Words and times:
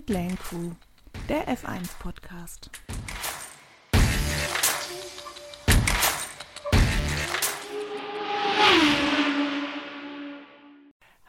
Pit 0.00 0.08
Lane 0.08 0.36
Crew, 0.36 0.70
der 1.28 1.46
F1 1.46 1.98
Podcast. 1.98 2.70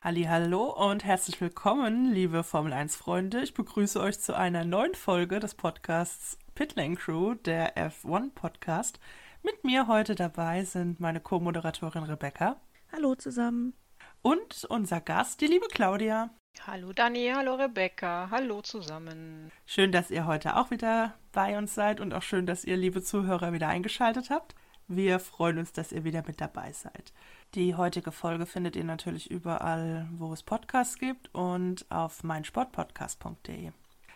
Hallo 0.01 0.69
und 0.89 1.03
herzlich 1.03 1.41
willkommen, 1.41 2.13
liebe 2.13 2.43
Formel 2.43 2.71
1 2.71 2.95
Freunde. 2.95 3.41
Ich 3.41 3.53
begrüße 3.53 3.99
euch 3.99 4.21
zu 4.21 4.37
einer 4.37 4.63
neuen 4.63 4.95
Folge 4.95 5.41
des 5.41 5.53
Podcasts 5.53 6.37
Pitlane 6.55 6.95
Crew, 6.95 7.33
der 7.33 7.75
F1 7.75 8.33
Podcast. 8.33 9.01
Mit 9.43 9.65
mir 9.65 9.87
heute 9.87 10.15
dabei 10.15 10.63
sind 10.63 11.01
meine 11.01 11.19
Co-Moderatorin 11.19 12.03
Rebecca. 12.03 12.61
Hallo 12.93 13.15
zusammen. 13.15 13.73
Und 14.21 14.65
unser 14.69 15.01
Gast, 15.01 15.41
die 15.41 15.47
liebe 15.47 15.67
Claudia. 15.67 16.29
Hallo 16.67 16.93
Dani, 16.93 17.31
hallo 17.33 17.55
Rebecca, 17.55 18.27
hallo 18.29 18.61
zusammen. 18.61 19.51
Schön, 19.65 19.91
dass 19.91 20.11
ihr 20.11 20.27
heute 20.27 20.57
auch 20.57 20.69
wieder 20.69 21.15
bei 21.31 21.57
uns 21.57 21.73
seid 21.73 21.99
und 21.99 22.13
auch 22.13 22.21
schön, 22.21 22.45
dass 22.45 22.65
ihr, 22.65 22.77
liebe 22.77 23.01
Zuhörer, 23.01 23.51
wieder 23.51 23.67
eingeschaltet 23.67 24.29
habt. 24.29 24.53
Wir 24.87 25.19
freuen 25.19 25.57
uns, 25.57 25.71
dass 25.71 25.91
ihr 25.91 26.03
wieder 26.03 26.23
mit 26.27 26.39
dabei 26.39 26.71
seid. 26.71 27.13
Die 27.55 27.75
heutige 27.75 28.11
Folge 28.11 28.45
findet 28.45 28.75
ihr 28.75 28.83
natürlich 28.83 29.31
überall, 29.31 30.07
wo 30.11 30.33
es 30.33 30.43
Podcasts 30.43 30.99
gibt 30.99 31.33
und 31.33 31.89
auf 31.89 32.23
meinsportpodcast.de. 32.23 33.71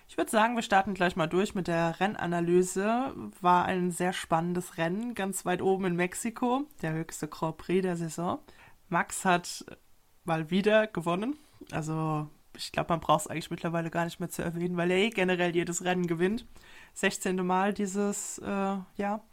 Ich 0.08 0.18
würde 0.18 0.30
sagen, 0.30 0.56
wir 0.56 0.62
starten 0.62 0.94
gleich 0.94 1.16
mal 1.16 1.28
durch 1.28 1.56
mit 1.56 1.68
der 1.68 2.00
Rennanalyse. 2.00 3.14
War 3.42 3.66
ein 3.66 3.92
sehr 3.92 4.14
spannendes 4.14 4.78
Rennen, 4.78 5.16
ganz 5.16 5.46
weit 5.46 5.64
oben 5.64 5.86
in 5.86 5.96
Mexiko, 5.96 6.66
der 6.82 6.94
höchste 6.94 7.28
Grand 7.28 7.58
Prix 7.58 7.82
der 7.82 7.96
Saison. 7.96 8.40
Max 8.88 9.26
hat 9.26 9.66
mal 10.26 10.52
wieder 10.52 10.86
gewonnen. 10.86 11.40
Also 11.72 12.30
ich 12.56 12.72
glaube, 12.72 12.90
man 12.90 13.00
braucht 13.00 13.22
es 13.22 13.28
eigentlich 13.28 13.52
mittlerweile 13.52 13.90
gar 13.90 14.06
nicht 14.06 14.20
mehr 14.20 14.30
zu 14.30 14.42
erwähnen, 14.42 14.78
weil 14.78 14.92
er 14.92 14.98
eh 14.98 15.10
generell 15.10 15.56
jedes 15.56 15.84
Rennen 15.84 16.08
gewinnt. 16.08 16.46
16. 16.94 17.36
Mal 17.46 17.74
dieses 17.74 18.38
äh, 18.40 18.78
Jahr. 18.96 19.26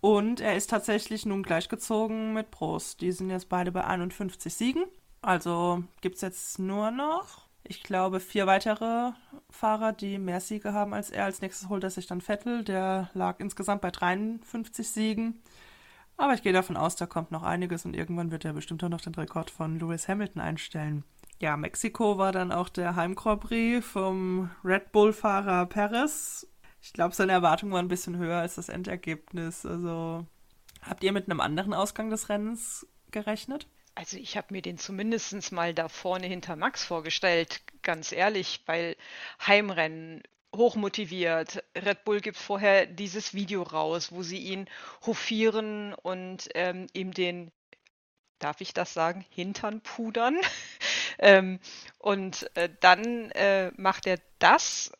Und 0.00 0.40
er 0.40 0.54
ist 0.56 0.70
tatsächlich 0.70 1.26
nun 1.26 1.42
gleichgezogen 1.42 2.34
mit 2.34 2.50
Prost. 2.50 3.00
Die 3.00 3.10
sind 3.12 3.30
jetzt 3.30 3.48
beide 3.48 3.72
bei 3.72 3.84
51 3.84 4.52
Siegen. 4.52 4.84
Also 5.22 5.82
gibt 6.02 6.16
es 6.16 6.20
jetzt 6.20 6.58
nur 6.58 6.90
noch 6.90 7.44
ich 7.66 7.82
glaube, 7.82 8.20
vier 8.20 8.46
weitere 8.46 9.12
Fahrer, 9.50 9.92
die 9.92 10.18
mehr 10.18 10.40
Siege 10.40 10.74
haben 10.74 10.92
als 10.92 11.10
er. 11.10 11.24
Als 11.24 11.40
nächstes 11.40 11.68
holt 11.68 11.82
er 11.82 11.90
sich 11.90 12.06
dann 12.06 12.20
Vettel. 12.20 12.62
Der 12.62 13.10
lag 13.14 13.40
insgesamt 13.40 13.80
bei 13.80 13.90
53 13.90 14.88
Siegen. 14.88 15.42
Aber 16.16 16.34
ich 16.34 16.42
gehe 16.42 16.52
davon 16.52 16.76
aus, 16.76 16.94
da 16.94 17.06
kommt 17.06 17.32
noch 17.32 17.42
einiges 17.42 17.84
und 17.84 17.96
irgendwann 17.96 18.30
wird 18.30 18.44
er 18.44 18.52
bestimmt 18.52 18.84
auch 18.84 18.88
noch 18.88 19.00
den 19.00 19.14
Rekord 19.14 19.50
von 19.50 19.80
Lewis 19.80 20.06
Hamilton 20.06 20.42
einstellen. 20.42 21.04
Ja, 21.40 21.56
Mexiko 21.56 22.16
war 22.16 22.32
dann 22.32 22.52
auch 22.52 22.68
der 22.68 22.96
Heim 22.96 23.14
Grand 23.14 23.40
Prix 23.40 23.84
vom 23.86 24.50
Red 24.64 24.92
Bull-Fahrer 24.92 25.66
Perez. 25.66 26.46
Ich 26.80 26.92
glaube, 26.92 27.14
seine 27.14 27.32
Erwartungen 27.32 27.72
waren 27.72 27.86
ein 27.86 27.88
bisschen 27.88 28.16
höher 28.16 28.38
als 28.38 28.54
das 28.54 28.68
Endergebnis. 28.68 29.66
Also, 29.66 30.26
habt 30.82 31.02
ihr 31.02 31.12
mit 31.12 31.28
einem 31.28 31.40
anderen 31.40 31.74
Ausgang 31.74 32.10
des 32.10 32.28
Rennens 32.28 32.86
gerechnet? 33.10 33.66
Also 33.96 34.16
ich 34.16 34.36
habe 34.36 34.48
mir 34.50 34.62
den 34.62 34.76
zumindest 34.76 35.52
mal 35.52 35.72
da 35.72 35.88
vorne 35.88 36.26
hinter 36.26 36.56
Max 36.56 36.84
vorgestellt, 36.84 37.62
ganz 37.82 38.10
ehrlich, 38.10 38.62
weil 38.66 38.96
Heimrennen 39.46 40.22
hochmotiviert. 40.54 41.62
Red 41.76 42.04
Bull 42.04 42.20
gibt 42.20 42.36
vorher 42.36 42.86
dieses 42.86 43.34
Video 43.34 43.62
raus, 43.62 44.10
wo 44.10 44.22
sie 44.22 44.38
ihn 44.38 44.68
hofieren 45.06 45.94
und 45.94 46.48
ähm, 46.54 46.88
ihm 46.92 47.12
den, 47.12 47.52
darf 48.40 48.60
ich 48.60 48.74
das 48.74 48.94
sagen, 48.94 49.24
Hintern 49.30 49.80
pudern. 49.80 50.36
ähm, 51.18 51.60
und 51.98 52.50
äh, 52.56 52.68
dann 52.80 53.30
äh, 53.32 53.70
macht 53.76 54.06
er 54.06 54.18
das 54.38 54.92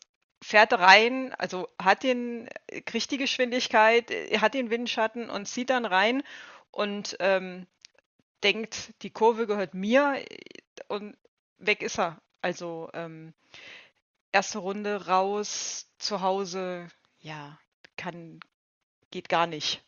fährt 0.44 0.74
rein, 0.74 1.32
also 1.38 1.68
hat 1.80 2.02
den, 2.02 2.50
kriegt 2.84 3.10
die 3.10 3.16
Geschwindigkeit, 3.16 4.10
hat 4.38 4.52
den 4.52 4.68
Windschatten 4.68 5.30
und 5.30 5.46
zieht 5.46 5.70
dann 5.70 5.86
rein 5.86 6.22
und 6.70 7.16
ähm, 7.20 7.66
denkt, 8.42 8.92
die 9.02 9.10
Kurve 9.10 9.46
gehört 9.46 9.72
mir 9.72 10.22
und 10.88 11.16
weg 11.56 11.82
ist 11.82 11.98
er. 11.98 12.20
Also 12.42 12.90
ähm, 12.92 13.32
erste 14.32 14.58
Runde 14.58 15.06
raus, 15.06 15.88
zu 15.98 16.20
Hause, 16.20 16.88
ja, 17.20 17.58
kann, 17.96 18.40
geht 19.10 19.30
gar 19.30 19.46
nicht. 19.46 19.82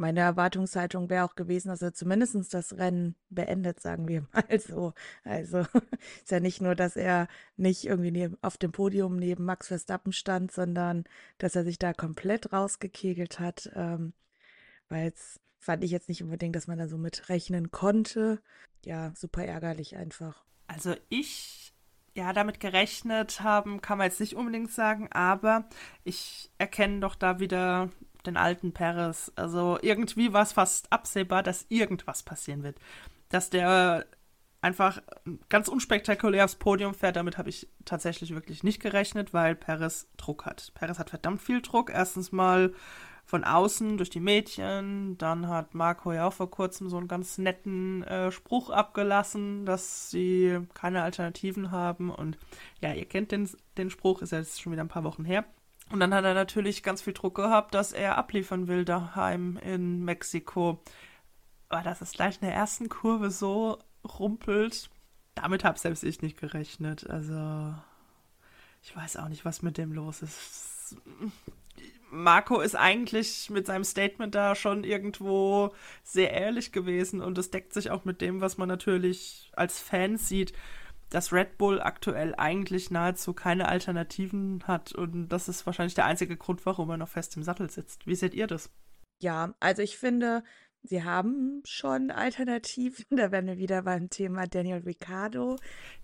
Meine 0.00 0.20
Erwartungshaltung 0.20 1.10
wäre 1.10 1.26
auch 1.26 1.34
gewesen, 1.34 1.68
dass 1.68 1.82
er 1.82 1.92
zumindest 1.92 2.54
das 2.54 2.78
Rennen 2.78 3.16
beendet, 3.28 3.80
sagen 3.80 4.08
wir 4.08 4.26
mal 4.32 4.58
so. 4.58 4.94
Also 5.24 5.58
ist 6.22 6.30
ja 6.30 6.40
nicht 6.40 6.62
nur, 6.62 6.74
dass 6.74 6.96
er 6.96 7.28
nicht 7.58 7.84
irgendwie 7.84 8.10
neben, 8.10 8.38
auf 8.40 8.56
dem 8.56 8.72
Podium 8.72 9.16
neben 9.16 9.44
Max 9.44 9.68
Verstappen 9.68 10.14
stand, 10.14 10.52
sondern 10.52 11.04
dass 11.36 11.54
er 11.54 11.64
sich 11.64 11.78
da 11.78 11.92
komplett 11.92 12.50
rausgekegelt 12.50 13.40
hat, 13.40 13.70
ähm, 13.74 14.14
weil 14.88 15.08
es 15.08 15.38
fand 15.58 15.84
ich 15.84 15.90
jetzt 15.90 16.08
nicht 16.08 16.22
unbedingt, 16.22 16.56
dass 16.56 16.66
man 16.66 16.78
da 16.78 16.88
so 16.88 16.96
mit 16.96 17.28
rechnen 17.28 17.70
konnte. 17.70 18.40
Ja, 18.86 19.12
super 19.14 19.44
ärgerlich 19.44 19.96
einfach. 19.96 20.46
Also 20.66 20.94
ich, 21.10 21.74
ja, 22.14 22.32
damit 22.32 22.58
gerechnet 22.58 23.42
haben, 23.42 23.82
kann 23.82 23.98
man 23.98 24.06
jetzt 24.06 24.20
nicht 24.20 24.34
unbedingt 24.34 24.72
sagen, 24.72 25.12
aber 25.12 25.68
ich 26.04 26.50
erkenne 26.56 27.00
doch 27.00 27.16
da 27.16 27.38
wieder 27.38 27.90
den 28.26 28.36
alten 28.36 28.72
Perez. 28.72 29.32
Also 29.36 29.78
irgendwie 29.82 30.32
war 30.32 30.42
es 30.42 30.52
fast 30.52 30.92
absehbar, 30.92 31.42
dass 31.42 31.66
irgendwas 31.68 32.22
passieren 32.22 32.62
wird. 32.62 32.78
Dass 33.28 33.50
der 33.50 34.06
einfach 34.62 35.00
ganz 35.48 35.68
unspektakulär 35.68 36.44
aufs 36.44 36.56
Podium 36.56 36.94
fährt, 36.94 37.16
damit 37.16 37.38
habe 37.38 37.48
ich 37.48 37.68
tatsächlich 37.84 38.34
wirklich 38.34 38.62
nicht 38.62 38.80
gerechnet, 38.80 39.32
weil 39.32 39.54
Perez 39.54 40.08
Druck 40.16 40.44
hat. 40.44 40.72
Perez 40.74 40.98
hat 40.98 41.10
verdammt 41.10 41.40
viel 41.40 41.62
Druck. 41.62 41.90
Erstens 41.90 42.32
mal 42.32 42.74
von 43.24 43.44
außen 43.44 43.96
durch 43.96 44.10
die 44.10 44.20
Mädchen. 44.20 45.16
Dann 45.16 45.48
hat 45.48 45.74
Marco 45.74 46.12
ja 46.12 46.26
auch 46.26 46.32
vor 46.32 46.50
kurzem 46.50 46.88
so 46.90 46.98
einen 46.98 47.08
ganz 47.08 47.38
netten 47.38 48.02
äh, 48.02 48.32
Spruch 48.32 48.70
abgelassen, 48.70 49.64
dass 49.64 50.10
sie 50.10 50.58
keine 50.74 51.02
Alternativen 51.02 51.70
haben. 51.70 52.10
Und 52.10 52.36
ja, 52.82 52.92
ihr 52.92 53.06
kennt 53.06 53.32
den, 53.32 53.48
den 53.78 53.88
Spruch, 53.88 54.20
ist 54.20 54.32
ja 54.32 54.38
jetzt 54.38 54.60
schon 54.60 54.72
wieder 54.72 54.82
ein 54.82 54.88
paar 54.88 55.04
Wochen 55.04 55.24
her. 55.24 55.44
Und 55.90 56.00
dann 56.00 56.14
hat 56.14 56.24
er 56.24 56.34
natürlich 56.34 56.82
ganz 56.82 57.02
viel 57.02 57.12
Druck 57.12 57.34
gehabt, 57.34 57.74
dass 57.74 57.92
er 57.92 58.16
abliefern 58.16 58.68
will 58.68 58.84
daheim 58.84 59.58
in 59.58 60.04
Mexiko. 60.04 60.82
Aber 61.68 61.82
dass 61.82 62.00
es 62.00 62.12
gleich 62.12 62.36
in 62.36 62.46
der 62.46 62.54
ersten 62.54 62.88
Kurve 62.88 63.30
so 63.30 63.78
rumpelt, 64.04 64.88
damit 65.34 65.64
habe 65.64 65.78
selbst 65.78 66.04
ich 66.04 66.22
nicht 66.22 66.38
gerechnet. 66.38 67.08
Also, 67.08 67.74
ich 68.82 68.94
weiß 68.94 69.16
auch 69.16 69.28
nicht, 69.28 69.44
was 69.44 69.62
mit 69.62 69.78
dem 69.78 69.92
los 69.92 70.22
ist. 70.22 70.96
Marco 72.10 72.60
ist 72.60 72.74
eigentlich 72.74 73.50
mit 73.50 73.66
seinem 73.66 73.84
Statement 73.84 74.34
da 74.34 74.54
schon 74.54 74.82
irgendwo 74.84 75.72
sehr 76.02 76.32
ehrlich 76.32 76.72
gewesen 76.72 77.20
und 77.20 77.38
es 77.38 77.50
deckt 77.50 77.72
sich 77.72 77.90
auch 77.90 78.04
mit 78.04 78.20
dem, 78.20 78.40
was 78.40 78.58
man 78.58 78.68
natürlich 78.68 79.50
als 79.54 79.80
Fan 79.80 80.16
sieht, 80.16 80.52
dass 81.10 81.32
Red 81.32 81.58
Bull 81.58 81.80
aktuell 81.80 82.34
eigentlich 82.36 82.90
nahezu 82.90 83.34
keine 83.34 83.68
Alternativen 83.68 84.62
hat 84.66 84.92
und 84.92 85.28
das 85.28 85.48
ist 85.48 85.66
wahrscheinlich 85.66 85.94
der 85.94 86.06
einzige 86.06 86.36
Grund, 86.36 86.64
warum 86.64 86.90
er 86.90 86.96
noch 86.96 87.08
fest 87.08 87.36
im 87.36 87.42
Sattel 87.42 87.68
sitzt. 87.70 88.06
Wie 88.06 88.14
seht 88.14 88.34
ihr 88.34 88.46
das? 88.46 88.70
Ja, 89.20 89.54
also 89.60 89.82
ich 89.82 89.98
finde, 89.98 90.42
sie 90.82 91.04
haben 91.04 91.62
schon 91.64 92.10
Alternativen. 92.10 93.04
Da 93.16 93.30
werden 93.32 93.46
wir 93.46 93.58
wieder 93.58 93.82
beim 93.82 94.08
Thema 94.08 94.46
Daniel 94.46 94.78
Ricciardo. 94.78 95.56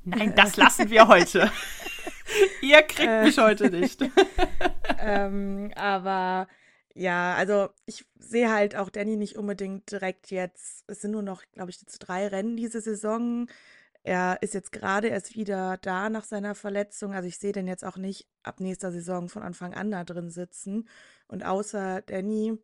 Nein, 0.05 0.35
das 0.35 0.57
lassen 0.57 0.91
wir 0.91 1.09
heute. 1.09 1.51
Ihr 2.61 2.83
kriegt 2.83 3.09
äh. 3.09 3.23
mich 3.25 3.39
heute 3.39 3.71
nicht. 3.71 4.03
ähm, 4.99 5.71
aber 5.77 6.49
ja, 6.95 7.35
also 7.35 7.69
ich 7.87 8.05
sehe 8.19 8.51
halt 8.51 8.75
auch 8.75 8.91
Danny 8.91 9.17
nicht 9.17 9.37
unbedingt 9.37 9.91
direkt 9.91 10.31
jetzt. 10.31 10.85
Es 10.89 11.03
sind 11.03 11.13
nur 11.13 11.23
noch, 11.23 11.43
glaube 11.53 11.71
ich, 11.71 11.81
jetzt 11.81 11.99
drei 11.99 12.27
Rennen 12.27 12.57
diese 12.57 12.81
Saison. 12.81 13.49
Er 14.07 14.41
ist 14.41 14.55
jetzt 14.55 14.71
gerade 14.71 15.09
erst 15.09 15.35
wieder 15.35 15.79
da 15.79 16.09
nach 16.11 16.23
seiner 16.23 16.55
Verletzung. 16.55 17.13
Also 17.13 17.27
ich 17.27 17.39
sehe 17.39 17.51
den 17.51 17.67
jetzt 17.67 17.85
auch 17.85 17.97
nicht 17.97 18.29
ab 18.45 18.61
nächster 18.61 18.93
Saison 18.93 19.29
von 19.29 19.43
Anfang 19.43 19.75
an 19.75 19.91
da 19.91 20.05
drin 20.05 20.31
sitzen. 20.31 20.89
Und 21.27 21.45
außer 21.45 22.03
Danny 22.03 22.57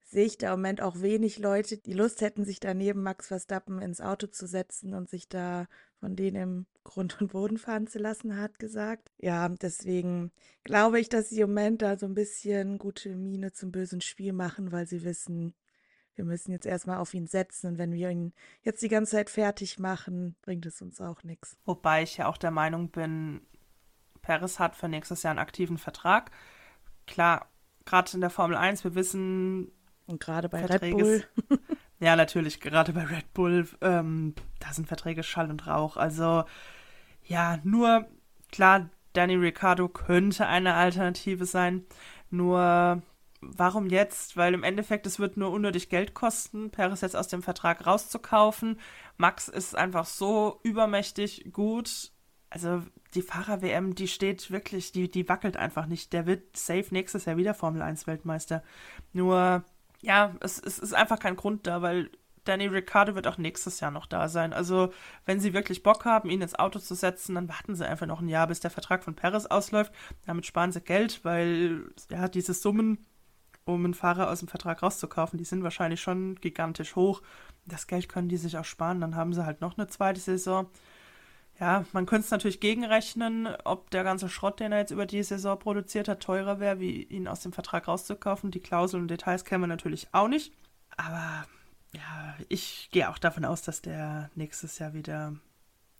sehe 0.00 0.24
ich 0.24 0.38
da 0.38 0.54
im 0.54 0.60
Moment 0.60 0.80
auch 0.80 1.02
wenig 1.02 1.38
Leute, 1.38 1.76
die 1.76 1.92
Lust 1.92 2.22
hätten, 2.22 2.46
sich 2.46 2.60
da 2.60 2.72
neben 2.72 3.02
Max 3.02 3.26
Verstappen 3.26 3.82
ins 3.82 4.00
Auto 4.00 4.26
zu 4.26 4.46
setzen 4.46 4.94
und 4.94 5.10
sich 5.10 5.28
da 5.28 5.66
von 5.98 6.16
denen 6.16 6.42
im 6.42 6.66
Grund 6.82 7.20
und 7.20 7.32
Boden 7.32 7.58
fahren 7.58 7.86
zu 7.86 7.98
lassen, 7.98 8.38
hat 8.38 8.58
gesagt. 8.58 9.10
Ja, 9.18 9.50
deswegen 9.50 10.32
glaube 10.64 10.98
ich, 10.98 11.10
dass 11.10 11.28
sie 11.28 11.42
im 11.42 11.50
Moment 11.50 11.82
da 11.82 11.98
so 11.98 12.06
ein 12.06 12.14
bisschen 12.14 12.78
gute 12.78 13.14
Miene 13.16 13.52
zum 13.52 13.70
bösen 13.70 14.00
Spiel 14.00 14.32
machen, 14.32 14.72
weil 14.72 14.86
sie 14.86 15.04
wissen, 15.04 15.52
wir 16.20 16.26
müssen 16.26 16.52
jetzt 16.52 16.66
erstmal 16.66 16.98
auf 16.98 17.14
ihn 17.14 17.26
setzen 17.26 17.68
und 17.68 17.78
wenn 17.78 17.94
wir 17.94 18.10
ihn 18.10 18.34
jetzt 18.62 18.82
die 18.82 18.88
ganze 18.88 19.12
Zeit 19.12 19.30
fertig 19.30 19.78
machen, 19.78 20.36
bringt 20.42 20.66
es 20.66 20.82
uns 20.82 21.00
auch 21.00 21.24
nichts. 21.24 21.56
Wobei 21.64 22.02
ich 22.02 22.18
ja 22.18 22.26
auch 22.26 22.36
der 22.36 22.50
Meinung 22.50 22.90
bin, 22.90 23.40
Paris 24.20 24.58
hat 24.58 24.76
für 24.76 24.88
nächstes 24.88 25.22
Jahr 25.22 25.30
einen 25.30 25.38
aktiven 25.38 25.78
Vertrag. 25.78 26.30
Klar, 27.06 27.46
gerade 27.86 28.10
in 28.12 28.20
der 28.20 28.28
Formel 28.28 28.54
1, 28.58 28.84
wir 28.84 28.94
wissen, 28.94 29.72
und 30.06 30.20
gerade 30.20 30.50
bei 30.50 30.66
Verträge 30.66 30.96
Red 30.96 31.28
Bull. 31.48 31.58
ja, 32.00 32.16
natürlich, 32.16 32.60
gerade 32.60 32.92
bei 32.92 33.04
Red 33.04 33.32
Bull, 33.32 33.66
ähm, 33.80 34.34
da 34.58 34.74
sind 34.74 34.88
Verträge 34.88 35.22
Schall 35.22 35.48
und 35.48 35.66
Rauch. 35.66 35.96
Also, 35.96 36.44
ja, 37.24 37.60
nur 37.62 38.06
klar, 38.52 38.90
Danny 39.14 39.36
Ricciardo 39.36 39.88
könnte 39.88 40.46
eine 40.46 40.74
Alternative 40.74 41.46
sein. 41.46 41.86
Nur 42.28 43.02
warum 43.40 43.88
jetzt? 43.88 44.36
Weil 44.36 44.54
im 44.54 44.62
Endeffekt 44.62 45.06
es 45.06 45.18
wird 45.18 45.36
nur 45.36 45.50
unnötig 45.50 45.88
Geld 45.88 46.14
kosten, 46.14 46.70
Paris 46.70 47.00
jetzt 47.00 47.16
aus 47.16 47.28
dem 47.28 47.42
Vertrag 47.42 47.86
rauszukaufen. 47.86 48.78
Max 49.16 49.48
ist 49.48 49.74
einfach 49.76 50.06
so 50.06 50.60
übermächtig 50.62 51.52
gut. 51.52 52.12
Also 52.50 52.82
die 53.14 53.22
Fahrer-WM, 53.22 53.94
die 53.94 54.08
steht 54.08 54.50
wirklich, 54.50 54.92
die, 54.92 55.10
die 55.10 55.28
wackelt 55.28 55.56
einfach 55.56 55.86
nicht. 55.86 56.12
Der 56.12 56.26
wird 56.26 56.56
safe 56.56 56.86
nächstes 56.90 57.24
Jahr 57.24 57.36
wieder 57.36 57.54
Formel 57.54 57.82
1 57.82 58.06
Weltmeister. 58.06 58.62
Nur, 59.12 59.64
ja, 60.00 60.34
es, 60.40 60.58
es 60.58 60.78
ist 60.78 60.94
einfach 60.94 61.18
kein 61.18 61.36
Grund 61.36 61.66
da, 61.66 61.82
weil 61.82 62.10
Danny 62.44 62.66
Ricciardo 62.66 63.14
wird 63.14 63.26
auch 63.26 63.38
nächstes 63.38 63.80
Jahr 63.80 63.90
noch 63.90 64.06
da 64.06 64.28
sein. 64.28 64.52
Also, 64.52 64.92
wenn 65.26 65.40
sie 65.40 65.52
wirklich 65.52 65.82
Bock 65.82 66.04
haben, 66.04 66.30
ihn 66.30 66.42
ins 66.42 66.58
Auto 66.58 66.78
zu 66.78 66.94
setzen, 66.94 67.34
dann 67.34 67.48
warten 67.48 67.74
sie 67.74 67.86
einfach 67.86 68.06
noch 68.06 68.20
ein 68.20 68.28
Jahr, 68.28 68.46
bis 68.46 68.60
der 68.60 68.70
Vertrag 68.70 69.04
von 69.04 69.14
Perez 69.14 69.46
ausläuft. 69.46 69.92
Damit 70.26 70.46
sparen 70.46 70.72
sie 70.72 70.80
Geld, 70.80 71.24
weil 71.24 71.84
ja, 72.10 72.28
diese 72.28 72.54
Summen, 72.54 73.06
um 73.72 73.84
einen 73.84 73.94
Fahrer 73.94 74.30
aus 74.30 74.40
dem 74.40 74.48
Vertrag 74.48 74.82
rauszukaufen, 74.82 75.38
die 75.38 75.44
sind 75.44 75.62
wahrscheinlich 75.62 76.00
schon 76.00 76.36
gigantisch 76.36 76.96
hoch. 76.96 77.22
Das 77.66 77.86
Geld 77.86 78.08
können 78.08 78.28
die 78.28 78.36
sich 78.36 78.56
auch 78.58 78.64
sparen, 78.64 79.00
dann 79.00 79.16
haben 79.16 79.32
sie 79.32 79.44
halt 79.44 79.60
noch 79.60 79.76
eine 79.78 79.86
zweite 79.88 80.20
Saison. 80.20 80.68
Ja, 81.58 81.84
man 81.92 82.06
könnte 82.06 82.24
es 82.24 82.30
natürlich 82.30 82.60
gegenrechnen, 82.60 83.46
ob 83.64 83.90
der 83.90 84.02
ganze 84.02 84.30
Schrott, 84.30 84.60
den 84.60 84.72
er 84.72 84.78
jetzt 84.78 84.92
über 84.92 85.04
die 85.04 85.22
Saison 85.22 85.58
produziert 85.58 86.08
hat, 86.08 86.20
teurer 86.20 86.58
wäre, 86.58 86.80
wie 86.80 87.02
ihn 87.02 87.28
aus 87.28 87.40
dem 87.40 87.52
Vertrag 87.52 87.86
rauszukaufen. 87.86 88.50
Die 88.50 88.60
Klauseln 88.60 89.02
und 89.02 89.08
Details 89.08 89.44
kennen 89.44 89.62
wir 89.64 89.68
natürlich 89.68 90.08
auch 90.12 90.28
nicht. 90.28 90.54
Aber 90.96 91.44
ja, 91.92 92.34
ich 92.48 92.88
gehe 92.92 93.10
auch 93.10 93.18
davon 93.18 93.44
aus, 93.44 93.60
dass 93.60 93.82
der 93.82 94.30
nächstes 94.34 94.78
Jahr 94.78 94.94
wieder 94.94 95.34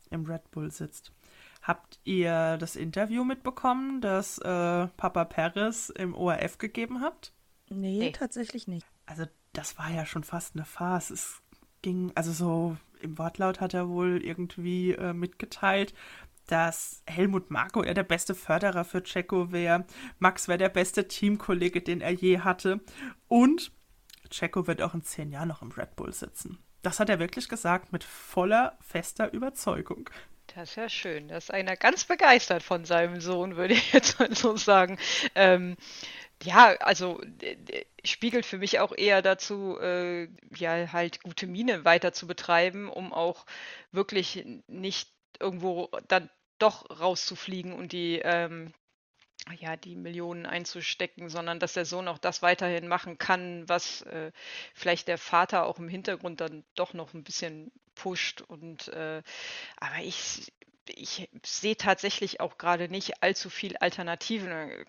im 0.09 0.25
Red 0.25 0.49
Bull 0.49 0.71
sitzt. 0.71 1.11
Habt 1.61 1.99
ihr 2.05 2.57
das 2.57 2.75
Interview 2.75 3.23
mitbekommen, 3.23 4.01
das 4.01 4.39
äh, 4.39 4.87
Papa 4.87 5.25
Perez 5.25 5.89
im 5.89 6.15
ORF 6.15 6.57
gegeben 6.57 7.01
hat? 7.01 7.33
Nee, 7.71 7.99
nee, 7.99 8.11
tatsächlich 8.11 8.67
nicht. 8.67 8.85
Also, 9.05 9.25
das 9.53 9.77
war 9.77 9.89
ja 9.89 10.05
schon 10.05 10.23
fast 10.23 10.55
eine 10.55 10.65
Farce. 10.65 11.11
Es 11.11 11.41
ging, 11.81 12.11
also 12.15 12.31
so 12.31 12.77
im 13.01 13.17
Wortlaut 13.17 13.61
hat 13.61 13.73
er 13.73 13.89
wohl 13.89 14.23
irgendwie 14.23 14.91
äh, 14.91 15.13
mitgeteilt, 15.13 15.93
dass 16.47 17.01
Helmut 17.07 17.49
Marko 17.49 17.81
er 17.81 17.93
der 17.93 18.03
beste 18.03 18.35
Förderer 18.35 18.83
für 18.83 19.03
Checo 19.03 19.51
wäre. 19.51 19.85
Max 20.19 20.47
wäre 20.47 20.57
der 20.57 20.69
beste 20.69 21.07
Teamkollege, 21.07 21.81
den 21.81 22.01
er 22.01 22.11
je 22.11 22.39
hatte. 22.39 22.81
Und 23.27 23.71
Checo 24.29 24.67
wird 24.67 24.81
auch 24.81 24.93
in 24.93 25.03
zehn 25.03 25.31
Jahren 25.31 25.47
noch 25.47 25.61
im 25.61 25.71
Red 25.71 25.95
Bull 25.95 26.13
sitzen. 26.13 26.57
Das 26.81 26.99
hat 26.99 27.09
er 27.09 27.19
wirklich 27.19 27.47
gesagt, 27.47 27.93
mit 27.93 28.03
voller, 28.03 28.77
fester 28.81 29.31
Überzeugung. 29.31 30.09
Das 30.55 30.71
ist 30.71 30.75
ja 30.75 30.89
schön. 30.89 31.29
Da 31.29 31.37
ist 31.37 31.51
einer 31.51 31.77
ganz 31.77 32.03
begeistert 32.03 32.63
von 32.63 32.83
seinem 32.85 33.21
Sohn, 33.21 33.55
würde 33.55 33.73
ich 33.75 33.93
jetzt 33.93 34.19
mal 34.19 34.33
so 34.35 34.57
sagen. 34.57 34.97
Ähm, 35.35 35.77
ja, 36.43 36.75
also 36.79 37.21
spiegelt 38.03 38.45
für 38.45 38.57
mich 38.57 38.79
auch 38.79 38.93
eher 38.95 39.21
dazu, 39.21 39.77
äh, 39.79 40.27
ja, 40.55 40.91
halt 40.91 41.21
gute 41.23 41.47
Miene 41.47 41.85
weiter 41.85 42.13
zu 42.13 42.27
betreiben, 42.27 42.89
um 42.89 43.13
auch 43.13 43.45
wirklich 43.91 44.45
nicht 44.67 45.11
irgendwo 45.39 45.89
dann 46.07 46.29
doch 46.59 46.99
rauszufliegen 46.99 47.73
und 47.73 47.91
die 47.91 48.19
ähm, 48.19 48.73
ja, 49.59 49.75
die 49.75 49.95
Millionen 49.95 50.45
einzustecken, 50.45 51.29
sondern 51.29 51.59
dass 51.59 51.73
der 51.73 51.85
Sohn 51.85 52.07
auch 52.07 52.19
das 52.19 52.41
weiterhin 52.41 52.87
machen 52.87 53.17
kann, 53.17 53.67
was 53.67 54.01
äh, 54.03 54.31
vielleicht 54.73 55.07
der 55.07 55.17
Vater 55.17 55.65
auch 55.65 55.79
im 55.79 55.89
Hintergrund 55.89 56.41
dann 56.41 56.63
doch 56.75 56.93
noch 56.93 57.13
ein 57.13 57.23
bisschen 57.23 57.71
pusht. 57.95 58.41
Und 58.41 58.87
äh, 58.89 59.23
aber 59.77 59.97
ich, 60.03 60.51
ich 60.95 61.29
sehe 61.45 61.75
tatsächlich 61.75 62.39
auch 62.39 62.57
gerade 62.57 62.89
nicht 62.89 63.23
allzu 63.23 63.49
viel 63.49 63.77
Alternativen. 63.77 64.85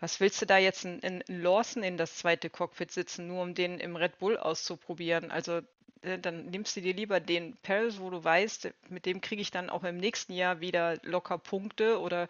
Was 0.00 0.20
willst 0.20 0.40
du 0.42 0.46
da 0.46 0.58
jetzt 0.58 0.84
in, 0.84 1.00
in, 1.00 1.22
Lawson 1.26 1.82
in 1.82 1.96
das 1.96 2.16
zweite 2.16 2.50
Cockpit 2.50 2.90
sitzen, 2.90 3.26
nur 3.26 3.42
um 3.42 3.54
den 3.54 3.78
im 3.78 3.96
Red 3.96 4.18
Bull 4.18 4.36
auszuprobieren? 4.36 5.30
Also 5.30 5.62
äh, 6.02 6.18
dann 6.18 6.46
nimmst 6.46 6.76
du 6.76 6.80
dir 6.80 6.94
lieber 6.94 7.20
den 7.20 7.56
Paris, 7.62 7.98
wo 7.98 8.10
du 8.10 8.22
weißt, 8.22 8.72
mit 8.88 9.06
dem 9.06 9.20
kriege 9.20 9.42
ich 9.42 9.50
dann 9.50 9.70
auch 9.70 9.84
im 9.84 9.96
nächsten 9.96 10.32
Jahr 10.32 10.60
wieder 10.60 10.98
locker 11.02 11.38
Punkte 11.38 12.00
oder 12.00 12.28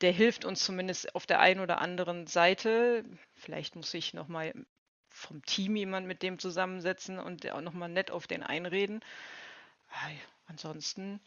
der 0.00 0.12
hilft 0.12 0.44
uns 0.44 0.64
zumindest 0.64 1.14
auf 1.14 1.26
der 1.26 1.40
einen 1.40 1.60
oder 1.60 1.80
anderen 1.80 2.26
Seite. 2.26 3.04
Vielleicht 3.34 3.74
muss 3.76 3.92
ich 3.94 4.14
nochmal 4.14 4.52
vom 5.08 5.44
Team 5.44 5.74
jemand 5.76 6.06
mit 6.06 6.22
dem 6.22 6.38
zusammensetzen 6.38 7.18
und 7.18 7.50
auch 7.50 7.60
nochmal 7.60 7.88
nett 7.88 8.10
auf 8.10 8.26
den 8.26 8.42
einreden. 8.42 9.00
Ansonsten 10.46 11.20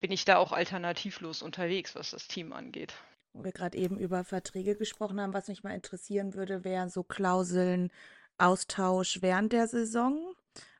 bin 0.00 0.10
ich 0.10 0.24
da 0.24 0.36
auch 0.38 0.52
alternativlos 0.52 1.42
unterwegs, 1.42 1.94
was 1.94 2.10
das 2.10 2.28
Team 2.28 2.52
angeht. 2.52 2.94
Wo 3.32 3.44
wir 3.44 3.52
gerade 3.52 3.76
eben 3.76 3.98
über 3.98 4.24
Verträge 4.24 4.76
gesprochen 4.76 5.20
haben, 5.20 5.34
was 5.34 5.48
mich 5.48 5.62
mal 5.62 5.74
interessieren 5.74 6.34
würde, 6.34 6.64
wären 6.64 6.90
so 6.90 7.02
Klauseln 7.02 7.90
Austausch 8.38 9.20
während 9.20 9.52
der 9.52 9.68
Saison. 9.68 10.34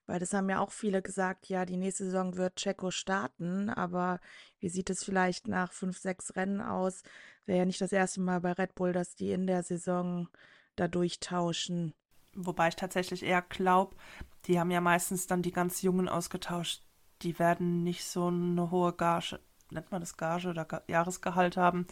Weil 0.06 0.20
das 0.20 0.32
haben 0.32 0.48
ja 0.48 0.60
auch 0.60 0.72
viele 0.72 1.02
gesagt, 1.02 1.50
ja, 1.50 1.66
die 1.66 1.76
nächste 1.76 2.06
Saison 2.06 2.36
wird 2.36 2.56
Checo 2.56 2.90
starten, 2.90 3.68
aber 3.68 4.20
wie 4.58 4.70
sieht 4.70 4.88
es 4.88 5.04
vielleicht 5.04 5.48
nach 5.48 5.72
fünf, 5.72 5.98
sechs 5.98 6.34
Rennen 6.34 6.62
aus? 6.62 7.02
Wäre 7.44 7.58
ja 7.58 7.64
nicht 7.66 7.82
das 7.82 7.92
erste 7.92 8.22
Mal 8.22 8.40
bei 8.40 8.52
Red 8.52 8.74
Bull, 8.74 8.94
dass 8.94 9.16
die 9.16 9.32
in 9.32 9.46
der 9.46 9.62
Saison 9.62 10.28
da 10.76 10.88
durchtauschen. 10.88 11.92
Wobei 12.34 12.68
ich 12.68 12.76
tatsächlich 12.76 13.22
eher 13.22 13.42
glaube, 13.42 13.96
die 14.46 14.58
haben 14.58 14.70
ja 14.70 14.80
meistens 14.80 15.26
dann 15.26 15.42
die 15.42 15.52
ganz 15.52 15.82
Jungen 15.82 16.08
ausgetauscht. 16.08 16.82
Die 17.22 17.38
werden 17.38 17.82
nicht 17.82 18.04
so 18.04 18.28
eine 18.28 18.70
hohe 18.70 18.92
Gage, 18.92 19.40
nennt 19.70 19.90
man 19.90 20.00
das 20.00 20.16
Gage 20.16 20.48
oder 20.48 20.66
Jahresgehalt 20.86 21.56
haben, 21.56 21.86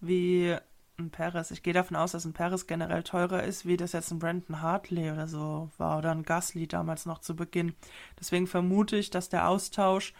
wie 0.00 0.56
ein 0.98 1.10
Perez. 1.10 1.50
Ich 1.50 1.62
gehe 1.62 1.74
davon 1.74 1.96
aus, 1.96 2.12
dass 2.12 2.24
ein 2.24 2.32
Perez 2.32 2.66
generell 2.66 3.02
teurer 3.02 3.42
ist, 3.42 3.66
wie 3.66 3.76
das 3.76 3.92
jetzt 3.92 4.10
ein 4.10 4.18
Brandon 4.18 4.62
Hartley 4.62 5.10
oder 5.10 5.26
so 5.28 5.70
war 5.78 5.98
oder 5.98 6.10
ein 6.10 6.22
Gasly 6.22 6.66
damals 6.66 7.06
noch 7.06 7.18
zu 7.18 7.36
Beginn. 7.36 7.74
Deswegen 8.18 8.46
vermute 8.46 8.96
ich, 8.96 9.10
dass 9.10 9.28
der 9.28 9.48
Austausch 9.48 10.14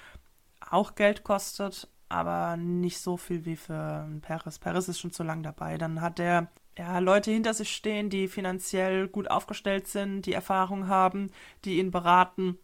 auch 0.61 0.95
Geld 0.95 1.25
kostet, 1.25 1.89
aber 2.09 2.57
nicht 2.57 3.01
so 3.01 3.17
viel 3.17 3.45
wie 3.45 3.57
für 3.57 4.05
ein 4.07 4.21
Perez. 4.21 4.59
Perez 4.59 4.89
ist 4.89 5.01
schon 5.01 5.13
zu 5.13 5.23
lang 5.23 5.43
dabei. 5.43 5.79
Dann 5.79 6.01
hat 6.01 6.21
er 6.21 6.49
ja, 6.79 6.99
Leute 6.99 7.31
hinter 7.31 7.55
sich 7.55 7.75
stehen, 7.75 8.11
die 8.11 8.29
finanziell 8.29 9.09
gut 9.09 9.31
aufgestellt 9.31 9.89
sind, 9.89 10.23
die 10.23 10.35
Erfahrung 10.35 10.89
haben, 10.89 11.31
die 11.65 11.79
ihn 11.79 11.91
beraten. 11.91 12.59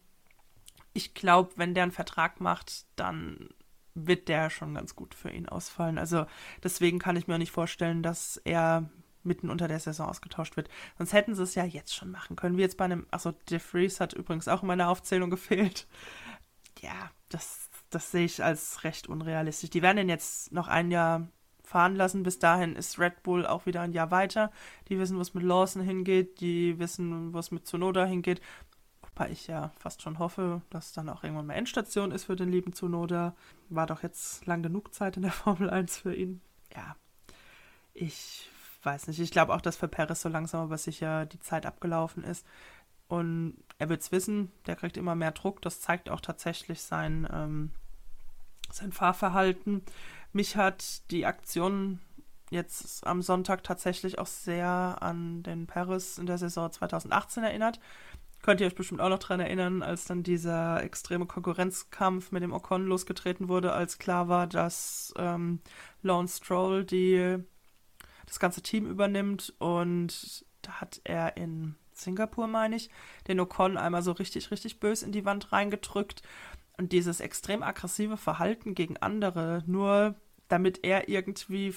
Ich 0.93 1.13
glaube, 1.13 1.51
wenn 1.55 1.73
der 1.73 1.83
einen 1.83 1.91
Vertrag 1.91 2.39
macht, 2.39 2.85
dann 2.95 3.49
wird 3.95 4.27
der 4.27 4.49
schon 4.49 4.73
ganz 4.73 4.95
gut 4.95 5.13
für 5.13 5.29
ihn 5.29 5.47
ausfallen. 5.47 5.97
Also 5.97 6.25
deswegen 6.63 6.99
kann 6.99 7.15
ich 7.15 7.27
mir 7.27 7.35
auch 7.35 7.39
nicht 7.39 7.51
vorstellen, 7.51 8.03
dass 8.03 8.37
er 8.37 8.89
mitten 9.23 9.49
unter 9.49 9.67
der 9.67 9.79
Saison 9.79 10.09
ausgetauscht 10.09 10.57
wird. 10.57 10.69
Sonst 10.97 11.13
hätten 11.13 11.35
sie 11.35 11.43
es 11.43 11.55
ja 11.55 11.63
jetzt 11.63 11.95
schon 11.95 12.11
machen 12.11 12.35
können. 12.35 12.57
Wie 12.57 12.61
jetzt 12.61 12.77
bei 12.77 12.85
einem, 12.85 13.07
achso, 13.11 13.31
DeFreeze 13.49 13.99
hat 13.99 14.13
übrigens 14.13 14.47
auch 14.47 14.61
in 14.61 14.67
meiner 14.67 14.89
Aufzählung 14.89 15.29
gefehlt. 15.29 15.87
Ja, 16.81 17.11
das, 17.29 17.69
das 17.89 18.11
sehe 18.11 18.25
ich 18.25 18.43
als 18.43 18.83
recht 18.83 19.07
unrealistisch. 19.07 19.69
Die 19.69 19.81
werden 19.81 19.99
ihn 19.99 20.09
jetzt 20.09 20.51
noch 20.51 20.67
ein 20.67 20.91
Jahr 20.91 21.27
fahren 21.63 21.95
lassen. 21.95 22.23
Bis 22.23 22.39
dahin 22.39 22.75
ist 22.75 22.99
Red 22.99 23.23
Bull 23.23 23.45
auch 23.45 23.65
wieder 23.65 23.81
ein 23.81 23.93
Jahr 23.93 24.11
weiter. 24.11 24.51
Die 24.89 24.99
wissen, 24.99 25.17
wo 25.17 25.21
es 25.21 25.33
mit 25.33 25.43
Lawson 25.43 25.81
hingeht. 25.81 26.41
Die 26.41 26.77
wissen, 26.79 27.33
wo 27.33 27.39
es 27.39 27.51
mit 27.51 27.65
Tsunoda 27.65 28.05
hingeht. 28.05 28.41
Wobei 29.15 29.29
ich 29.29 29.47
ja 29.47 29.71
fast 29.77 30.01
schon 30.01 30.17
hoffe, 30.17 30.61
dass 30.69 30.91
dann 30.91 31.09
auch 31.09 31.23
irgendwann 31.23 31.45
mal 31.45 31.53
Endstation 31.53 32.11
ist 32.11 32.23
für 32.23 32.35
den 32.35 32.49
lieben 32.49 32.73
Zunoda. 32.73 33.35
War 33.69 33.85
doch 33.85 34.01
jetzt 34.01 34.45
lang 34.47 34.63
genug 34.63 34.93
Zeit 34.93 35.17
in 35.17 35.23
der 35.23 35.31
Formel 35.31 35.69
1 35.69 35.97
für 35.97 36.15
ihn. 36.15 36.41
Ja, 36.75 36.95
ich 37.93 38.49
weiß 38.81 39.07
nicht. 39.07 39.19
Ich 39.19 39.31
glaube 39.31 39.53
auch, 39.53 39.61
dass 39.61 39.77
für 39.77 39.87
Perez 39.87 40.21
so 40.21 40.29
langsam 40.29 40.61
aber 40.61 40.77
sicher 40.77 41.25
die 41.25 41.39
Zeit 41.39 41.65
abgelaufen 41.65 42.23
ist. 42.23 42.45
Und 43.07 43.55
er 43.77 43.89
wird 43.89 44.01
es 44.01 44.11
wissen, 44.11 44.51
der 44.65 44.75
kriegt 44.75 44.97
immer 44.97 45.13
mehr 45.13 45.31
Druck. 45.31 45.61
Das 45.61 45.81
zeigt 45.81 46.09
auch 46.09 46.21
tatsächlich 46.21 46.81
sein, 46.81 47.27
ähm, 47.31 47.69
sein 48.71 48.91
Fahrverhalten. 48.91 49.83
Mich 50.31 50.55
hat 50.55 51.09
die 51.11 51.27
Aktion 51.27 51.99
jetzt 52.49 53.05
am 53.05 53.21
Sonntag 53.21 53.63
tatsächlich 53.63 54.17
auch 54.17 54.27
sehr 54.27 54.97
an 55.01 55.43
den 55.43 55.67
Paris 55.67 56.17
in 56.17 56.25
der 56.25 56.39
Saison 56.39 56.71
2018 56.71 57.43
erinnert. 57.43 57.79
Könnt 58.43 58.59
ihr 58.59 58.67
euch 58.67 58.75
bestimmt 58.75 58.99
auch 58.99 59.07
noch 59.07 59.19
daran 59.19 59.39
erinnern, 59.39 59.81
als 59.81 60.03
dann 60.03 60.21
dieser 60.21 60.83
extreme 60.83 61.25
Konkurrenzkampf 61.25 62.33
mit 62.33 62.43
dem 62.43 62.51
Ocon 62.51 62.85
losgetreten 62.85 63.47
wurde, 63.47 63.71
als 63.71 63.99
klar 63.99 64.27
war, 64.27 64.47
dass 64.47 65.13
ähm, 65.17 65.61
Lance 66.01 66.37
Stroll 66.37 66.83
die, 66.83 67.37
das 68.25 68.39
ganze 68.39 68.61
Team 68.61 68.85
übernimmt 68.85 69.53
und 69.59 70.45
da 70.61 70.81
hat 70.81 70.99
er 71.05 71.37
in 71.37 71.75
Singapur, 71.93 72.47
meine 72.47 72.75
ich, 72.75 72.89
den 73.29 73.39
Ocon 73.39 73.77
einmal 73.77 74.01
so 74.01 74.11
richtig, 74.11 74.51
richtig 74.51 74.81
bös 74.81 75.03
in 75.03 75.13
die 75.13 75.23
Wand 75.23 75.53
reingedrückt 75.53 76.21
und 76.77 76.91
dieses 76.91 77.21
extrem 77.21 77.63
aggressive 77.63 78.17
Verhalten 78.17 78.75
gegen 78.75 78.97
andere, 78.97 79.63
nur 79.67 80.15
damit 80.49 80.83
er 80.83 81.07
irgendwie 81.07 81.73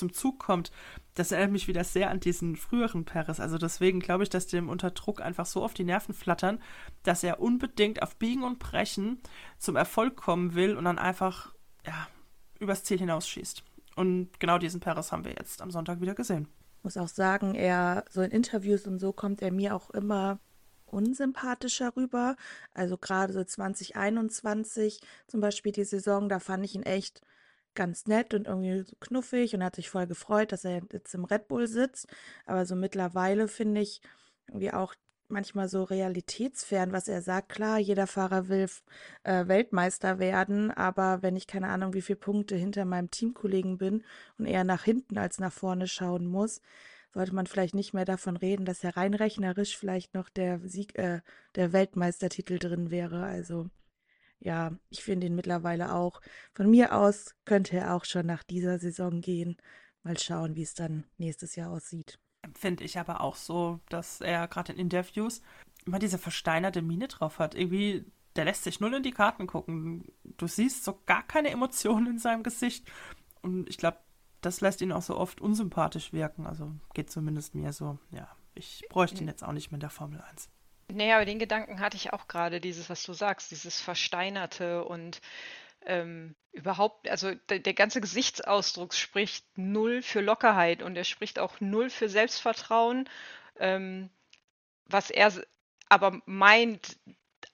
zum 0.00 0.12
Zug 0.12 0.40
kommt, 0.40 0.72
das 1.14 1.30
erinnert 1.30 1.52
mich 1.52 1.68
wieder 1.68 1.84
sehr 1.84 2.10
an 2.10 2.18
diesen 2.18 2.56
früheren 2.56 3.04
Paris. 3.04 3.38
Also 3.38 3.58
deswegen 3.58 4.00
glaube 4.00 4.24
ich, 4.24 4.30
dass 4.30 4.48
dem 4.48 4.68
unter 4.68 4.90
Druck 4.90 5.20
einfach 5.20 5.46
so 5.46 5.62
auf 5.62 5.74
die 5.74 5.84
Nerven 5.84 6.14
flattern, 6.14 6.60
dass 7.04 7.22
er 7.22 7.40
unbedingt 7.40 8.02
auf 8.02 8.16
Biegen 8.16 8.42
und 8.42 8.58
Brechen 8.58 9.20
zum 9.58 9.76
Erfolg 9.76 10.16
kommen 10.16 10.54
will 10.54 10.76
und 10.76 10.84
dann 10.84 10.98
einfach 10.98 11.54
ja, 11.86 12.08
übers 12.58 12.82
Ziel 12.82 12.98
hinausschießt. 12.98 13.62
Und 13.94 14.40
genau 14.40 14.58
diesen 14.58 14.80
Paris 14.80 15.12
haben 15.12 15.24
wir 15.24 15.32
jetzt 15.32 15.62
am 15.62 15.70
Sonntag 15.70 16.00
wieder 16.00 16.14
gesehen. 16.14 16.48
Muss 16.82 16.96
auch 16.96 17.08
sagen, 17.08 17.54
er, 17.54 18.04
so 18.10 18.22
in 18.22 18.30
Interviews 18.30 18.86
und 18.86 18.98
so 18.98 19.12
kommt 19.12 19.42
er 19.42 19.52
mir 19.52 19.76
auch 19.76 19.90
immer 19.90 20.40
unsympathischer 20.86 21.94
rüber. 21.96 22.36
Also 22.74 22.96
gerade 22.96 23.32
so 23.32 23.44
2021 23.44 25.00
zum 25.26 25.40
Beispiel 25.40 25.72
die 25.72 25.84
Saison, 25.84 26.28
da 26.28 26.40
fand 26.40 26.64
ich 26.64 26.74
ihn 26.74 26.82
echt 26.82 27.22
ganz 27.74 28.06
nett 28.06 28.34
und 28.34 28.46
irgendwie 28.46 28.82
so 28.82 28.96
knuffig 29.00 29.54
und 29.54 29.64
hat 29.64 29.76
sich 29.76 29.90
voll 29.90 30.06
gefreut, 30.06 30.52
dass 30.52 30.64
er 30.64 30.82
jetzt 30.92 31.14
im 31.14 31.24
Red 31.24 31.48
Bull 31.48 31.66
sitzt. 31.66 32.06
Aber 32.46 32.66
so 32.66 32.74
mittlerweile 32.76 33.48
finde 33.48 33.80
ich 33.80 34.00
irgendwie 34.48 34.72
auch 34.72 34.94
manchmal 35.30 35.68
so 35.68 35.84
realitätsfern, 35.84 36.92
was 36.92 37.08
er 37.08 37.22
sagt. 37.22 37.50
Klar, 37.50 37.78
jeder 37.78 38.06
Fahrer 38.06 38.48
will 38.48 38.68
äh, 39.22 39.46
Weltmeister 39.46 40.18
werden, 40.18 40.70
aber 40.70 41.22
wenn 41.22 41.36
ich 41.36 41.46
keine 41.46 41.68
Ahnung, 41.68 41.94
wie 41.94 42.02
viele 42.02 42.18
Punkte 42.18 42.56
hinter 42.56 42.84
meinem 42.84 43.10
Teamkollegen 43.10 43.78
bin 43.78 44.04
und 44.38 44.46
eher 44.46 44.64
nach 44.64 44.84
hinten 44.84 45.18
als 45.18 45.38
nach 45.38 45.52
vorne 45.52 45.86
schauen 45.86 46.26
muss, 46.26 46.60
sollte 47.12 47.34
man 47.34 47.46
vielleicht 47.46 47.74
nicht 47.74 47.92
mehr 47.94 48.04
davon 48.04 48.36
reden, 48.36 48.64
dass 48.64 48.82
ja 48.82 48.90
rein 48.90 49.14
rechnerisch 49.14 49.76
vielleicht 49.76 50.14
noch 50.14 50.28
der 50.28 50.60
Sieg, 50.60 50.98
äh, 50.98 51.20
der 51.54 51.72
Weltmeistertitel 51.72 52.58
drin 52.58 52.90
wäre. 52.90 53.24
Also 53.24 53.68
ja, 54.40 54.72
ich 54.88 55.02
finde 55.02 55.26
ihn 55.26 55.34
mittlerweile 55.34 55.94
auch. 55.94 56.20
Von 56.54 56.70
mir 56.70 56.94
aus 56.94 57.34
könnte 57.44 57.76
er 57.76 57.94
auch 57.94 58.04
schon 58.04 58.26
nach 58.26 58.42
dieser 58.42 58.78
Saison 58.78 59.20
gehen. 59.20 59.56
Mal 60.02 60.18
schauen, 60.18 60.56
wie 60.56 60.62
es 60.62 60.74
dann 60.74 61.04
nächstes 61.18 61.56
Jahr 61.56 61.70
aussieht. 61.70 62.18
Finde 62.54 62.84
ich 62.84 62.98
aber 62.98 63.20
auch 63.20 63.36
so, 63.36 63.80
dass 63.90 64.22
er 64.22 64.48
gerade 64.48 64.72
in 64.72 64.78
Interviews 64.78 65.42
immer 65.84 65.98
diese 65.98 66.18
versteinerte 66.18 66.80
Miene 66.80 67.08
drauf 67.08 67.38
hat. 67.38 67.54
Irgendwie, 67.54 68.06
der 68.34 68.46
lässt 68.46 68.64
sich 68.64 68.80
null 68.80 68.94
in 68.94 69.02
die 69.02 69.10
Karten 69.10 69.46
gucken. 69.46 70.06
Du 70.24 70.46
siehst 70.46 70.84
so 70.84 71.00
gar 71.04 71.22
keine 71.22 71.50
Emotionen 71.50 72.06
in 72.06 72.18
seinem 72.18 72.42
Gesicht. 72.42 72.90
Und 73.42 73.68
ich 73.68 73.76
glaube, 73.76 73.98
das 74.40 74.62
lässt 74.62 74.80
ihn 74.80 74.92
auch 74.92 75.02
so 75.02 75.18
oft 75.18 75.42
unsympathisch 75.42 76.14
wirken. 76.14 76.46
Also 76.46 76.72
geht 76.94 77.10
zumindest 77.10 77.54
mir 77.54 77.74
so. 77.74 77.98
Ja, 78.10 78.34
ich 78.54 78.84
bräuchte 78.88 79.20
ihn 79.20 79.28
jetzt 79.28 79.44
auch 79.44 79.52
nicht 79.52 79.70
mehr 79.70 79.76
in 79.76 79.80
der 79.80 79.90
Formel 79.90 80.22
1. 80.22 80.48
Nee, 80.92 81.12
aber 81.12 81.24
den 81.24 81.38
Gedanken 81.38 81.80
hatte 81.80 81.96
ich 81.96 82.12
auch 82.12 82.28
gerade, 82.28 82.60
dieses, 82.60 82.90
was 82.90 83.02
du 83.02 83.12
sagst, 83.12 83.50
dieses 83.50 83.80
Versteinerte 83.80 84.84
und 84.84 85.20
ähm, 85.82 86.34
überhaupt, 86.52 87.08
also 87.08 87.34
der, 87.48 87.60
der 87.60 87.74
ganze 87.74 88.00
Gesichtsausdruck 88.00 88.94
spricht 88.94 89.46
null 89.56 90.02
für 90.02 90.20
Lockerheit 90.20 90.82
und 90.82 90.96
er 90.96 91.04
spricht 91.04 91.38
auch 91.38 91.60
null 91.60 91.90
für 91.90 92.08
Selbstvertrauen, 92.08 93.08
ähm, 93.58 94.10
was 94.86 95.10
er 95.10 95.32
aber 95.88 96.20
meint 96.26 96.98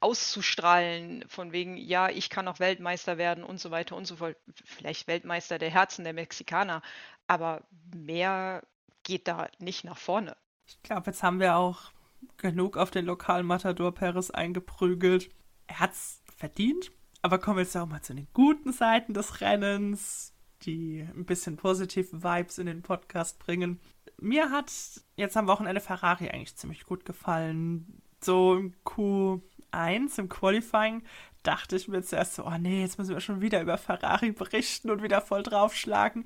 auszustrahlen, 0.00 1.24
von 1.28 1.52
wegen, 1.52 1.76
ja, 1.76 2.08
ich 2.10 2.28
kann 2.28 2.48
auch 2.48 2.58
Weltmeister 2.58 3.18
werden 3.18 3.44
und 3.44 3.58
so 3.58 3.70
weiter 3.70 3.96
und 3.96 4.06
so 4.06 4.16
fort. 4.16 4.36
Vielleicht 4.64 5.06
Weltmeister 5.06 5.58
der 5.58 5.70
Herzen 5.70 6.04
der 6.04 6.12
Mexikaner, 6.12 6.82
aber 7.26 7.62
mehr 7.94 8.62
geht 9.04 9.28
da 9.28 9.48
nicht 9.58 9.84
nach 9.84 9.96
vorne. 9.96 10.36
Ich 10.66 10.82
glaube, 10.82 11.06
jetzt 11.06 11.22
haben 11.22 11.40
wir 11.40 11.56
auch 11.56 11.92
genug 12.36 12.76
auf 12.76 12.90
den 12.90 13.06
lokalen 13.06 13.46
Matador 13.46 13.92
Paris 13.92 14.30
eingeprügelt. 14.30 15.30
Er 15.66 15.80
hat's 15.80 16.22
verdient, 16.36 16.92
aber 17.22 17.38
kommen 17.38 17.56
wir 17.56 17.62
jetzt 17.62 17.76
auch 17.76 17.86
mal 17.86 18.02
zu 18.02 18.14
den 18.14 18.28
guten 18.32 18.72
Seiten 18.72 19.14
des 19.14 19.40
Rennens, 19.40 20.34
die 20.62 21.06
ein 21.14 21.24
bisschen 21.24 21.56
positive 21.56 22.22
Vibes 22.22 22.58
in 22.58 22.66
den 22.66 22.82
Podcast 22.82 23.38
bringen. 23.38 23.80
Mir 24.18 24.50
hat 24.50 24.72
jetzt 25.16 25.36
am 25.36 25.46
Wochenende 25.46 25.80
Ferrari 25.80 26.28
eigentlich 26.28 26.56
ziemlich 26.56 26.84
gut 26.84 27.04
gefallen. 27.04 28.02
So 28.20 28.54
im 28.56 28.74
Q1, 28.84 30.18
im 30.18 30.28
Qualifying, 30.28 31.02
dachte 31.42 31.76
ich 31.76 31.88
mir 31.88 32.02
zuerst 32.02 32.34
so, 32.34 32.46
oh 32.46 32.58
nee, 32.58 32.80
jetzt 32.80 32.98
müssen 32.98 33.14
wir 33.14 33.20
schon 33.20 33.40
wieder 33.40 33.60
über 33.60 33.78
Ferrari 33.78 34.32
berichten 34.32 34.90
und 34.90 35.02
wieder 35.02 35.20
voll 35.20 35.42
draufschlagen 35.42 36.24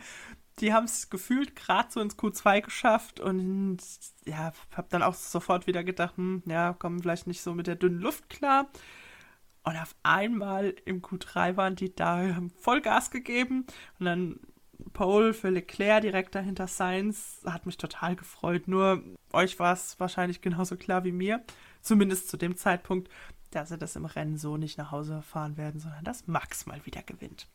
die 0.60 0.72
haben 0.72 0.84
es 0.84 1.10
gefühlt 1.10 1.56
gerade 1.56 1.90
so 1.90 2.00
ins 2.00 2.18
Q2 2.18 2.62
geschafft 2.62 3.20
und 3.20 3.78
ja, 4.26 4.52
habe 4.74 4.88
dann 4.90 5.02
auch 5.02 5.14
sofort 5.14 5.66
wieder 5.66 5.84
gedacht, 5.84 6.16
hm, 6.16 6.42
ja, 6.46 6.74
kommen 6.74 7.00
vielleicht 7.00 7.26
nicht 7.26 7.42
so 7.42 7.54
mit 7.54 7.66
der 7.66 7.76
dünnen 7.76 8.00
Luft 8.00 8.28
klar. 8.28 8.68
Und 9.62 9.76
auf 9.76 9.94
einmal 10.02 10.74
im 10.84 11.02
Q3 11.02 11.56
waren 11.56 11.76
die 11.76 11.94
da, 11.94 12.18
haben 12.34 12.50
voll 12.50 12.80
Gas 12.80 13.10
gegeben 13.10 13.66
und 13.98 14.06
dann 14.06 14.40
Pole 14.92 15.34
für 15.34 15.50
Leclerc 15.50 16.02
direkt 16.02 16.34
dahinter 16.34 16.66
Sainz 16.66 17.42
hat 17.44 17.66
mich 17.66 17.76
total 17.76 18.16
gefreut. 18.16 18.68
Nur 18.68 19.02
euch 19.32 19.58
war 19.58 19.74
es 19.74 20.00
wahrscheinlich 20.00 20.40
genauso 20.40 20.76
klar 20.76 21.04
wie 21.04 21.12
mir, 21.12 21.44
zumindest 21.82 22.28
zu 22.28 22.36
dem 22.36 22.56
Zeitpunkt, 22.56 23.10
dass 23.50 23.68
sie 23.68 23.78
das 23.78 23.96
im 23.96 24.06
Rennen 24.06 24.38
so 24.38 24.56
nicht 24.56 24.78
nach 24.78 24.90
Hause 24.90 25.22
fahren 25.22 25.56
werden, 25.56 25.80
sondern 25.80 26.04
dass 26.04 26.26
Max 26.26 26.66
mal 26.66 26.84
wieder 26.86 27.02
gewinnt. 27.02 27.48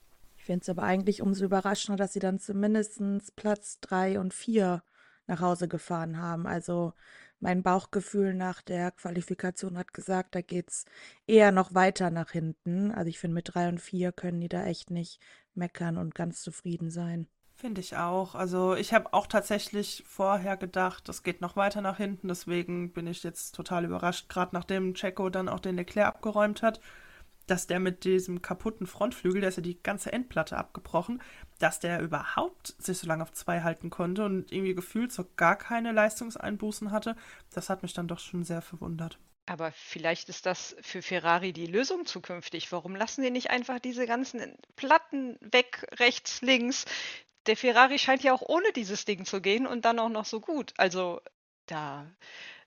Finde 0.46 0.62
es 0.62 0.70
aber 0.70 0.84
eigentlich 0.84 1.24
umso 1.24 1.44
überraschender, 1.44 1.98
dass 1.98 2.14
sie 2.14 2.20
dann 2.20 2.38
zumindest 2.38 3.02
Platz 3.36 3.80
drei 3.80 4.20
und 4.20 4.32
vier 4.32 4.84
nach 5.26 5.42
Hause 5.42 5.68
gefahren 5.68 6.20
haben. 6.20 6.46
Also 6.46 6.94
mein 7.40 7.64
Bauchgefühl 7.64 8.36
nach 8.36 8.62
der 8.62 8.92
Qualifikation 8.92 9.76
hat 9.76 9.92
gesagt, 9.92 10.36
da 10.36 10.42
geht 10.42 10.70
es 10.70 10.86
eher 11.26 11.52
noch 11.52 11.74
weiter 11.74 12.12
nach 12.12 12.30
hinten. 12.30 12.92
Also 12.92 13.10
ich 13.10 13.18
finde, 13.18 13.34
mit 13.34 13.56
drei 13.56 13.68
und 13.70 13.82
vier 13.82 14.12
können 14.12 14.40
die 14.40 14.48
da 14.48 14.64
echt 14.66 14.92
nicht 14.92 15.20
meckern 15.56 15.98
und 15.98 16.14
ganz 16.14 16.44
zufrieden 16.44 16.92
sein. 16.92 17.28
Finde 17.56 17.82
ich 17.82 17.98
auch. 17.98 18.36
Also 18.36 18.76
ich 18.76 18.94
habe 18.94 19.14
auch 19.14 19.26
tatsächlich 19.26 20.04
vorher 20.06 20.58
gedacht, 20.58 21.10
das 21.10 21.24
geht 21.24 21.42
noch 21.42 21.56
weiter 21.56 21.82
nach 21.82 21.98
hinten. 21.98 22.28
Deswegen 22.28 22.94
bin 22.94 23.08
ich 23.08 23.24
jetzt 23.24 23.56
total 23.56 23.86
überrascht, 23.86 24.30
gerade 24.30 24.52
nachdem 24.54 24.94
Checo 24.94 25.32
dann 25.32 25.50
auch 25.50 25.60
den 25.60 25.76
Leclerc 25.76 26.06
abgeräumt 26.06 26.62
hat 26.62 26.82
dass 27.48 27.68
der 27.68 27.80
mit 27.80 28.04
diesem 28.04 28.42
kaputten 28.42 28.88
Frontflügel, 28.88 29.42
der 29.42 29.50
ist 29.50 29.58
ja 29.58 29.64
die 29.64 29.82
ganze 29.82 30.12
Endplatte 30.12 30.58
abgebrochen, 30.58 31.22
dass 31.60 31.80
der 31.80 32.02
überhaupt 32.02 32.76
sich 32.78 32.98
so 32.98 33.08
lange 33.08 33.24
auf 33.24 33.32
zwei 33.32 33.62
halten 33.62 33.90
konnte 33.90 34.26
und 34.26 34.52
irgendwie 34.52 34.76
gefühlt 34.76 35.12
so 35.12 35.26
gar 35.36 35.56
keine 35.56 35.92
Leistungseinbußen 35.92 36.92
hatte, 36.92 37.16
das 37.54 37.70
hat 37.70 37.84
mich 37.84 37.94
dann 37.94 38.08
doch 38.08 38.20
schon 38.20 38.44
sehr 38.44 38.62
verwundert. 38.62 39.20
Aber 39.48 39.72
vielleicht 39.72 40.30
ist 40.30 40.48
das 40.48 40.76
für 40.82 41.04
Ferrari 41.04 41.54
die 41.54 41.68
Lösung 41.68 42.06
zukünftig. 42.06 42.72
Warum 42.72 42.96
lassen 42.96 43.22
sie 43.22 43.30
nicht 43.30 43.52
einfach 43.52 43.80
diese 43.80 44.08
ganzen 44.08 44.58
Platten 44.76 45.38
weg, 45.40 45.86
rechts, 46.00 46.42
links? 46.42 46.86
Der 47.46 47.56
Ferrari 47.56 48.00
scheint 48.00 48.24
ja 48.24 48.34
auch 48.34 48.42
ohne 48.42 48.72
dieses 48.74 49.06
Ding 49.06 49.24
zu 49.24 49.42
gehen 49.42 49.68
und 49.68 49.86
dann 49.86 50.00
auch 50.00 50.10
noch 50.10 50.26
so 50.26 50.40
gut. 50.40 50.74
Also 50.78 51.22
da 51.68 52.12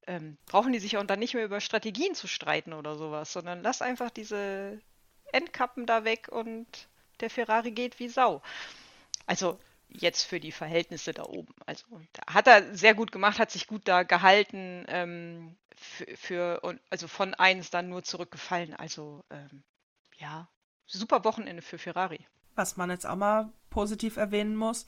ähm, 0.09 0.39
brauchen 0.47 0.73
die 0.73 0.79
sich 0.79 0.97
auch 0.97 1.05
dann 1.05 1.19
nicht 1.19 1.35
mehr 1.35 1.45
über 1.45 1.61
Strategien 1.61 2.15
zu 2.15 2.27
streiten 2.27 2.73
oder 2.73 2.97
sowas, 2.97 3.33
sondern 3.33 3.63
lass 3.63 3.83
einfach 3.83 4.11
diese 4.11 4.81
Endkappen 5.33 5.87
da 5.87 6.05
weg 6.05 6.29
und 6.31 6.67
der 7.21 7.31
Ferrari 7.31 7.71
geht 7.71 7.99
wie 7.99 8.09
Sau. 8.09 8.43
Also 9.27 9.61
jetzt 9.89 10.25
für 10.25 10.41
die 10.41 10.53
Verhältnisse 10.53 11.13
da 11.13 11.25
oben. 11.25 11.55
Also 11.67 11.85
hat 12.27 12.47
er 12.47 12.75
sehr 12.75 12.95
gut 12.95 13.13
gemacht, 13.13 13.39
hat 13.39 13.51
sich 13.51 13.67
gut 13.67 13.83
da 13.85 14.03
gehalten, 14.03 14.85
ähm, 14.89 15.57
für, 15.77 16.17
für, 16.17 16.79
also 16.91 17.07
von 17.07 17.35
eins 17.35 17.71
dann 17.71 17.91
nur 17.91 18.03
zurückgefallen. 18.03 18.75
Also 18.75 19.25
ähm, 19.31 19.63
ja, 20.17 20.49
super 20.87 21.25
Wochenende 21.25 21.63
für 21.63 21.79
Ferrari. 21.79 22.27
Was 22.55 22.77
man 22.77 22.91
jetzt 22.91 23.07
auch 23.07 23.17
mal 23.17 23.53
positiv 23.71 24.17
erwähnen 24.17 24.57
muss, 24.57 24.87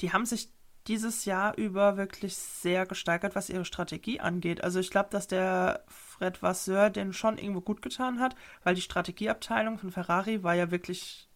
die 0.00 0.12
haben 0.12 0.24
sich 0.24 0.48
dieses 0.86 1.24
Jahr 1.24 1.56
über 1.56 1.96
wirklich 1.96 2.36
sehr 2.36 2.86
gesteigert, 2.86 3.34
was 3.34 3.50
ihre 3.50 3.64
Strategie 3.64 4.20
angeht. 4.20 4.64
Also 4.64 4.80
ich 4.80 4.90
glaube, 4.90 5.10
dass 5.10 5.26
der 5.26 5.84
Fred 5.88 6.42
Vasseur 6.42 6.90
den 6.90 7.12
schon 7.12 7.38
irgendwo 7.38 7.60
gut 7.60 7.82
getan 7.82 8.20
hat, 8.20 8.34
weil 8.64 8.74
die 8.74 8.80
Strategieabteilung 8.80 9.78
von 9.78 9.90
Ferrari 9.90 10.42
war 10.42 10.54
ja 10.54 10.70
wirklich 10.70 11.28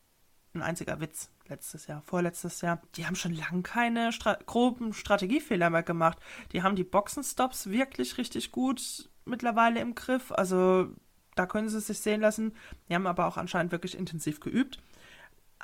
ein 0.54 0.62
einziger 0.62 1.00
Witz 1.00 1.30
letztes 1.48 1.86
Jahr, 1.86 2.02
vorletztes 2.02 2.60
Jahr. 2.60 2.80
Die 2.96 3.06
haben 3.06 3.16
schon 3.16 3.34
lange 3.34 3.62
keine 3.62 4.12
Stra 4.12 4.38
groben 4.46 4.92
Strategiefehler 4.92 5.70
mehr 5.70 5.82
gemacht. 5.82 6.18
Die 6.52 6.62
haben 6.62 6.76
die 6.76 6.84
Boxenstops 6.84 7.68
wirklich 7.68 8.18
richtig 8.18 8.52
gut 8.52 9.10
mittlerweile 9.24 9.80
im 9.80 9.94
Griff. 9.94 10.32
Also 10.32 10.88
da 11.34 11.46
können 11.46 11.68
sie 11.68 11.78
es 11.78 11.88
sich 11.88 12.00
sehen 12.00 12.20
lassen. 12.20 12.54
Die 12.88 12.94
haben 12.94 13.06
aber 13.06 13.26
auch 13.26 13.36
anscheinend 13.36 13.72
wirklich 13.72 13.98
intensiv 13.98 14.40
geübt. 14.40 14.80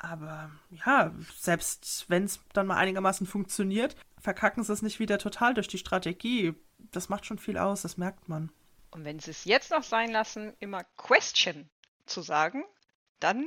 Aber 0.03 0.49
ja, 0.71 1.11
selbst 1.37 2.05
wenn 2.07 2.23
es 2.23 2.39
dann 2.53 2.65
mal 2.65 2.77
einigermaßen 2.77 3.27
funktioniert, 3.27 3.95
verkacken 4.19 4.63
sie 4.63 4.73
es 4.73 4.81
nicht 4.81 4.99
wieder 4.99 5.19
total 5.19 5.53
durch 5.53 5.67
die 5.67 5.77
Strategie. 5.77 6.55
Das 6.91 7.09
macht 7.09 7.27
schon 7.27 7.37
viel 7.37 7.57
aus, 7.59 7.83
das 7.83 7.97
merkt 7.97 8.27
man. 8.27 8.51
Und 8.89 9.05
wenn 9.05 9.19
sie 9.19 9.29
es 9.29 9.45
jetzt 9.45 9.69
noch 9.69 9.83
sein 9.83 10.11
lassen, 10.11 10.53
immer 10.59 10.83
Question 10.97 11.69
zu 12.07 12.23
sagen, 12.23 12.63
dann 13.19 13.45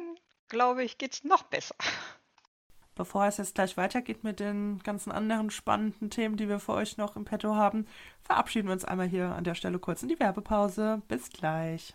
glaube 0.49 0.85
ich, 0.85 0.97
geht 0.97 1.15
es 1.15 1.25
noch 1.25 1.43
besser. 1.43 1.75
Bevor 2.95 3.27
es 3.27 3.39
jetzt 3.39 3.57
gleich 3.57 3.77
weitergeht 3.77 4.23
mit 4.23 4.39
den 4.39 4.79
ganzen 4.85 5.11
anderen 5.11 5.51
spannenden 5.51 6.11
Themen, 6.11 6.37
die 6.37 6.49
wir 6.49 6.61
für 6.61 6.75
euch 6.75 6.97
noch 6.97 7.17
im 7.17 7.25
Petto 7.25 7.57
haben, 7.57 7.89
verabschieden 8.23 8.69
wir 8.69 8.73
uns 8.75 8.85
einmal 8.85 9.09
hier 9.09 9.35
an 9.35 9.43
der 9.43 9.57
Stelle 9.57 9.81
kurz 9.81 10.05
in 10.05 10.09
die 10.09 10.21
Werbepause. 10.21 11.03
Bis 11.09 11.29
gleich 11.31 11.95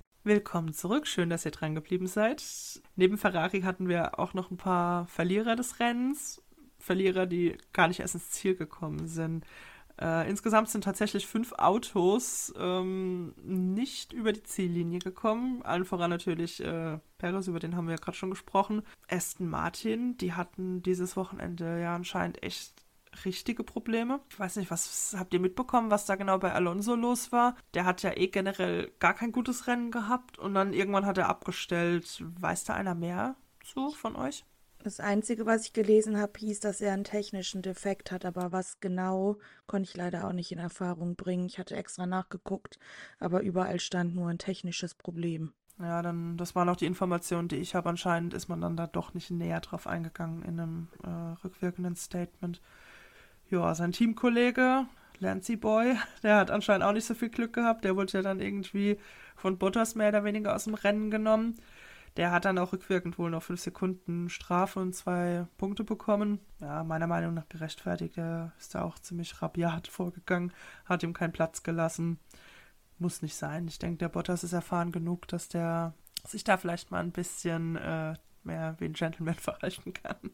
Willkommen 0.23 0.71
zurück, 0.71 1.07
schön, 1.07 1.31
dass 1.31 1.45
ihr 1.45 1.51
dran 1.51 1.73
geblieben 1.73 2.05
seid. 2.05 2.43
Neben 2.95 3.17
Ferrari 3.17 3.61
hatten 3.61 3.89
wir 3.89 4.19
auch 4.19 4.35
noch 4.35 4.51
ein 4.51 4.57
paar 4.57 5.07
Verlierer 5.07 5.55
des 5.55 5.79
Rennens. 5.79 6.43
Verlierer, 6.77 7.25
die 7.25 7.57
gar 7.73 7.87
nicht 7.87 8.01
erst 8.01 8.13
ins 8.13 8.29
Ziel 8.29 8.55
gekommen 8.55 9.07
sind. 9.07 9.43
Äh, 9.99 10.29
insgesamt 10.29 10.69
sind 10.69 10.83
tatsächlich 10.83 11.25
fünf 11.25 11.53
Autos 11.53 12.53
ähm, 12.55 13.33
nicht 13.43 14.13
über 14.13 14.31
die 14.31 14.43
Ziellinie 14.43 14.99
gekommen. 14.99 15.63
Allen 15.63 15.85
voran 15.85 16.11
natürlich 16.11 16.63
äh, 16.63 16.99
Perez, 17.17 17.47
über 17.47 17.59
den 17.59 17.75
haben 17.75 17.87
wir 17.87 17.95
ja 17.95 17.99
gerade 18.01 18.17
schon 18.17 18.29
gesprochen. 18.29 18.83
Aston 19.09 19.49
Martin, 19.49 20.17
die 20.17 20.33
hatten 20.33 20.83
dieses 20.83 21.15
Wochenende 21.15 21.81
ja 21.81 21.95
anscheinend 21.95 22.43
echt 22.43 22.75
richtige 23.25 23.63
Probleme. 23.63 24.19
Ich 24.29 24.39
weiß 24.39 24.55
nicht, 24.57 24.71
was 24.71 25.15
habt 25.17 25.33
ihr 25.33 25.39
mitbekommen, 25.39 25.91
was 25.91 26.05
da 26.05 26.15
genau 26.15 26.37
bei 26.37 26.53
Alonso 26.53 26.95
los 26.95 27.31
war? 27.31 27.55
Der 27.73 27.85
hat 27.85 28.03
ja 28.03 28.15
eh 28.15 28.27
generell 28.27 28.91
gar 28.99 29.13
kein 29.13 29.31
gutes 29.31 29.67
Rennen 29.67 29.91
gehabt 29.91 30.39
und 30.39 30.53
dann 30.53 30.73
irgendwann 30.73 31.05
hat 31.05 31.17
er 31.17 31.29
abgestellt. 31.29 32.23
Weiß 32.39 32.63
da 32.63 32.73
einer 32.73 32.95
mehr 32.95 33.35
zu 33.63 33.91
von 33.91 34.15
euch? 34.15 34.45
Das 34.83 34.99
Einzige, 34.99 35.45
was 35.45 35.65
ich 35.65 35.73
gelesen 35.73 36.17
habe, 36.17 36.39
hieß, 36.39 36.59
dass 36.59 36.81
er 36.81 36.93
einen 36.93 37.03
technischen 37.03 37.61
Defekt 37.61 38.11
hat, 38.11 38.25
aber 38.25 38.51
was 38.51 38.79
genau, 38.79 39.37
konnte 39.67 39.87
ich 39.87 39.95
leider 39.95 40.27
auch 40.27 40.33
nicht 40.33 40.51
in 40.51 40.57
Erfahrung 40.57 41.15
bringen. 41.15 41.45
Ich 41.45 41.59
hatte 41.59 41.75
extra 41.75 42.07
nachgeguckt, 42.07 42.79
aber 43.19 43.41
überall 43.41 43.79
stand 43.79 44.15
nur 44.15 44.29
ein 44.29 44.39
technisches 44.39 44.95
Problem. 44.95 45.53
Ja, 45.79 46.01
dann, 46.01 46.37
das 46.37 46.55
war 46.55 46.65
noch 46.65 46.75
die 46.75 46.85
Information, 46.85 47.47
die 47.47 47.57
ich 47.57 47.75
habe. 47.75 47.89
Anscheinend 47.89 48.33
ist 48.33 48.47
man 48.47 48.61
dann 48.61 48.75
da 48.75 48.87
doch 48.87 49.13
nicht 49.13 49.29
näher 49.29 49.59
drauf 49.59 49.85
eingegangen 49.87 50.43
in 50.43 50.59
einem 50.59 50.87
äh, 51.03 51.43
rückwirkenden 51.43 51.95
Statement. 51.95 52.61
Ja, 53.51 53.75
sein 53.75 53.91
Teamkollege, 53.91 54.85
Lancy 55.19 55.57
Boy, 55.57 55.97
der 56.23 56.37
hat 56.37 56.49
anscheinend 56.49 56.85
auch 56.85 56.93
nicht 56.93 57.05
so 57.05 57.13
viel 57.13 57.27
Glück 57.27 57.51
gehabt. 57.51 57.83
Der 57.83 57.97
wurde 57.97 58.13
ja 58.13 58.21
dann 58.21 58.39
irgendwie 58.39 58.97
von 59.35 59.57
Butters 59.57 59.93
mehr 59.93 60.07
oder 60.07 60.23
weniger 60.23 60.55
aus 60.55 60.63
dem 60.63 60.73
Rennen 60.73 61.11
genommen. 61.11 61.57
Der 62.15 62.31
hat 62.31 62.45
dann 62.45 62.57
auch 62.57 62.71
rückwirkend 62.71 63.17
wohl 63.17 63.29
noch 63.29 63.43
fünf 63.43 63.59
Sekunden 63.59 64.29
Strafe 64.29 64.79
und 64.79 64.95
zwei 64.95 65.47
Punkte 65.57 65.83
bekommen. 65.83 66.39
Ja, 66.61 66.85
meiner 66.85 67.07
Meinung 67.07 67.33
nach 67.33 67.49
gerechtfertigt. 67.49 68.17
Er 68.17 68.53
ist 68.57 68.73
da 68.73 68.83
auch 68.83 68.97
ziemlich 68.99 69.41
rabiat 69.41 69.89
vorgegangen, 69.89 70.53
hat 70.85 71.03
ihm 71.03 71.11
keinen 71.13 71.33
Platz 71.33 71.61
gelassen. 71.61 72.19
Muss 72.99 73.21
nicht 73.21 73.35
sein. 73.35 73.67
Ich 73.67 73.79
denke, 73.79 73.97
der 73.97 74.09
Bottas 74.09 74.45
ist 74.45 74.53
erfahren 74.53 74.93
genug, 74.93 75.27
dass 75.27 75.49
der 75.49 75.93
sich 76.25 76.45
da 76.45 76.55
vielleicht 76.55 76.89
mal 76.89 77.03
ein 77.03 77.11
bisschen 77.11 77.75
äh, 77.75 78.13
mehr 78.43 78.75
wie 78.79 78.85
ein 78.85 78.93
Gentleman 78.93 79.35
verhalten 79.35 79.91
kann. 79.91 80.31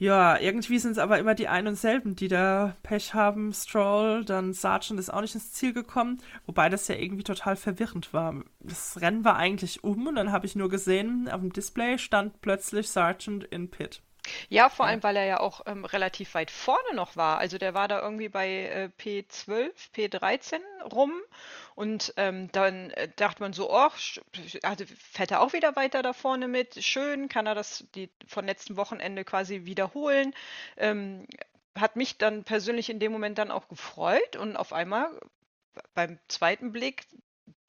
Ja, 0.00 0.38
irgendwie 0.38 0.78
sind 0.78 0.92
es 0.92 0.98
aber 0.98 1.18
immer 1.18 1.34
die 1.34 1.48
ein 1.48 1.66
und 1.66 1.74
selben, 1.74 2.16
die 2.16 2.28
da 2.28 2.74
Pech 2.82 3.12
haben. 3.12 3.52
Stroll, 3.52 4.24
dann 4.24 4.54
Sargent 4.54 4.98
ist 4.98 5.12
auch 5.12 5.20
nicht 5.20 5.34
ins 5.34 5.52
Ziel 5.52 5.74
gekommen, 5.74 6.22
wobei 6.46 6.70
das 6.70 6.88
ja 6.88 6.94
irgendwie 6.94 7.22
total 7.22 7.54
verwirrend 7.54 8.14
war. 8.14 8.34
Das 8.60 8.98
Rennen 9.02 9.26
war 9.26 9.36
eigentlich 9.36 9.84
um 9.84 10.06
und 10.06 10.14
dann 10.14 10.32
habe 10.32 10.46
ich 10.46 10.56
nur 10.56 10.70
gesehen, 10.70 11.28
auf 11.30 11.40
dem 11.40 11.52
Display 11.52 11.98
stand 11.98 12.40
plötzlich 12.40 12.88
Sargent 12.88 13.44
in 13.44 13.70
Pit. 13.70 14.00
Ja, 14.48 14.70
vor 14.70 14.86
allem, 14.86 15.02
weil 15.02 15.16
er 15.16 15.26
ja 15.26 15.40
auch 15.40 15.62
ähm, 15.66 15.84
relativ 15.84 16.32
weit 16.32 16.50
vorne 16.50 16.94
noch 16.94 17.16
war. 17.16 17.38
Also 17.38 17.58
der 17.58 17.74
war 17.74 17.86
da 17.86 18.00
irgendwie 18.00 18.30
bei 18.30 18.48
äh, 18.48 18.88
P12, 18.98 19.70
P13 19.94 20.60
rum 20.90 21.12
und 21.80 22.12
ähm, 22.18 22.52
dann 22.52 22.90
äh, 22.90 23.08
dachte 23.16 23.42
man 23.42 23.54
so, 23.54 23.70
oh, 23.70 23.88
also 24.62 24.84
fährt 24.84 25.30
er 25.30 25.40
auch 25.40 25.54
wieder 25.54 25.76
weiter 25.76 26.02
da 26.02 26.12
vorne 26.12 26.46
mit. 26.46 26.84
Schön, 26.84 27.30
kann 27.30 27.46
er 27.46 27.54
das 27.54 27.86
die 27.94 28.10
von 28.26 28.44
letzten 28.44 28.76
Wochenende 28.76 29.24
quasi 29.24 29.64
wiederholen. 29.64 30.34
Ähm, 30.76 31.26
hat 31.74 31.96
mich 31.96 32.18
dann 32.18 32.44
persönlich 32.44 32.90
in 32.90 33.00
dem 33.00 33.12
Moment 33.12 33.38
dann 33.38 33.50
auch 33.50 33.66
gefreut 33.68 34.36
und 34.36 34.58
auf 34.58 34.74
einmal 34.74 35.08
beim 35.94 36.18
zweiten 36.28 36.70
Blick 36.70 37.06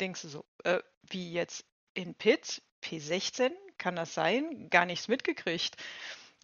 denkst 0.01 0.23
du 0.23 0.27
so, 0.27 0.45
äh, 0.65 0.79
wie 1.03 1.31
jetzt 1.31 1.63
in 1.93 2.13
Pit, 2.13 2.61
P16, 2.83 3.51
kann 3.77 3.95
das 3.95 4.13
sein? 4.13 4.69
Gar 4.69 4.87
nichts 4.87 5.07
mitgekriegt. 5.07 5.77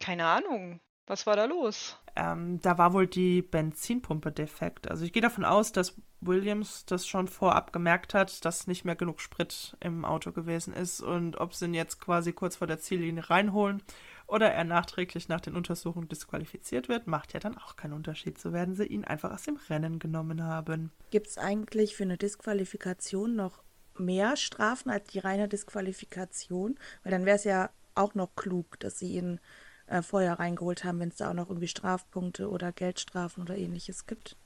Keine 0.00 0.24
Ahnung. 0.24 0.80
Was 1.08 1.26
war 1.26 1.36
da 1.36 1.46
los? 1.46 1.96
Ähm, 2.16 2.60
da 2.60 2.76
war 2.76 2.92
wohl 2.92 3.06
die 3.06 3.40
Benzinpumpe 3.40 4.30
defekt. 4.30 4.90
Also 4.90 5.04
ich 5.04 5.12
gehe 5.12 5.22
davon 5.22 5.44
aus, 5.44 5.72
dass 5.72 5.94
Williams 6.20 6.84
das 6.84 7.06
schon 7.06 7.28
vorab 7.28 7.72
gemerkt 7.72 8.12
hat, 8.12 8.44
dass 8.44 8.66
nicht 8.66 8.84
mehr 8.84 8.94
genug 8.94 9.20
Sprit 9.20 9.76
im 9.80 10.04
Auto 10.04 10.32
gewesen 10.32 10.74
ist 10.74 11.00
und 11.00 11.40
ob 11.40 11.54
sie 11.54 11.64
ihn 11.64 11.74
jetzt 11.74 12.00
quasi 12.00 12.32
kurz 12.32 12.56
vor 12.56 12.66
der 12.66 12.78
Ziellinie 12.78 13.30
reinholen 13.30 13.82
oder 14.26 14.52
er 14.52 14.64
nachträglich 14.64 15.28
nach 15.28 15.40
den 15.40 15.56
Untersuchungen 15.56 16.08
disqualifiziert 16.08 16.90
wird, 16.90 17.06
macht 17.06 17.32
ja 17.32 17.40
dann 17.40 17.56
auch 17.56 17.76
keinen 17.76 17.94
Unterschied. 17.94 18.38
So 18.38 18.52
werden 18.52 18.74
sie 18.74 18.84
ihn 18.84 19.04
einfach 19.04 19.32
aus 19.32 19.44
dem 19.44 19.56
Rennen 19.70 19.98
genommen 19.98 20.44
haben. 20.44 20.92
Gibt 21.10 21.28
es 21.28 21.38
eigentlich 21.38 21.96
für 21.96 22.02
eine 22.02 22.18
Disqualifikation 22.18 23.34
noch 23.34 23.62
mehr 23.96 24.36
Strafen 24.36 24.90
als 24.90 25.08
die 25.08 25.20
reine 25.20 25.48
Disqualifikation? 25.48 26.78
Weil 27.02 27.12
dann 27.12 27.24
wäre 27.24 27.36
es 27.36 27.44
ja 27.44 27.70
auch 27.94 28.14
noch 28.14 28.36
klug, 28.36 28.78
dass 28.80 28.98
sie 28.98 29.14
ihn 29.14 29.40
äh, 29.88 30.02
vorher 30.02 30.38
reingeholt 30.38 30.84
haben, 30.84 31.00
wenn 31.00 31.08
es 31.08 31.16
da 31.16 31.30
auch 31.30 31.34
noch 31.34 31.48
irgendwie 31.48 31.68
Strafpunkte 31.68 32.50
oder 32.50 32.72
Geldstrafen 32.72 33.42
oder 33.42 33.56
ähnliches 33.56 34.06
gibt. 34.06 34.36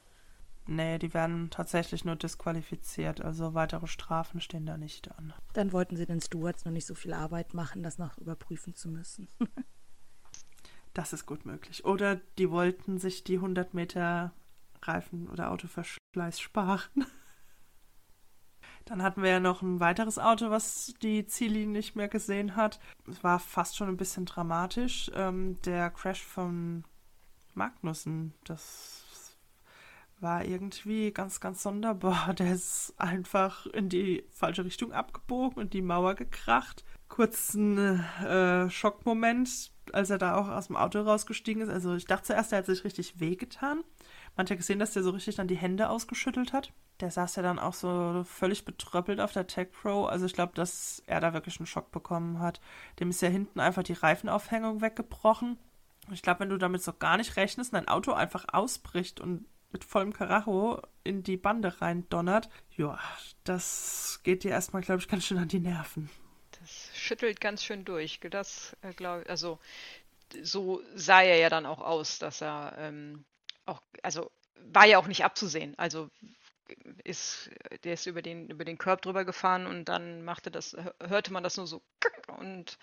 Nee, 0.66 0.98
die 0.98 1.12
werden 1.12 1.50
tatsächlich 1.50 2.04
nur 2.04 2.14
disqualifiziert, 2.14 3.20
also 3.20 3.52
weitere 3.52 3.88
Strafen 3.88 4.40
stehen 4.40 4.64
da 4.64 4.76
nicht 4.76 5.10
an. 5.18 5.32
Dann 5.54 5.72
wollten 5.72 5.96
sie 5.96 6.06
den 6.06 6.20
Stewards 6.20 6.64
nur 6.64 6.72
nicht 6.72 6.86
so 6.86 6.94
viel 6.94 7.12
Arbeit 7.12 7.52
machen, 7.52 7.82
das 7.82 7.98
noch 7.98 8.16
überprüfen 8.18 8.74
zu 8.76 8.88
müssen. 8.88 9.28
das 10.94 11.12
ist 11.12 11.26
gut 11.26 11.44
möglich. 11.46 11.84
Oder 11.84 12.20
die 12.38 12.50
wollten 12.50 12.98
sich 12.98 13.24
die 13.24 13.36
100 13.36 13.74
Meter 13.74 14.32
Reifen- 14.82 15.28
oder 15.28 15.50
Autoverschleiß 15.50 16.40
sparen. 16.40 17.06
Dann 18.84 19.02
hatten 19.02 19.22
wir 19.22 19.30
ja 19.30 19.40
noch 19.40 19.62
ein 19.62 19.80
weiteres 19.80 20.18
Auto, 20.18 20.50
was 20.50 20.94
die 21.02 21.26
Ziellinie 21.26 21.68
nicht 21.68 21.96
mehr 21.96 22.08
gesehen 22.08 22.56
hat. 22.56 22.80
Es 23.08 23.22
war 23.22 23.38
fast 23.38 23.76
schon 23.76 23.88
ein 23.88 23.96
bisschen 23.96 24.24
dramatisch. 24.24 25.10
Ähm, 25.14 25.60
der 25.62 25.90
Crash 25.90 26.22
von 26.22 26.84
Magnussen, 27.54 28.34
das 28.44 29.02
war 30.22 30.44
irgendwie 30.44 31.10
ganz, 31.10 31.40
ganz 31.40 31.62
sonderbar. 31.62 32.32
Der 32.38 32.52
ist 32.52 32.94
einfach 32.96 33.66
in 33.66 33.88
die 33.88 34.24
falsche 34.30 34.64
Richtung 34.64 34.92
abgebogen 34.92 35.58
und 35.58 35.74
die 35.74 35.82
Mauer 35.82 36.14
gekracht. 36.14 36.84
Kurzen 37.08 38.00
äh, 38.24 38.70
Schockmoment, 38.70 39.72
als 39.92 40.08
er 40.08 40.18
da 40.18 40.36
auch 40.36 40.48
aus 40.48 40.68
dem 40.68 40.76
Auto 40.76 41.02
rausgestiegen 41.02 41.62
ist. 41.62 41.68
Also 41.68 41.94
ich 41.94 42.06
dachte 42.06 42.28
zuerst, 42.28 42.52
er 42.52 42.58
hat 42.58 42.66
sich 42.66 42.84
richtig 42.84 43.20
wehgetan. 43.20 43.82
Man 44.36 44.44
hat 44.44 44.50
ja 44.50 44.56
gesehen, 44.56 44.78
dass 44.78 44.92
der 44.92 45.02
so 45.02 45.10
richtig 45.10 45.36
dann 45.36 45.48
die 45.48 45.56
Hände 45.56 45.90
ausgeschüttelt 45.90 46.54
hat. 46.54 46.72
Der 47.02 47.10
saß 47.10 47.34
ja 47.34 47.42
dann 47.42 47.58
auch 47.58 47.74
so 47.74 48.22
völlig 48.24 48.64
betröppelt 48.64 49.18
auf 49.18 49.32
der 49.32 49.48
Tech 49.48 49.72
Pro. 49.72 50.04
Also 50.04 50.24
ich 50.24 50.34
glaube, 50.34 50.52
dass 50.54 51.02
er 51.06 51.18
da 51.18 51.34
wirklich 51.34 51.58
einen 51.58 51.66
Schock 51.66 51.90
bekommen 51.90 52.38
hat. 52.38 52.60
Dem 53.00 53.10
ist 53.10 53.20
ja 53.20 53.28
hinten 53.28 53.58
einfach 53.58 53.82
die 53.82 53.94
Reifenaufhängung 53.94 54.80
weggebrochen. 54.80 55.58
Ich 56.12 56.22
glaube, 56.22 56.40
wenn 56.40 56.50
du 56.50 56.58
damit 56.58 56.80
so 56.80 56.92
gar 56.92 57.16
nicht 57.16 57.36
rechnest 57.36 57.72
und 57.72 57.76
dein 57.76 57.88
Auto 57.88 58.12
einfach 58.12 58.46
ausbricht 58.52 59.20
und 59.20 59.44
mit 59.72 59.82
vollem 59.84 60.12
Karacho 60.12 60.80
in 61.02 61.24
die 61.24 61.36
Bande 61.36 61.80
rein 61.80 62.08
donnert, 62.08 62.48
ja, 62.76 63.00
das 63.42 64.20
geht 64.22 64.44
dir 64.44 64.52
erstmal, 64.52 64.82
glaube 64.82 65.00
ich, 65.00 65.08
ganz 65.08 65.24
schön 65.24 65.38
an 65.38 65.48
die 65.48 65.58
Nerven. 65.58 66.08
Das 66.60 66.96
schüttelt 66.96 67.40
ganz 67.40 67.64
schön 67.64 67.84
durch. 67.84 68.20
Das, 68.30 68.76
äh, 68.82 68.92
glaube 68.92 69.24
also 69.28 69.58
so 70.40 70.80
sah 70.94 71.22
er 71.22 71.38
ja 71.38 71.50
dann 71.50 71.66
auch 71.66 71.80
aus, 71.80 72.20
dass 72.20 72.42
er 72.42 72.76
ähm, 72.78 73.24
auch, 73.66 73.82
also 74.04 74.30
war 74.72 74.86
ja 74.86 74.98
auch 74.98 75.08
nicht 75.08 75.24
abzusehen. 75.24 75.76
Also 75.78 76.08
ist, 77.04 77.50
der 77.84 77.94
ist 77.94 78.06
über 78.06 78.22
den, 78.22 78.48
über 78.50 78.64
den 78.64 78.78
Körb 78.78 79.02
drüber 79.02 79.24
gefahren 79.24 79.66
und 79.66 79.86
dann 79.86 80.24
machte 80.24 80.50
das, 80.50 80.76
hörte 81.00 81.32
man 81.32 81.42
das 81.42 81.56
nur 81.56 81.66
so 81.66 81.82
und 82.38 82.78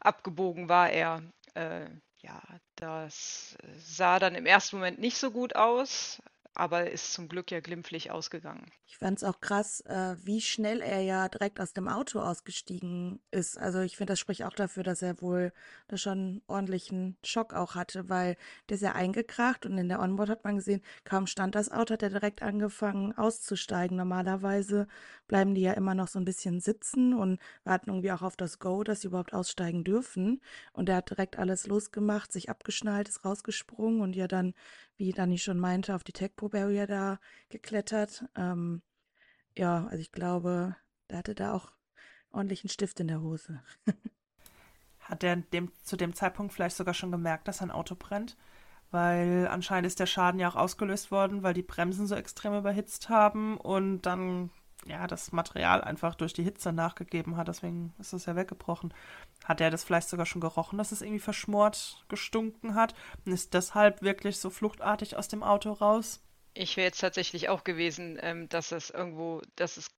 abgebogen 0.00 0.68
war 0.68 0.90
er. 0.90 1.22
Äh, 1.54 1.86
ja, 2.18 2.42
das 2.76 3.56
sah 3.76 4.18
dann 4.18 4.34
im 4.34 4.46
ersten 4.46 4.76
Moment 4.76 4.98
nicht 4.98 5.18
so 5.18 5.30
gut 5.30 5.56
aus, 5.56 6.22
aber 6.54 6.90
ist 6.90 7.12
zum 7.12 7.28
Glück 7.28 7.50
ja 7.50 7.60
glimpflich 7.60 8.12
ausgegangen. 8.12 8.70
Ich 8.86 8.98
fand 8.98 9.18
es 9.18 9.24
auch 9.24 9.40
krass, 9.40 9.80
äh, 9.82 10.16
wie 10.22 10.40
schnell 10.40 10.80
er 10.80 11.00
ja 11.00 11.28
direkt 11.28 11.60
aus 11.60 11.72
dem 11.72 11.88
Auto 11.88 12.20
ausgestiegen 12.20 13.18
ist. 13.32 13.58
Also 13.58 13.80
ich 13.80 13.96
finde, 13.96 14.12
das 14.12 14.20
spricht 14.20 14.44
auch 14.44 14.52
dafür, 14.52 14.84
dass 14.84 15.02
er 15.02 15.20
wohl 15.20 15.52
da 15.88 15.96
schon 15.96 16.12
einen 16.18 16.42
ordentlichen 16.46 17.16
Schock 17.24 17.54
auch 17.54 17.74
hatte, 17.74 18.08
weil 18.08 18.36
der 18.68 18.76
ist 18.76 18.82
ja 18.82 18.92
eingekracht 18.92 19.66
und 19.66 19.76
in 19.78 19.88
der 19.88 20.00
Onboard 20.00 20.30
hat 20.30 20.44
man 20.44 20.56
gesehen, 20.56 20.80
kaum 21.02 21.26
stand 21.26 21.56
das 21.56 21.72
Auto, 21.72 21.94
hat 21.94 22.04
er 22.04 22.10
direkt 22.10 22.42
angefangen 22.42 23.12
auszusteigen. 23.18 23.96
Normalerweise 23.96 24.86
bleiben 25.26 25.54
die 25.54 25.62
ja 25.62 25.72
immer 25.72 25.94
noch 25.96 26.08
so 26.08 26.20
ein 26.20 26.24
bisschen 26.24 26.60
sitzen 26.60 27.14
und 27.14 27.40
warten 27.64 27.90
irgendwie 27.90 28.12
auch 28.12 28.22
auf 28.22 28.36
das 28.36 28.60
Go, 28.60 28.84
dass 28.84 29.00
sie 29.00 29.08
überhaupt 29.08 29.32
aussteigen 29.32 29.82
dürfen. 29.82 30.40
Und 30.72 30.88
er 30.88 30.96
hat 30.96 31.10
direkt 31.10 31.36
alles 31.36 31.66
losgemacht, 31.66 32.32
sich 32.32 32.48
abgeschnallt, 32.48 33.08
ist 33.08 33.24
rausgesprungen 33.24 34.02
und 34.02 34.14
ja 34.14 34.28
dann 34.28 34.54
wie 34.96 35.12
Dani 35.12 35.38
schon 35.38 35.58
meinte, 35.58 35.94
auf 35.94 36.04
die 36.04 36.12
Tech-Pro 36.12 36.48
Barrier 36.48 36.86
da 36.86 37.18
geklettert. 37.48 38.24
Ähm, 38.36 38.82
ja, 39.56 39.86
also 39.86 39.98
ich 39.98 40.12
glaube, 40.12 40.76
der 41.10 41.18
hatte 41.18 41.34
da 41.34 41.52
auch 41.52 41.72
ordentlichen 42.30 42.68
Stift 42.68 43.00
in 43.00 43.08
der 43.08 43.20
Hose. 43.20 43.62
Hat 45.00 45.22
er 45.22 45.36
dem, 45.36 45.70
zu 45.82 45.96
dem 45.96 46.14
Zeitpunkt 46.14 46.52
vielleicht 46.52 46.76
sogar 46.76 46.94
schon 46.94 47.12
gemerkt, 47.12 47.46
dass 47.46 47.58
sein 47.58 47.70
Auto 47.70 47.94
brennt? 47.94 48.36
Weil 48.90 49.48
anscheinend 49.48 49.86
ist 49.86 50.00
der 50.00 50.06
Schaden 50.06 50.40
ja 50.40 50.48
auch 50.48 50.56
ausgelöst 50.56 51.10
worden, 51.10 51.42
weil 51.42 51.54
die 51.54 51.62
Bremsen 51.62 52.06
so 52.06 52.14
extrem 52.14 52.54
überhitzt 52.54 53.08
haben 53.08 53.58
und 53.58 54.02
dann 54.02 54.50
ja 54.86 55.06
das 55.06 55.32
Material 55.32 55.82
einfach 55.82 56.14
durch 56.14 56.32
die 56.32 56.42
Hitze 56.42 56.72
nachgegeben 56.72 57.36
hat. 57.36 57.48
Deswegen 57.48 57.94
ist 57.98 58.12
es 58.12 58.26
ja 58.26 58.36
weggebrochen. 58.36 58.92
Hat 59.44 59.60
er 59.60 59.70
das 59.70 59.84
vielleicht 59.84 60.08
sogar 60.08 60.26
schon 60.26 60.40
gerochen, 60.40 60.78
dass 60.78 60.92
es 60.92 61.02
irgendwie 61.02 61.20
verschmort 61.20 62.04
gestunken 62.08 62.74
hat 62.74 62.94
und 63.24 63.32
ist 63.32 63.54
deshalb 63.54 64.02
wirklich 64.02 64.38
so 64.38 64.50
fluchtartig 64.50 65.16
aus 65.16 65.28
dem 65.28 65.42
Auto 65.42 65.72
raus? 65.72 66.20
Ich 66.54 66.76
wäre 66.76 66.86
jetzt 66.86 67.00
tatsächlich 67.00 67.48
auch 67.48 67.64
gewesen, 67.64 68.18
ähm, 68.20 68.48
dass 68.48 68.72
es 68.72 68.90
irgendwo, 68.90 69.42
dass 69.56 69.76
es 69.76 69.90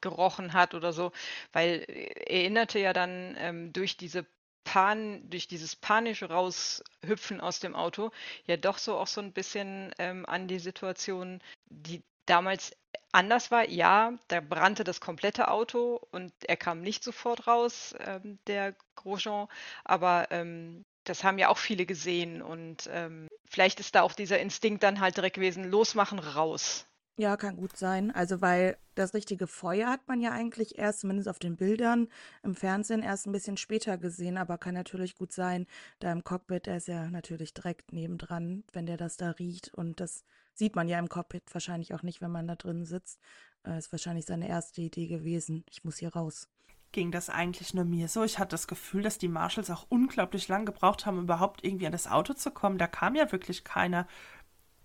gerochen 0.00 0.52
hat 0.52 0.74
oder 0.74 0.92
so, 0.92 1.12
weil 1.52 1.84
er 1.88 2.30
erinnerte 2.30 2.78
ja 2.78 2.92
dann 2.92 3.34
ähm, 3.38 3.72
durch 3.72 3.96
diese 3.96 4.26
Pan, 4.64 5.28
durch 5.28 5.48
dieses 5.48 5.74
panische 5.74 6.28
Raushüpfen 6.28 7.40
aus 7.40 7.60
dem 7.60 7.74
Auto 7.74 8.10
ja 8.46 8.56
doch 8.56 8.78
so 8.78 8.96
auch 8.96 9.06
so 9.06 9.20
ein 9.20 9.32
bisschen 9.32 9.92
ähm, 9.98 10.24
an 10.26 10.46
die 10.46 10.60
Situation, 10.60 11.40
die 11.68 12.02
damals 12.26 12.72
anders 13.12 13.50
war. 13.50 13.68
Ja, 13.68 14.18
da 14.28 14.40
brannte 14.40 14.84
das 14.84 15.00
komplette 15.00 15.48
Auto 15.48 16.00
und 16.10 16.32
er 16.46 16.56
kam 16.56 16.80
nicht 16.80 17.04
sofort 17.04 17.46
raus, 17.46 17.94
ähm, 18.00 18.38
der 18.46 18.74
Grosjean, 18.96 19.48
aber 19.84 20.28
ähm, 20.30 20.84
das 21.04 21.24
haben 21.24 21.38
ja 21.38 21.48
auch 21.48 21.58
viele 21.58 21.86
gesehen 21.86 22.42
und 22.42 22.88
ähm, 22.92 23.28
vielleicht 23.44 23.80
ist 23.80 23.94
da 23.94 24.02
auch 24.02 24.12
dieser 24.12 24.40
Instinkt 24.40 24.82
dann 24.82 25.00
halt 25.00 25.16
direkt 25.16 25.36
gewesen, 25.36 25.64
losmachen, 25.64 26.18
raus. 26.18 26.86
Ja, 27.18 27.36
kann 27.36 27.56
gut 27.56 27.76
sein. 27.76 28.10
Also, 28.10 28.40
weil 28.40 28.78
das 28.94 29.12
richtige 29.12 29.46
Feuer 29.46 29.88
hat 29.88 30.08
man 30.08 30.20
ja 30.20 30.30
eigentlich 30.30 30.78
erst, 30.78 31.00
zumindest 31.00 31.28
auf 31.28 31.38
den 31.38 31.56
Bildern, 31.56 32.08
im 32.42 32.54
Fernsehen 32.54 33.02
erst 33.02 33.26
ein 33.26 33.32
bisschen 33.32 33.58
später 33.58 33.98
gesehen, 33.98 34.38
aber 34.38 34.56
kann 34.56 34.74
natürlich 34.74 35.14
gut 35.14 35.32
sein, 35.32 35.66
da 35.98 36.10
im 36.10 36.24
Cockpit, 36.24 36.66
der 36.66 36.78
ist 36.78 36.88
ja 36.88 37.08
natürlich 37.10 37.52
direkt 37.52 37.92
nebendran, 37.92 38.64
wenn 38.72 38.86
der 38.86 38.96
das 38.96 39.18
da 39.18 39.30
riecht. 39.32 39.74
Und 39.74 40.00
das 40.00 40.24
sieht 40.54 40.76
man 40.76 40.88
ja 40.88 40.98
im 40.98 41.08
Cockpit 41.08 41.42
wahrscheinlich 41.52 41.94
auch 41.94 42.02
nicht, 42.02 42.20
wenn 42.20 42.30
man 42.30 42.46
da 42.46 42.56
drin 42.56 42.84
sitzt. 42.84 43.18
Äh, 43.64 43.78
ist 43.78 43.92
wahrscheinlich 43.92 44.26
seine 44.26 44.48
erste 44.48 44.80
Idee 44.80 45.06
gewesen. 45.06 45.64
Ich 45.70 45.84
muss 45.84 45.98
hier 45.98 46.12
raus. 46.12 46.48
Ging 46.92 47.10
das 47.10 47.30
eigentlich 47.30 47.72
nur 47.72 47.84
mir 47.84 48.08
so? 48.08 48.22
Ich 48.22 48.38
hatte 48.38 48.50
das 48.50 48.66
Gefühl, 48.66 49.02
dass 49.02 49.16
die 49.16 49.28
Marshalls 49.28 49.70
auch 49.70 49.86
unglaublich 49.88 50.48
lang 50.48 50.66
gebraucht 50.66 51.06
haben, 51.06 51.20
überhaupt 51.20 51.64
irgendwie 51.64 51.86
an 51.86 51.92
das 51.92 52.06
Auto 52.06 52.34
zu 52.34 52.50
kommen. 52.50 52.76
Da 52.76 52.86
kam 52.86 53.14
ja 53.14 53.32
wirklich 53.32 53.64
keiner 53.64 54.06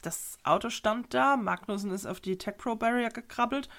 das 0.02 0.38
Auto 0.44 0.70
stand 0.70 1.14
da, 1.14 1.38
Magnussen 1.38 1.92
ist 1.92 2.06
auf 2.06 2.20
die 2.20 2.38
Tech 2.38 2.58
Pro 2.58 2.76
Barrier 2.76 3.10
gekrabbelt 3.10 3.70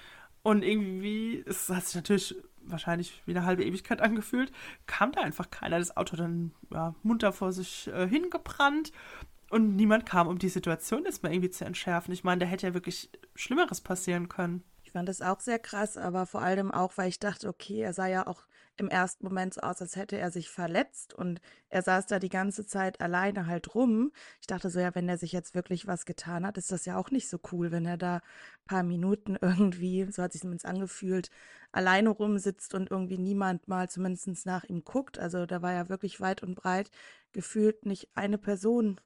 und 0.43 0.63
irgendwie, 0.63 1.43
es 1.45 1.69
hat 1.69 1.85
sich 1.85 1.95
natürlich 1.95 2.35
wahrscheinlich 2.61 3.21
wie 3.25 3.31
eine 3.31 3.45
halbe 3.45 3.63
Ewigkeit 3.63 4.01
angefühlt, 4.01 4.51
kam 4.85 5.11
da 5.11 5.21
einfach 5.21 5.49
keiner. 5.49 5.79
Das 5.79 5.97
Auto 5.97 6.15
dann 6.15 6.51
ja, 6.71 6.93
munter 7.03 7.33
vor 7.33 7.51
sich 7.51 7.87
äh, 7.87 8.07
hingebrannt 8.07 8.91
und 9.49 9.75
niemand 9.75 10.05
kam, 10.05 10.27
um 10.27 10.37
die 10.39 10.49
Situation 10.49 11.05
jetzt 11.05 11.23
mal 11.23 11.31
irgendwie 11.31 11.49
zu 11.49 11.65
entschärfen. 11.65 12.13
Ich 12.13 12.23
meine, 12.23 12.39
da 12.39 12.45
hätte 12.45 12.67
ja 12.67 12.73
wirklich 12.73 13.09
Schlimmeres 13.35 13.81
passieren 13.81 14.29
können. 14.29 14.63
Ich 14.83 14.93
fand 14.93 15.07
das 15.07 15.21
auch 15.21 15.39
sehr 15.39 15.59
krass, 15.59 15.97
aber 15.97 16.25
vor 16.25 16.41
allem 16.41 16.71
auch, 16.71 16.97
weil 16.97 17.09
ich 17.09 17.19
dachte, 17.19 17.47
okay, 17.47 17.81
er 17.81 17.93
sah 17.93 18.07
ja 18.07 18.25
auch 18.25 18.47
im 18.79 18.89
ersten 18.89 19.25
Moment 19.25 19.53
so 19.53 19.61
aus, 19.61 19.81
als 19.81 19.95
hätte 19.95 20.17
er 20.17 20.31
sich 20.31 20.49
verletzt 20.49 21.13
und 21.13 21.41
er 21.69 21.81
saß 21.81 22.07
da 22.07 22.17
die 22.17 22.29
ganze 22.29 22.65
Zeit 22.65 23.01
alleine 23.01 23.45
halt 23.45 23.75
rum. 23.75 24.11
Ich 24.41 24.47
dachte 24.47 24.69
so, 24.69 24.79
ja, 24.79 24.95
wenn 24.95 25.09
er 25.09 25.17
sich 25.17 25.31
jetzt 25.31 25.53
wirklich 25.53 25.85
was 25.85 26.05
getan 26.05 26.45
hat, 26.45 26.57
ist 26.57 26.71
das 26.71 26.85
ja 26.85 26.97
auch 26.97 27.11
nicht 27.11 27.29
so 27.29 27.39
cool, 27.51 27.71
wenn 27.71 27.85
er 27.85 27.97
da 27.97 28.15
ein 28.15 28.65
paar 28.65 28.83
Minuten 28.83 29.37
irgendwie, 29.41 30.07
so 30.11 30.23
hat 30.23 30.31
sich 30.31 30.41
zumindest 30.41 30.65
angefühlt, 30.65 31.29
alleine 31.71 32.09
rumsitzt 32.09 32.73
und 32.73 32.89
irgendwie 32.89 33.17
niemand 33.17 33.67
mal 33.67 33.89
zumindest 33.89 34.45
nach 34.45 34.63
ihm 34.63 34.83
guckt. 34.83 35.19
Also 35.19 35.45
da 35.45 35.61
war 35.61 35.73
ja 35.73 35.89
wirklich 35.89 36.19
weit 36.19 36.41
und 36.41 36.55
breit 36.55 36.89
gefühlt 37.31 37.85
nicht 37.85 38.09
eine 38.15 38.37
Person, 38.37 38.99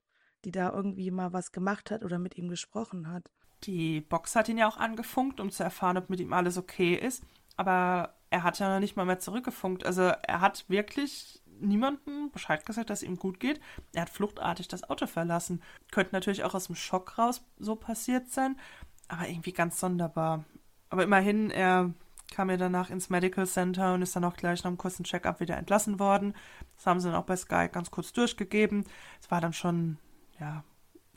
die 0.45 0.51
da 0.51 0.71
irgendwie 0.71 1.11
mal 1.11 1.33
was 1.33 1.51
gemacht 1.51 1.91
hat 1.91 2.03
oder 2.03 2.19
mit 2.19 2.37
ihm 2.37 2.49
gesprochen 2.49 3.09
hat. 3.09 3.29
Die 3.63 4.01
Box 4.01 4.35
hat 4.35 4.49
ihn 4.49 4.57
ja 4.57 4.67
auch 4.67 4.77
angefunkt, 4.77 5.39
um 5.39 5.49
zu 5.49 5.63
erfahren, 5.63 5.97
ob 5.97 6.09
mit 6.09 6.19
ihm 6.19 6.33
alles 6.33 6.57
okay 6.57 6.95
ist. 6.95 7.23
Aber 7.55 8.15
er 8.29 8.43
hat 8.43 8.59
ja 8.59 8.73
noch 8.73 8.79
nicht 8.79 8.95
mal 8.95 9.05
mehr 9.05 9.19
zurückgefunkt. 9.19 9.85
Also 9.85 10.01
er 10.01 10.41
hat 10.41 10.65
wirklich 10.67 11.41
niemandem 11.59 12.31
Bescheid 12.31 12.65
gesagt, 12.65 12.89
dass 12.89 13.01
es 13.01 13.07
ihm 13.07 13.17
gut 13.17 13.39
geht. 13.39 13.61
Er 13.93 14.03
hat 14.03 14.09
fluchtartig 14.09 14.67
das 14.67 14.89
Auto 14.89 15.07
verlassen. 15.07 15.61
Könnte 15.91 16.13
natürlich 16.13 16.43
auch 16.43 16.55
aus 16.55 16.67
dem 16.67 16.75
Schock 16.75 17.17
raus 17.17 17.45
so 17.57 17.75
passiert 17.75 18.29
sein, 18.29 18.59
aber 19.07 19.29
irgendwie 19.29 19.53
ganz 19.53 19.79
sonderbar. 19.79 20.43
Aber 20.89 21.03
immerhin, 21.03 21.51
er 21.51 21.93
kam 22.33 22.49
ja 22.49 22.57
danach 22.57 22.89
ins 22.89 23.09
Medical 23.09 23.45
Center 23.45 23.93
und 23.93 24.01
ist 24.01 24.15
dann 24.15 24.25
auch 24.25 24.35
gleich 24.35 24.63
nach 24.63 24.69
einem 24.69 24.77
kurzen 24.77 25.03
Check-up 25.03 25.39
wieder 25.39 25.57
entlassen 25.57 25.99
worden. 25.99 26.35
Das 26.75 26.87
haben 26.87 26.99
sie 26.99 27.09
dann 27.09 27.17
auch 27.17 27.25
bei 27.25 27.35
Sky 27.35 27.69
ganz 27.71 27.91
kurz 27.91 28.11
durchgegeben. 28.13 28.85
Es 29.21 29.29
war 29.29 29.39
dann 29.39 29.53
schon, 29.53 29.97
ja, 30.39 30.63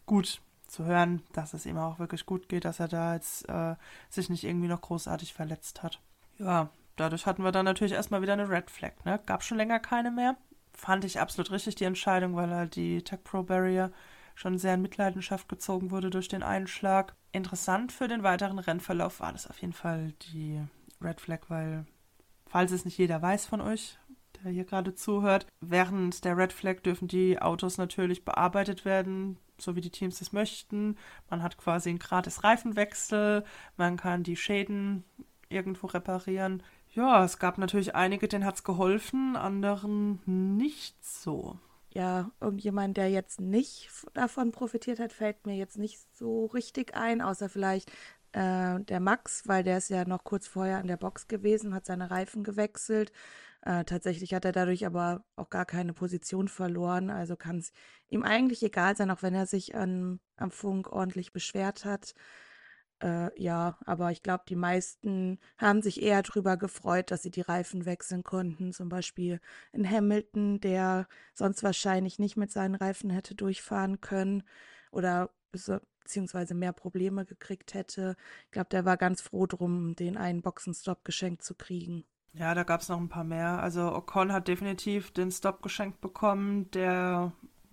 gut 0.07 0.41
zu 0.67 0.85
hören, 0.85 1.23
dass 1.33 1.55
es 1.55 1.67
ihm 1.67 1.79
auch 1.79 1.99
wirklich 1.99 2.27
gut 2.27 2.49
geht, 2.49 2.65
dass 2.65 2.81
er 2.81 2.89
da 2.89 3.15
jetzt 3.15 3.49
äh, 3.49 3.77
sich 4.11 4.29
nicht 4.29 4.45
irgendwie 4.45 4.69
noch 4.69 4.81
großartig 4.81 5.33
verletzt 5.33 5.83
hat. 5.83 6.01
Ja, 6.39 6.71
dadurch 6.97 7.27
hatten 7.27 7.45
wir 7.45 7.53
dann 7.53 7.65
natürlich 7.65 7.93
erstmal 7.93 8.23
wieder 8.23 8.33
eine 8.33 8.49
Red 8.49 8.71
Flag. 8.71 8.93
Ne? 9.05 9.21
Gab 9.27 9.43
schon 9.43 9.59
länger 9.59 9.79
keine 9.79 10.11
mehr. 10.11 10.37
Fand 10.73 11.05
ich 11.05 11.21
absolut 11.21 11.51
richtig 11.51 11.77
die 11.77 11.85
Entscheidung, 11.85 12.37
weil 12.37 12.51
halt 12.51 12.77
die 12.77 13.03
Tech 13.03 13.23
Pro 13.25 13.43
Barrier 13.43 13.93
schon 14.35 14.59
sehr 14.59 14.75
in 14.75 14.83
Mitleidenschaft 14.83 15.49
gezogen 15.49 15.91
wurde 15.91 16.11
durch 16.11 16.29
den 16.29 16.43
Einschlag. 16.43 17.15
Interessant 17.33 17.93
für 17.93 18.09
den 18.09 18.23
weiteren 18.23 18.59
Rennverlauf 18.59 19.21
war 19.21 19.33
das 19.33 19.49
auf 19.49 19.61
jeden 19.61 19.73
Fall 19.73 20.13
die 20.33 20.61
Red 21.01 21.21
Flag, 21.21 21.41
weil, 21.49 21.87
falls 22.47 22.73
es 22.73 22.85
nicht 22.85 22.99
jeder 22.99 23.23
weiß 23.23 23.47
von 23.47 23.63
euch, 23.63 23.99
der 24.42 24.53
hier 24.53 24.64
gerade 24.64 24.94
zuhört, 24.94 25.46
während 25.61 26.25
der 26.25 26.37
Red 26.37 26.53
Flag 26.53 26.81
dürfen 26.83 27.09
die 27.09 27.40
Autos 27.40 27.79
natürlich 27.79 28.25
bearbeitet 28.25 28.85
werden, 28.85 29.38
so 29.59 29.77
wie 29.77 29.81
die 29.81 29.90
Teams 29.90 30.20
es 30.20 30.33
möchten. 30.33 30.96
Man 31.31 31.42
hat 31.42 31.57
quasi 31.59 31.88
einen 31.88 31.99
gratis 31.99 32.44
Reifenwechsel, 32.44 33.44
man 33.77 33.96
kann 33.96 34.22
die 34.22 34.37
Schäden 34.37 35.05
irgendwo 35.49 35.87
reparieren. 35.87 36.62
Ja, 36.92 37.25
es 37.25 37.38
gab 37.38 37.59
natürlich 37.59 37.94
einige, 37.94 38.29
denen 38.29 38.44
hat 38.44 38.57
es 38.57 38.64
geholfen, 38.64 39.37
anderen 39.37 40.20
nicht 40.25 41.05
so. 41.05 41.59
Ja, 41.90 42.31
irgendjemand, 42.40 42.96
der 42.96 43.11
jetzt 43.11 43.40
nicht 43.40 43.88
davon 44.14 44.53
profitiert 44.53 44.99
hat, 44.99 45.12
fällt 45.12 45.46
mir 45.46 45.57
jetzt 45.57 45.79
nicht 45.79 45.99
so 46.14 46.46
richtig 46.46 46.94
ein, 46.94 47.22
außer 47.22 47.49
vielleicht 47.49 47.90
äh, 48.33 48.81
der 48.81 49.01
Max, 49.01 49.49
weil 49.49 49.62
der 49.62 49.79
ist 49.79 49.88
ja 49.88 50.05
noch 50.05 50.22
kurz 50.22 50.46
vorher 50.46 50.79
an 50.79 50.88
der 50.88 50.99
Box 50.99 51.27
gewesen, 51.27 51.75
hat 51.75 51.87
seine 51.87 52.11
Reifen 52.11 52.44
gewechselt. 52.44 53.12
Äh, 53.67 53.85
tatsächlich 53.85 54.33
hat 54.33 54.45
er 54.45 54.53
dadurch 54.53 54.87
aber 54.87 55.25
auch 55.35 55.51
gar 55.51 55.67
keine 55.67 55.93
Position 55.93 56.47
verloren, 56.47 57.11
also 57.11 57.35
kann 57.37 57.59
es 57.59 57.73
ihm 58.09 58.23
eigentlich 58.23 58.63
egal 58.63 58.97
sein, 58.97 59.11
auch 59.11 59.23
wenn 59.25 59.35
er 59.35 59.47
sich 59.47 59.75
an, 59.75 60.21
am 60.37 60.53
Funk 60.53 60.93
ordentlich 60.93 61.33
beschwert 61.33 61.85
hat. 61.85 62.15
Äh, 63.03 63.31
ja, 63.43 63.77
aber 63.85 64.13
ich 64.13 64.23
glaube, 64.23 64.45
die 64.49 64.55
meisten 64.57 65.41
haben 65.59 65.83
sich 65.83 66.01
eher 66.01 66.23
darüber 66.23 66.57
gefreut, 66.57 67.11
dass 67.11 67.23
sie 67.25 67.33
die 67.33 67.41
Reifen 67.43 67.87
wechseln 67.87 68.23
konnten. 68.23 68.73
Zum 68.73 68.89
Beispiel 68.89 69.41
in 69.73 69.89
Hamilton, 69.91 70.61
der 70.61 71.09
sonst 71.35 71.63
wahrscheinlich 71.65 72.19
nicht 72.21 72.37
mit 72.37 72.53
seinen 72.53 72.77
Reifen 72.77 73.11
hätte 73.11 73.35
durchfahren 73.35 74.01
können 74.01 74.45
oder 74.93 75.31
beziehungsweise 75.53 76.55
mehr 76.55 76.73
Probleme 76.73 77.27
gekriegt 77.27 77.75
hätte. 77.75 78.17
Ich 78.45 78.53
glaube, 78.53 78.69
der 78.71 78.85
war 78.85 78.97
ganz 78.97 79.23
froh 79.23 79.47
drum, 79.47 79.97
den 79.97 80.17
einen 80.17 80.43
Boxenstopp 80.43 81.05
geschenkt 81.05 81.43
zu 81.43 81.55
kriegen. 81.57 82.05
Ja, 82.38 82.55
da 82.55 82.64
gab 82.64 82.83
es 82.83 82.88
noch 82.88 82.99
ein 82.99 83.09
paar 83.09 83.25
mehr. 83.25 83.61
Also 83.62 83.94
Ocon 83.94 84.33
hat 84.33 84.49
definitiv 84.49 85.11
den 85.11 85.31
Stop 85.31 85.62
geschenkt 85.62 86.01
bekommen. 86.01 86.70
Der 86.72 87.33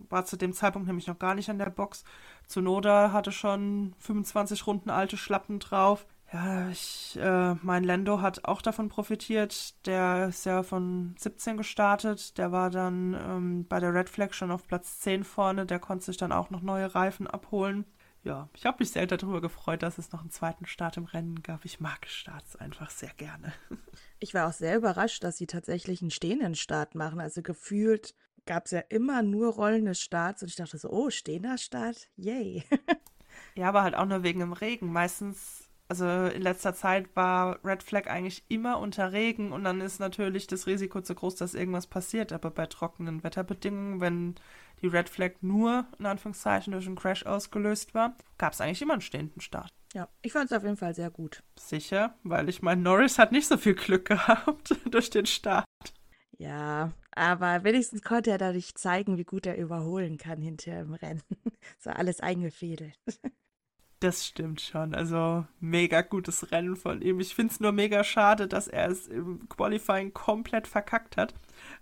war 0.09 0.25
zu 0.25 0.37
dem 0.37 0.53
Zeitpunkt 0.53 0.87
nämlich 0.87 1.07
noch 1.07 1.19
gar 1.19 1.35
nicht 1.35 1.49
an 1.49 1.59
der 1.59 1.69
Box. 1.69 2.03
Zunoda 2.47 3.11
hatte 3.11 3.31
schon 3.31 3.93
25 3.99 4.65
Runden 4.67 4.89
alte 4.89 5.17
Schlappen 5.17 5.59
drauf. 5.59 6.05
Ja, 6.31 6.69
ich, 6.69 7.19
äh, 7.21 7.55
mein 7.61 7.83
Lando 7.83 8.21
hat 8.21 8.45
auch 8.45 8.61
davon 8.61 8.89
profitiert. 8.89 9.75
Der 9.85 10.29
ist 10.29 10.45
ja 10.45 10.63
von 10.63 11.13
17 11.19 11.57
gestartet. 11.57 12.37
Der 12.37 12.51
war 12.51 12.69
dann 12.69 13.13
ähm, 13.13 13.65
bei 13.67 13.79
der 13.79 13.93
Red 13.93 14.09
Flag 14.09 14.33
schon 14.33 14.49
auf 14.49 14.65
Platz 14.65 14.99
10 15.01 15.25
vorne. 15.25 15.65
Der 15.65 15.79
konnte 15.79 16.05
sich 16.05 16.17
dann 16.17 16.31
auch 16.31 16.49
noch 16.49 16.61
neue 16.61 16.95
Reifen 16.95 17.27
abholen. 17.27 17.85
Ja, 18.23 18.49
ich 18.55 18.65
habe 18.65 18.77
mich 18.79 18.91
sehr 18.91 19.05
darüber 19.05 19.41
gefreut, 19.41 19.83
dass 19.83 19.97
es 19.97 20.11
noch 20.13 20.21
einen 20.21 20.31
zweiten 20.31 20.65
Start 20.65 20.95
im 20.95 21.03
Rennen 21.03 21.43
gab. 21.43 21.65
Ich 21.65 21.81
mag 21.81 22.07
Starts 22.07 22.55
einfach 22.55 22.89
sehr 22.89 23.13
gerne. 23.17 23.53
Ich 24.19 24.33
war 24.33 24.47
auch 24.47 24.53
sehr 24.53 24.77
überrascht, 24.77 25.21
dass 25.25 25.35
sie 25.35 25.47
tatsächlich 25.47 26.01
einen 26.01 26.09
stehenden 26.09 26.55
Start 26.55 26.95
machen. 26.95 27.19
Also 27.19 27.41
gefühlt 27.41 28.15
gab 28.45 28.65
es 28.65 28.71
ja 28.71 28.79
immer 28.79 29.21
nur 29.21 29.53
rollende 29.53 29.95
Starts 29.95 30.41
und 30.41 30.47
ich 30.47 30.55
dachte 30.55 30.77
so, 30.77 30.89
oh, 30.89 31.09
stehender 31.09 31.57
Start, 31.57 32.07
yay. 32.15 32.63
ja, 33.55 33.67
aber 33.67 33.83
halt 33.83 33.95
auch 33.95 34.05
nur 34.05 34.23
wegen 34.23 34.39
dem 34.39 34.53
Regen. 34.53 34.93
Meistens, 34.93 35.62
Also 35.93 36.07
in 36.35 36.41
letzter 36.41 36.73
Zeit 36.73 37.15
war 37.15 37.63
Red 37.63 37.83
Flag 37.83 38.07
eigentlich 38.07 38.43
immer 38.47 38.79
unter 38.79 39.11
Regen 39.11 39.51
und 39.51 39.63
dann 39.63 39.79
ist 39.79 39.99
natürlich 39.99 40.47
das 40.47 40.65
Risiko 40.65 41.01
zu 41.01 41.13
groß, 41.13 41.35
dass 41.35 41.53
irgendwas 41.53 41.85
passiert. 41.85 42.33
Aber 42.33 42.49
bei 42.49 42.65
trockenen 42.65 43.23
Wetterbedingungen, 43.23 44.01
wenn 44.01 44.33
die 44.81 44.87
Red 44.87 45.07
Flag 45.07 45.33
nur 45.41 45.85
in 45.99 46.07
Anführungszeichen 46.07 46.73
durch 46.73 46.87
einen 46.87 46.95
Crash 46.95 47.27
ausgelöst 47.27 47.93
war, 47.93 48.17
gab 48.39 48.53
es 48.53 48.61
eigentlich 48.61 48.81
immer 48.81 48.93
einen 48.93 49.03
stehenden 49.03 49.39
Start. 49.39 49.71
Ja, 49.93 50.09
ich 50.23 50.31
fand 50.31 50.49
es 50.49 50.57
auf 50.57 50.63
jeden 50.63 50.77
Fall 50.77 50.95
sehr 50.95 51.11
gut. 51.11 51.43
Sicher, 51.59 52.15
weil 52.23 52.49
ich 52.49 52.63
meine, 52.63 52.81
Norris 52.81 53.19
hat 53.19 53.31
nicht 53.31 53.45
so 53.45 53.57
viel 53.57 53.75
Glück 53.75 54.05
gehabt 54.05 54.75
durch 54.89 55.11
den 55.11 55.27
Start. 55.27 55.67
Ja, 56.39 56.91
aber 57.11 57.63
wenigstens 57.63 58.01
konnte 58.01 58.31
er 58.31 58.39
dadurch 58.39 58.73
zeigen, 58.73 59.19
wie 59.19 59.25
gut 59.25 59.45
er 59.45 59.57
überholen 59.57 60.17
kann 60.17 60.41
hinterher 60.41 60.81
im 60.81 60.95
Rennen. 60.95 61.21
so 61.77 61.91
alles 61.91 62.19
eingefädelt. 62.19 62.97
Das 64.03 64.27
stimmt 64.27 64.59
schon. 64.59 64.93
Also 64.93 65.45
mega 65.61 66.01
gutes 66.01 66.51
Rennen 66.51 66.75
von 66.75 67.01
ihm. 67.01 67.21
Ich 67.21 67.33
finde 67.35 67.53
es 67.53 67.61
nur 67.61 67.71
mega 67.71 68.03
schade, 68.03 68.49
dass 68.49 68.67
er 68.67 68.89
es 68.89 69.07
im 69.07 69.47
Qualifying 69.47 70.13
komplett 70.13 70.67
verkackt 70.67 71.15
hat. 71.15 71.33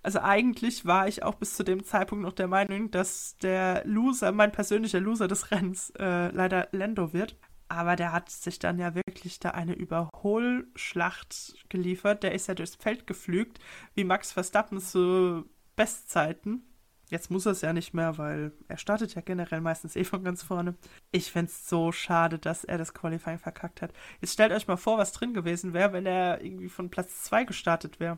Also 0.03 0.19
eigentlich 0.19 0.86
war 0.86 1.07
ich 1.07 1.23
auch 1.23 1.34
bis 1.34 1.55
zu 1.55 1.63
dem 1.63 1.84
Zeitpunkt 1.84 2.23
noch 2.23 2.34
der 2.34 2.47
Meinung, 2.47 2.91
dass 2.91 3.38
der 3.39 3.81
Loser, 3.86 4.31
mein 4.34 4.51
persönlicher 4.51 4.99
Loser 4.99 5.27
des 5.27 5.49
Rennens, 5.49 5.91
äh, 5.97 6.27
leider 6.27 6.67
Lando 6.73 7.12
wird. 7.12 7.38
Aber 7.69 7.95
der 7.95 8.12
hat 8.12 8.29
sich 8.29 8.60
dann 8.60 8.77
ja 8.77 8.93
wirklich 8.93 9.39
da 9.39 9.51
eine 9.51 9.73
Überholschlacht 9.73 11.55
geliefert. 11.69 12.21
Der 12.21 12.36
ist 12.36 12.45
ja 12.45 12.53
durchs 12.53 12.75
Feld 12.75 13.07
geflügt, 13.07 13.57
wie 13.95 14.03
Max 14.03 14.31
Verstappen 14.31 14.79
zu 14.79 15.49
Bestzeiten. 15.75 16.70
Jetzt 17.12 17.30
muss 17.30 17.45
er 17.45 17.52
es 17.52 17.60
ja 17.60 17.74
nicht 17.74 17.93
mehr, 17.93 18.17
weil 18.17 18.54
er 18.69 18.78
startet 18.78 19.15
ja 19.15 19.21
generell 19.21 19.60
meistens 19.60 19.97
eh 19.97 20.06
von 20.06 20.24
ganz 20.24 20.43
vorne. 20.43 20.76
Ich 21.12 21.30
fände 21.30 21.52
es 21.52 21.67
so 21.67 21.91
schade, 21.91 22.39
dass 22.39 22.63
er 22.63 22.78
das 22.78 22.93
Qualifying 22.93 23.38
verkackt 23.38 23.82
hat. 23.82 23.91
Jetzt 24.21 24.32
stellt 24.32 24.54
euch 24.54 24.65
mal 24.65 24.78
vor, 24.78 24.97
was 24.97 25.12
drin 25.12 25.34
gewesen 25.34 25.74
wäre, 25.74 25.91
wenn 25.91 26.06
er 26.06 26.41
irgendwie 26.41 26.69
von 26.69 26.89
Platz 26.89 27.26
2 27.26 27.43
gestartet 27.43 28.00
wäre. 28.00 28.17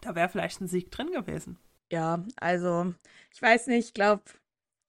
Da 0.00 0.16
wäre 0.16 0.28
vielleicht 0.28 0.60
ein 0.60 0.66
Sieg 0.66 0.90
drin 0.90 1.12
gewesen. 1.12 1.60
Ja, 1.92 2.24
also 2.34 2.92
ich 3.32 3.40
weiß 3.40 3.68
nicht, 3.68 3.86
ich 3.86 3.94
glaube, 3.94 4.24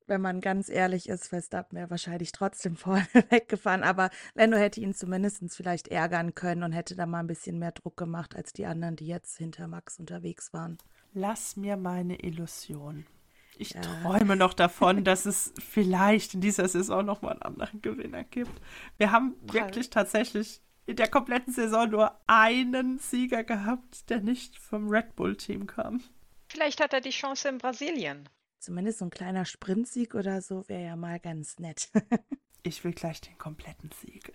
wenn 0.08 0.22
man 0.22 0.42
ganz 0.42 0.68
ehrlich 0.68 1.08
ist, 1.08 1.28
Verstappen 1.28 1.78
wäre 1.78 1.92
wahrscheinlich 1.92 2.32
trotzdem 2.32 2.76
vorne 2.78 3.06
weggefahren, 3.30 3.84
aber 3.84 4.10
Lando 4.34 4.58
hätte 4.58 4.82
ihn 4.82 4.96
zumindest 4.96 5.44
vielleicht 5.56 5.90
ärgern 5.90 6.34
können 6.34 6.64
und 6.64 6.72
hätte 6.72 6.96
da 6.96 7.06
mal 7.06 7.20
ein 7.20 7.28
bisschen 7.28 7.60
mehr 7.60 7.74
Druck 7.74 7.96
gemacht 7.96 8.36
als 8.36 8.54
die 8.54 8.66
anderen, 8.66 8.96
die 8.96 9.06
jetzt 9.06 9.38
hinter 9.38 9.68
Max 9.68 10.00
unterwegs 10.00 10.52
waren. 10.52 10.80
Lass 11.14 11.56
mir 11.56 11.78
meine 11.78 12.20
Illusion. 12.20 13.06
Ich 13.58 13.72
ja. 13.72 13.82
träume 13.82 14.36
noch 14.36 14.54
davon, 14.54 15.04
dass 15.04 15.26
es 15.26 15.54
vielleicht 15.60 16.34
in 16.34 16.42
dieser 16.42 16.68
Saison 16.68 17.06
nochmal 17.06 17.34
einen 17.34 17.42
anderen 17.42 17.82
Gewinner 17.82 18.24
gibt. 18.24 18.62
Wir 18.98 19.12
haben 19.12 19.36
wirklich 19.42 19.90
tatsächlich 19.90 20.62
in 20.86 20.96
der 20.96 21.10
kompletten 21.10 21.54
Saison 21.54 21.90
nur 21.90 22.20
einen 22.28 23.00
Sieger 23.00 23.44
gehabt, 23.44 24.10
der 24.10 24.22
nicht 24.22 24.58
vom 24.58 24.90
Red 24.90 25.16
Bull-Team 25.16 25.68
kam. 25.68 26.02
Vielleicht 26.48 26.82
hat 26.82 26.94
er 26.94 27.02
die 27.02 27.10
Chance 27.10 27.50
in 27.50 27.58
Brasilien. 27.58 28.30
Zumindest 28.60 29.00
so 29.00 29.06
ein 29.06 29.12
kleiner 29.12 29.46
Sprintsieg 29.46 30.16
oder 30.16 30.42
so 30.42 30.68
wäre 30.70 30.84
ja 30.84 30.96
mal 30.96 31.20
ganz 31.20 31.60
nett. 31.60 31.90
ich 32.64 32.84
will 32.84 32.94
gleich 32.94 33.20
den 33.22 33.38
kompletten 33.38 33.92
Sieg. 34.02 34.32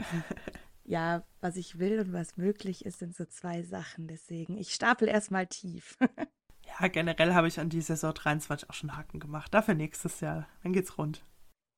ja, 0.85 1.25
was 1.41 1.57
ich 1.57 1.79
will 1.79 2.01
und 2.01 2.13
was 2.13 2.37
möglich 2.37 2.85
ist, 2.85 2.99
sind 2.99 3.17
so 3.17 3.25
zwei 3.25 3.63
Sachen. 3.63 4.07
Deswegen, 4.07 4.59
ich 4.59 4.75
stapel 4.75 5.09
erstmal 5.09 5.47
tief. 5.47 5.97
Ja, 6.81 6.89
generell 6.89 7.35
habe 7.35 7.49
ich 7.49 7.61
an 7.61 7.69
die 7.69 7.81
Saison 7.81 8.15
23 8.15 8.69
auch 8.71 8.75
schon 8.75 8.97
Haken 8.97 9.21
gemacht. 9.21 9.53
Dafür 9.53 9.75
nächstes 9.75 10.21
Jahr. 10.21 10.49
Dann 10.63 10.73
geht's 10.73 10.99
rund. 10.99 11.25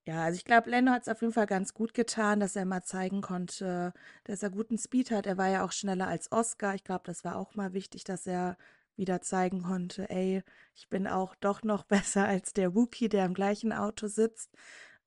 Ja, 0.06 0.24
also 0.24 0.36
ich 0.36 0.44
glaube, 0.44 0.68
Lando 0.68 0.92
hat 0.92 1.02
es 1.02 1.08
auf 1.08 1.22
jeden 1.22 1.32
Fall 1.32 1.46
ganz 1.46 1.72
gut 1.72 1.94
getan, 1.94 2.38
dass 2.38 2.56
er 2.56 2.66
mal 2.66 2.82
zeigen 2.82 3.22
konnte, 3.22 3.94
dass 4.24 4.42
er 4.42 4.50
guten 4.50 4.76
Speed 4.76 5.10
hat. 5.10 5.26
Er 5.26 5.38
war 5.38 5.48
ja 5.48 5.64
auch 5.64 5.72
schneller 5.72 6.06
als 6.08 6.30
Oscar. 6.30 6.74
Ich 6.74 6.84
glaube, 6.84 7.04
das 7.06 7.24
war 7.24 7.36
auch 7.36 7.54
mal 7.54 7.72
wichtig, 7.72 8.04
dass 8.04 8.26
er 8.26 8.58
wieder 8.96 9.22
zeigen 9.22 9.62
konnte, 9.62 10.08
ey, 10.10 10.42
ich 10.74 10.88
bin 10.88 11.06
auch 11.06 11.34
doch 11.36 11.62
noch 11.62 11.84
besser 11.84 12.26
als 12.26 12.52
der 12.52 12.74
Wookie, 12.74 13.08
der 13.08 13.24
im 13.24 13.34
gleichen 13.34 13.72
Auto 13.72 14.06
sitzt. 14.06 14.50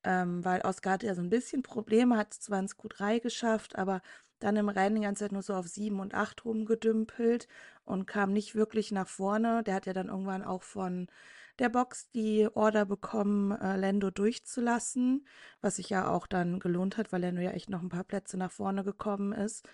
Ähm, 0.03 0.43
weil 0.45 0.61
Oscar 0.61 0.93
hatte 0.93 1.07
ja 1.07 1.15
so 1.15 1.21
ein 1.21 1.29
bisschen 1.29 1.63
Probleme, 1.63 2.17
hat 2.17 2.33
zwar 2.33 2.59
ins 2.59 2.77
Q3 2.77 3.19
geschafft, 3.19 3.75
aber 3.77 4.01
dann 4.39 4.55
im 4.55 4.69
Rennen 4.69 4.95
die 4.95 5.01
ganze 5.01 5.25
Zeit 5.25 5.31
nur 5.31 5.41
so 5.41 5.53
auf 5.55 5.67
7 5.67 5.99
und 5.99 6.13
8 6.13 6.45
rumgedümpelt 6.45 7.47
und 7.87 8.05
kam 8.05 8.33
nicht 8.33 8.55
wirklich 8.55 8.91
nach 8.91 9.07
vorne. 9.07 9.63
Der 9.63 9.75
hat 9.75 9.85
ja 9.85 9.93
dann 9.93 10.09
irgendwann 10.09 10.43
auch 10.43 10.63
von 10.63 11.07
der 11.59 11.69
Box 11.69 12.09
die 12.11 12.47
Order 12.53 12.85
bekommen, 12.85 13.51
äh, 13.51 13.77
Lando 13.77 14.11
durchzulassen, 14.11 15.25
was 15.61 15.77
sich 15.77 15.89
ja 15.89 16.09
auch 16.09 16.27
dann 16.27 16.59
gelohnt 16.59 16.97
hat, 16.97 17.11
weil 17.11 17.21
Lando 17.21 17.41
ja 17.41 17.51
echt 17.51 17.69
noch 17.69 17.81
ein 17.81 17.89
paar 17.89 18.03
Plätze 18.03 18.37
nach 18.37 18.51
vorne 18.51 18.83
gekommen 18.83 19.31
ist. 19.33 19.67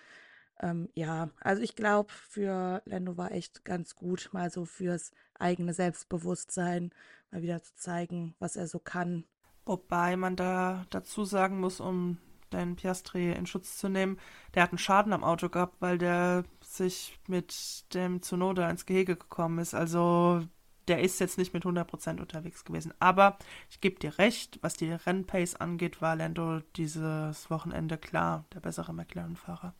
Ähm, 0.60 0.88
ja, 0.94 1.30
also 1.40 1.62
ich 1.62 1.74
glaube, 1.74 2.12
für 2.12 2.80
Lando 2.86 3.16
war 3.16 3.32
echt 3.32 3.64
ganz 3.64 3.96
gut, 3.96 4.30
mal 4.32 4.50
so 4.50 4.64
fürs 4.64 5.10
eigene 5.34 5.74
Selbstbewusstsein 5.74 6.90
mal 7.30 7.42
wieder 7.42 7.62
zu 7.62 7.74
zeigen, 7.74 8.34
was 8.38 8.56
er 8.56 8.68
so 8.68 8.78
kann. 8.78 9.24
Wobei 9.66 10.16
man 10.16 10.36
da 10.36 10.86
dazu 10.90 11.24
sagen 11.24 11.58
muss, 11.58 11.80
um 11.80 12.18
den 12.52 12.76
Piastri 12.76 13.32
in 13.32 13.46
Schutz 13.46 13.78
zu 13.78 13.88
nehmen, 13.88 14.18
der 14.54 14.62
hat 14.62 14.70
einen 14.70 14.78
Schaden 14.78 15.12
am 15.12 15.24
Auto 15.24 15.48
gehabt, 15.48 15.76
weil 15.80 15.98
der 15.98 16.44
sich 16.60 17.18
mit 17.28 17.84
dem 17.94 18.22
Zunoda 18.22 18.68
ins 18.68 18.86
Gehege 18.86 19.16
gekommen 19.16 19.58
ist. 19.58 19.74
Also 19.74 20.42
der 20.88 21.00
ist 21.00 21.20
jetzt 21.20 21.38
nicht 21.38 21.54
mit 21.54 21.64
100% 21.64 22.20
unterwegs 22.20 22.64
gewesen. 22.64 22.92
Aber 22.98 23.38
ich 23.70 23.80
gebe 23.80 23.98
dir 23.98 24.18
recht, 24.18 24.58
was 24.62 24.74
die 24.74 24.92
Rennpace 24.92 25.56
angeht, 25.56 26.02
war 26.02 26.16
Lando 26.16 26.60
dieses 26.76 27.50
Wochenende 27.50 27.96
klar 27.96 28.44
der 28.52 28.60
bessere 28.60 28.92
McLaren-Fahrer. 28.92 29.74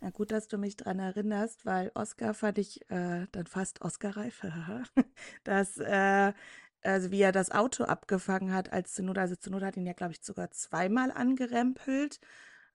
Na 0.00 0.10
gut, 0.10 0.32
dass 0.32 0.48
du 0.48 0.58
mich 0.58 0.76
daran 0.76 0.98
erinnerst, 0.98 1.64
weil 1.64 1.92
Oscar 1.94 2.34
fand 2.34 2.58
ich 2.58 2.82
äh, 2.90 3.26
dann 3.30 3.46
fast 3.46 3.82
Oscar-reif, 3.82 4.44
dass 5.44 5.78
äh, 5.78 6.32
also 6.82 7.10
wie 7.10 7.20
er 7.20 7.32
das 7.32 7.50
Auto 7.50 7.84
abgefangen 7.84 8.52
hat 8.52 8.72
als 8.72 8.92
Zunoda. 8.92 9.22
Also 9.22 9.36
Zunoda 9.36 9.66
hat 9.66 9.76
ihn 9.76 9.86
ja, 9.86 9.92
glaube 9.92 10.12
ich, 10.12 10.22
sogar 10.22 10.50
zweimal 10.50 11.10
angerempelt, 11.10 12.20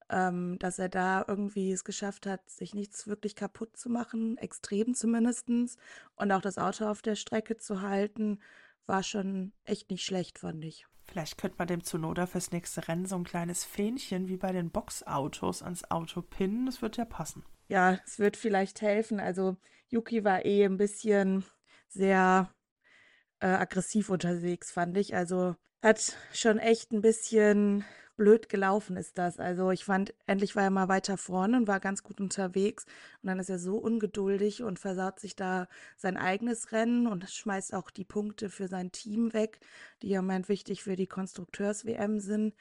ähm, 0.09 0.57
dass 0.59 0.79
er 0.79 0.89
da 0.89 1.25
irgendwie 1.27 1.71
es 1.71 1.83
geschafft 1.83 2.25
hat, 2.25 2.49
sich 2.49 2.73
nichts 2.73 3.07
wirklich 3.07 3.35
kaputt 3.35 3.75
zu 3.77 3.89
machen, 3.89 4.37
extrem 4.37 4.93
zumindestens 4.93 5.77
Und 6.15 6.31
auch 6.31 6.41
das 6.41 6.57
Auto 6.57 6.85
auf 6.85 7.01
der 7.01 7.15
Strecke 7.15 7.57
zu 7.57 7.81
halten, 7.81 8.39
war 8.85 9.03
schon 9.03 9.51
echt 9.65 9.91
nicht 9.91 10.05
schlecht, 10.05 10.39
fand 10.39 10.63
ich. 10.63 10.85
Vielleicht 11.03 11.37
könnte 11.37 11.57
man 11.57 11.67
dem 11.67 11.83
Zunoda 11.83 12.25
fürs 12.25 12.51
nächste 12.51 12.87
Rennen 12.87 13.05
so 13.05 13.15
ein 13.15 13.23
kleines 13.23 13.63
Fähnchen 13.63 14.27
wie 14.27 14.37
bei 14.37 14.51
den 14.51 14.71
Boxautos 14.71 15.63
ans 15.63 15.89
Auto 15.89 16.21
pinnen. 16.21 16.65
Das 16.65 16.81
wird 16.81 16.97
ja 16.97 17.05
passen. 17.05 17.43
Ja, 17.69 17.99
es 18.05 18.19
wird 18.19 18.35
vielleicht 18.37 18.81
helfen. 18.81 19.19
Also 19.19 19.57
Yuki 19.89 20.23
war 20.23 20.45
eh 20.45 20.65
ein 20.65 20.77
bisschen 20.77 21.45
sehr 21.87 22.49
äh, 23.39 23.47
aggressiv 23.47 24.09
unterwegs, 24.09 24.71
fand 24.71 24.97
ich. 24.97 25.15
Also 25.15 25.55
hat 25.81 26.15
schon 26.33 26.59
echt 26.59 26.91
ein 26.91 27.01
bisschen 27.01 27.85
blöd 28.17 28.49
gelaufen 28.49 28.97
ist 28.97 29.17
das. 29.17 29.39
Also 29.39 29.71
ich 29.71 29.85
fand, 29.85 30.13
endlich 30.25 30.55
war 30.55 30.63
er 30.63 30.71
mal 30.71 30.89
weiter 30.89 31.17
vorne 31.17 31.55
und 31.55 31.67
war 31.67 31.79
ganz 31.79 32.03
gut 32.03 32.19
unterwegs. 32.19 32.85
Und 33.21 33.27
dann 33.27 33.39
ist 33.39 33.49
er 33.49 33.59
so 33.59 33.77
ungeduldig 33.77 34.63
und 34.63 34.79
versaut 34.79 35.19
sich 35.19 35.35
da 35.35 35.67
sein 35.95 36.17
eigenes 36.17 36.71
Rennen 36.71 37.07
und 37.07 37.29
schmeißt 37.29 37.73
auch 37.73 37.91
die 37.91 38.05
Punkte 38.05 38.49
für 38.49 38.67
sein 38.67 38.91
Team 38.91 39.33
weg, 39.33 39.59
die 40.01 40.09
ja 40.09 40.21
meint 40.21 40.49
wichtig 40.49 40.83
für 40.83 40.95
die 40.95 41.07
Konstrukteurs-WM 41.07 42.19
sind. 42.19 42.55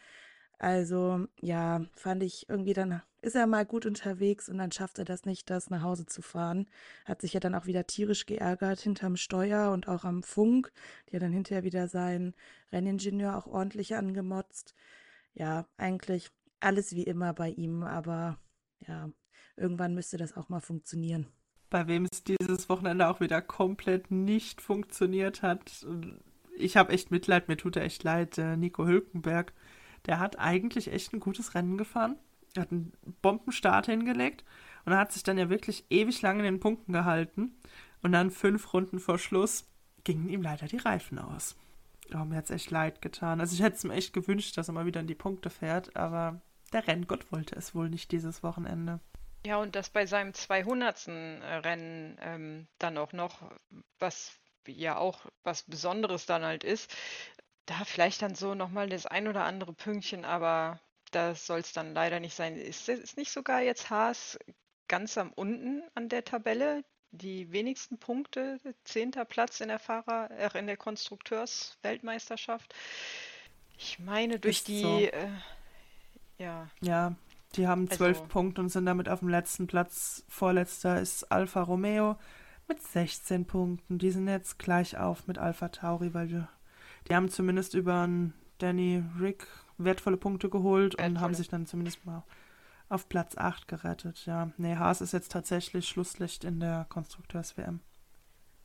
Also 0.59 1.27
ja, 1.41 1.85
fand 1.95 2.23
ich 2.23 2.49
irgendwie 2.49 2.73
dann 2.73 3.03
ist 3.23 3.35
er 3.35 3.47
mal 3.49 3.67
gut 3.67 3.87
unterwegs 3.87 4.49
und 4.49 4.59
dann 4.59 4.71
schafft 4.71 4.99
er 5.01 5.05
das 5.05 5.25
nicht, 5.25 5.51
das 5.51 5.69
nach 5.69 5.83
Hause 5.83 6.07
zu 6.07 6.23
fahren. 6.23 6.67
Hat 7.05 7.21
sich 7.21 7.33
ja 7.33 7.41
dann 7.41 7.57
auch 7.57 7.67
wieder 7.67 7.85
tierisch 7.87 8.25
geärgert 8.25 8.79
hinterm 8.81 9.17
Steuer 9.17 9.73
und 9.73 9.89
auch 9.89 10.05
am 10.05 10.23
Funk. 10.23 10.73
Hat 11.13 11.21
dann 11.23 11.33
hinterher 11.33 11.65
wieder 11.65 11.89
seinen 11.89 12.35
Renningenieur 12.71 13.37
auch 13.37 13.47
ordentlich 13.47 13.97
angemotzt. 13.97 14.75
Ja, 15.35 15.67
eigentlich 15.77 16.31
alles 16.61 16.95
wie 16.95 17.03
immer 17.03 17.35
bei 17.35 17.51
ihm, 17.51 17.83
aber 17.83 18.39
ja, 18.87 19.11
irgendwann 19.57 19.95
müsste 19.95 20.19
das 20.19 20.37
auch 20.37 20.49
mal 20.49 20.61
funktionieren. 20.61 21.27
Bei 21.69 21.89
wem 21.89 22.07
es 22.11 22.23
dieses 22.23 22.69
Wochenende 22.69 23.09
auch 23.09 23.19
wieder 23.19 23.43
komplett 23.43 24.13
nicht 24.13 24.61
funktioniert 24.63 25.43
hat. 25.43 25.85
Ich 26.57 26.77
habe 26.77 26.93
echt 26.93 27.11
Mitleid, 27.11 27.49
mir 27.49 27.57
tut 27.57 27.75
er 27.75 27.83
echt 27.83 28.05
leid, 28.05 28.39
Nico 28.57 28.87
Hülkenberg 28.87 29.53
der 30.07 30.19
hat 30.19 30.39
eigentlich 30.39 30.93
echt 30.93 31.13
ein 31.13 31.21
gutes 31.21 31.55
Rennen 31.55 31.79
gefahren. 31.79 32.17
Er 32.55 32.63
hat 32.63 32.73
einen 32.73 32.93
Bombenstart 33.23 33.87
hingelegt 33.87 34.45
und 34.85 34.97
hat 34.97 35.13
sich 35.13 35.23
dann 35.23 35.39
ja 35.39 35.51
wirklich 35.51 35.85
ewig 35.91 36.23
lang 36.23 36.39
in 36.39 36.45
den 36.45 36.61
Punkten 36.61 36.93
gehalten. 36.93 37.57
Und 38.03 38.13
dann 38.13 38.31
fünf 38.31 38.73
Runden 38.73 39.01
vor 39.01 39.19
Schluss 39.19 39.69
gingen 40.05 40.29
ihm 40.29 40.43
leider 40.43 40.67
die 40.67 40.77
Reifen 40.77 41.19
aus. 41.19 41.57
Oh, 42.15 42.25
mir 42.25 42.37
hat 42.37 42.45
es 42.45 42.51
echt 42.51 42.71
leid 42.71 43.03
getan. 43.03 43.41
Also 43.41 43.55
ich 43.55 43.63
hätte 43.63 43.77
es 43.77 43.85
mir 43.85 43.95
echt 43.95 44.13
gewünscht, 44.13 44.57
dass 44.57 44.69
er 44.69 44.75
mal 44.75 44.87
wieder 44.87 45.01
in 45.01 45.09
die 45.09 45.15
Punkte 45.15 45.51
fährt, 45.51 45.97
aber 45.97 46.41
der 46.73 46.87
Renngott 46.87 47.33
wollte 47.33 47.57
es 47.57 47.75
wohl 47.75 47.91
nicht 47.91 48.13
dieses 48.13 48.43
Wochenende. 48.43 49.01
Ja, 49.45 49.59
und 49.59 49.77
das 49.77 49.91
bei 49.91 50.07
seinem 50.07 50.35
200. 50.35 51.09
Rennen 51.09 52.17
ähm, 52.21 52.67
dann 52.79 52.99
auch 52.99 53.13
noch, 53.13 53.51
was 53.99 54.39
ja 54.67 54.97
auch 54.97 55.27
was 55.45 55.63
Besonderes 55.63 56.27
dann 56.27 56.43
halt 56.43 56.65
ist, 56.65 56.95
da 57.67 57.85
vielleicht 57.85 58.23
dann 58.23 58.35
so 58.35 58.55
nochmal 58.55 58.89
das 58.89 59.07
ein 59.07 59.29
oder 59.29 59.45
andere 59.45 59.73
Pünktchen, 59.73 60.25
aber 60.25 60.81
das 61.11 61.47
soll 61.47 61.61
es 61.61 61.73
dann 61.73 61.95
leider 61.95 62.21
nicht 62.21 62.35
sein. 62.35 62.57
Ist, 62.57 62.89
ist 62.89 63.17
nicht 63.17 63.31
sogar 63.31 63.61
jetzt 63.63 63.91
Haas 63.91 64.39
ganz 64.89 65.19
am 65.19 65.33
unten 65.33 65.83
an 65.95 66.09
der 66.09 66.25
Tabelle? 66.25 66.85
Die 67.13 67.51
wenigsten 67.53 67.99
Punkte, 67.99 68.59
zehnter 68.85 69.25
Platz 69.25 69.61
in 69.61 69.69
der 69.69 69.79
Fahrer, 69.79 70.31
äh, 70.33 70.59
in 70.59 70.67
der 70.67 70.77
Konstrukteursweltmeisterschaft. 70.77 72.75
Ich 73.79 73.99
meine, 73.99 74.39
durch 74.39 74.59
Ist 74.59 74.69
die, 74.69 74.83
so. 74.83 74.99
äh, 74.99 75.29
ja, 76.39 76.69
Ja, 76.81 77.15
die 77.55 77.67
haben 77.67 77.91
zwölf 77.91 78.19
Also- 78.19 78.29
Punkte 78.29 78.61
und 78.61 78.69
sind 78.69 78.87
damit 78.87 79.09
auf 79.09 79.21
dem 79.21 79.29
letzten 79.29 79.67
Platz. 79.67 80.25
Vorletzter 80.29 81.01
ist 81.01 81.31
Alfa 81.33 81.63
Romeo 81.63 82.17
mit 82.69 82.83
16 82.83 83.47
Punkten. 83.47 83.99
Die 83.99 84.11
sind 84.11 84.29
jetzt 84.29 84.59
gleich 84.59 84.99
auf 84.99 85.27
mit 85.27 85.39
Alfa 85.39 85.69
Tauri, 85.69 86.13
weil 86.13 86.29
wir, 86.31 86.49
die 87.09 87.15
haben 87.15 87.29
zumindest 87.29 87.75
über 87.75 88.03
einen 88.03 88.35
Danny 88.59 89.03
Rick 89.21 89.47
wertvolle 89.79 90.17
Punkte 90.17 90.49
geholt 90.49 90.95
und 90.95 91.03
haben 91.03 91.15
Wertvolle. 91.15 91.35
sich 91.35 91.49
dann 91.49 91.67
zumindest 91.67 92.05
mal 92.07 92.25
auf 92.89 93.09
Platz 93.09 93.37
8 93.37 93.69
gerettet. 93.69 94.27
Ja, 94.27 94.51
nee, 94.57 94.77
Haas 94.77 95.01
ist 95.01 95.13
jetzt 95.13 95.33
tatsächlich 95.33 95.89
Schlusslicht 95.89 96.45
in 96.45 96.61
der 96.61 96.87
Konstrukteurs-WM. 96.89 97.81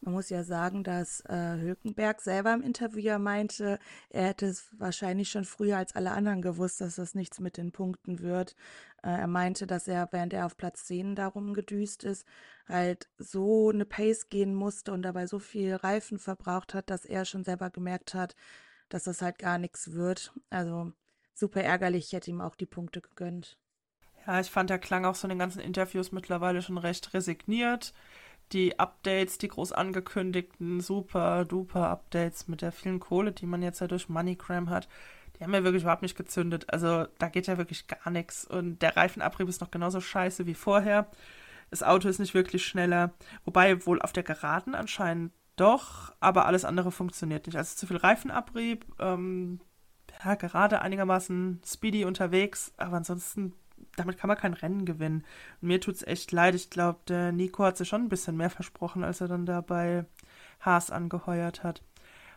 Man 0.03 0.15
muss 0.15 0.29
ja 0.29 0.43
sagen, 0.43 0.83
dass 0.83 1.21
äh, 1.29 1.57
Hülkenberg 1.59 2.21
selber 2.21 2.53
im 2.55 2.63
Interview 2.63 2.99
ja 2.99 3.19
meinte, 3.19 3.77
er 4.09 4.29
hätte 4.29 4.47
es 4.47 4.67
wahrscheinlich 4.79 5.29
schon 5.29 5.45
früher 5.45 5.77
als 5.77 5.95
alle 5.95 6.11
anderen 6.11 6.41
gewusst, 6.41 6.81
dass 6.81 6.95
das 6.95 7.13
nichts 7.13 7.39
mit 7.39 7.55
den 7.55 7.71
Punkten 7.71 8.19
wird. 8.19 8.55
Äh, 9.03 9.11
er 9.11 9.27
meinte, 9.27 9.67
dass 9.67 9.87
er, 9.87 10.09
während 10.11 10.33
er 10.33 10.47
auf 10.47 10.57
Platz 10.57 10.85
10 10.85 11.15
darum 11.15 11.53
gedüst 11.53 12.03
ist, 12.03 12.25
halt 12.67 13.09
so 13.19 13.69
eine 13.69 13.85
Pace 13.85 14.29
gehen 14.29 14.55
musste 14.55 14.91
und 14.91 15.03
dabei 15.03 15.27
so 15.27 15.37
viel 15.37 15.75
Reifen 15.75 16.17
verbraucht 16.17 16.73
hat, 16.73 16.89
dass 16.89 17.05
er 17.05 17.23
schon 17.25 17.43
selber 17.43 17.69
gemerkt 17.69 18.15
hat, 18.15 18.35
dass 18.89 19.03
das 19.03 19.21
halt 19.21 19.37
gar 19.37 19.59
nichts 19.59 19.91
wird. 19.91 20.33
Also 20.49 20.93
super 21.35 21.61
ärgerlich, 21.61 22.07
ich 22.07 22.13
hätte 22.13 22.31
ihm 22.31 22.41
auch 22.41 22.55
die 22.55 22.65
Punkte 22.65 23.01
gegönnt. 23.01 23.59
Ja, 24.27 24.39
ich 24.39 24.51
fand, 24.51 24.69
er 24.69 24.79
klang 24.79 25.05
auch 25.05 25.15
so 25.15 25.25
in 25.25 25.29
den 25.29 25.39
ganzen 25.39 25.61
Interviews 25.61 26.11
mittlerweile 26.11 26.61
schon 26.61 26.77
recht 26.77 27.13
resigniert. 27.13 27.93
Die 28.51 28.79
Updates, 28.79 29.37
die 29.37 29.47
groß 29.47 29.71
angekündigten, 29.71 30.81
super 30.81 31.45
duper 31.45 31.89
Updates 31.89 32.47
mit 32.47 32.61
der 32.61 32.71
vielen 32.71 32.99
Kohle, 32.99 33.31
die 33.31 33.45
man 33.45 33.63
jetzt 33.63 33.79
ja 33.79 33.87
durch 33.87 34.09
MoneyGram 34.09 34.69
hat, 34.69 34.89
die 35.37 35.43
haben 35.43 35.53
ja 35.53 35.63
wirklich 35.63 35.83
überhaupt 35.83 36.01
nicht 36.01 36.17
gezündet. 36.17 36.71
Also 36.71 37.07
da 37.17 37.29
geht 37.29 37.47
ja 37.47 37.57
wirklich 37.57 37.87
gar 37.87 38.11
nichts. 38.11 38.45
Und 38.45 38.81
der 38.81 38.95
Reifenabrieb 38.95 39.47
ist 39.47 39.61
noch 39.61 39.71
genauso 39.71 40.01
scheiße 40.01 40.45
wie 40.45 40.53
vorher. 40.53 41.09
Das 41.69 41.81
Auto 41.81 42.09
ist 42.09 42.19
nicht 42.19 42.33
wirklich 42.33 42.65
schneller. 42.65 43.11
Wobei 43.45 43.85
wohl 43.85 44.01
auf 44.01 44.11
der 44.11 44.23
Geraden 44.23 44.75
anscheinend 44.75 45.31
doch, 45.55 46.13
aber 46.19 46.45
alles 46.45 46.65
andere 46.65 46.91
funktioniert 46.91 47.45
nicht. 47.47 47.55
Also 47.57 47.75
zu 47.75 47.87
viel 47.87 47.97
Reifenabrieb, 47.97 48.85
ähm, 48.99 49.61
ja, 50.23 50.35
gerade 50.35 50.81
einigermaßen 50.81 51.61
speedy 51.65 52.05
unterwegs, 52.05 52.73
aber 52.77 52.97
ansonsten, 52.97 53.53
damit 53.95 54.17
kann 54.17 54.27
man 54.27 54.37
kein 54.37 54.53
Rennen 54.53 54.85
gewinnen. 54.85 55.25
Und 55.61 55.67
mir 55.67 55.81
tut's 55.81 56.03
echt 56.03 56.31
leid. 56.31 56.55
Ich 56.55 56.69
glaube, 56.69 56.99
der 57.07 57.31
Nico 57.31 57.63
hat 57.63 57.77
sich 57.77 57.87
schon 57.87 58.03
ein 58.03 58.09
bisschen 58.09 58.37
mehr 58.37 58.49
versprochen, 58.49 59.03
als 59.03 59.21
er 59.21 59.27
dann 59.27 59.45
da 59.45 59.61
bei 59.61 60.05
Haas 60.59 60.91
angeheuert 60.91 61.63
hat. 61.63 61.81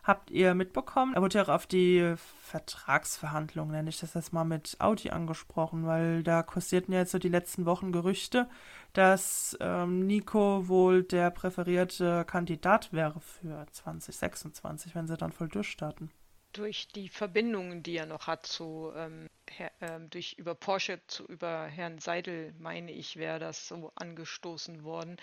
Habt 0.03 0.29
ihr 0.29 0.53
mitbekommen? 0.53 1.15
Er 1.15 1.21
wurde 1.23 1.39
ja 1.39 1.43
auch 1.45 1.49
auf 1.49 1.65
die 1.65 2.13
Vertragsverhandlungen, 2.43 3.71
nenne 3.71 3.89
ich 3.89 3.99
das 3.99 4.13
jetzt 4.13 4.33
mal, 4.33 4.43
mit 4.43 4.75
Audi 4.77 5.09
angesprochen, 5.09 5.87
weil 5.87 6.21
da 6.21 6.43
kursierten 6.43 6.93
ja 6.93 6.99
jetzt 6.99 7.11
so 7.11 7.17
die 7.17 7.29
letzten 7.29 7.65
Wochen 7.65 7.91
Gerüchte, 7.91 8.47
dass 8.93 9.57
ähm, 9.61 10.05
Nico 10.05 10.67
wohl 10.67 11.01
der 11.01 11.31
präferierte 11.31 12.23
Kandidat 12.25 12.93
wäre 12.93 13.19
für 13.19 13.65
2026, 13.71 14.93
wenn 14.93 15.07
sie 15.07 15.17
dann 15.17 15.31
voll 15.31 15.49
durchstarten. 15.49 16.11
durch 16.53 16.87
die 16.89 17.09
Verbindungen, 17.09 17.81
die 17.81 17.97
er 17.97 18.05
noch 18.05 18.27
hat 18.27 18.45
zu 18.45 18.91
ähm, 18.95 19.27
Herr, 19.51 19.71
ähm, 19.81 20.09
durch 20.09 20.33
über 20.33 20.55
Porsche 20.55 21.01
zu 21.07 21.25
über 21.27 21.65
Herrn 21.67 21.99
Seidel, 21.99 22.53
meine 22.59 22.91
ich, 22.91 23.17
wäre 23.17 23.39
das 23.39 23.67
so 23.67 23.91
angestoßen 23.95 24.83
worden. 24.83 25.17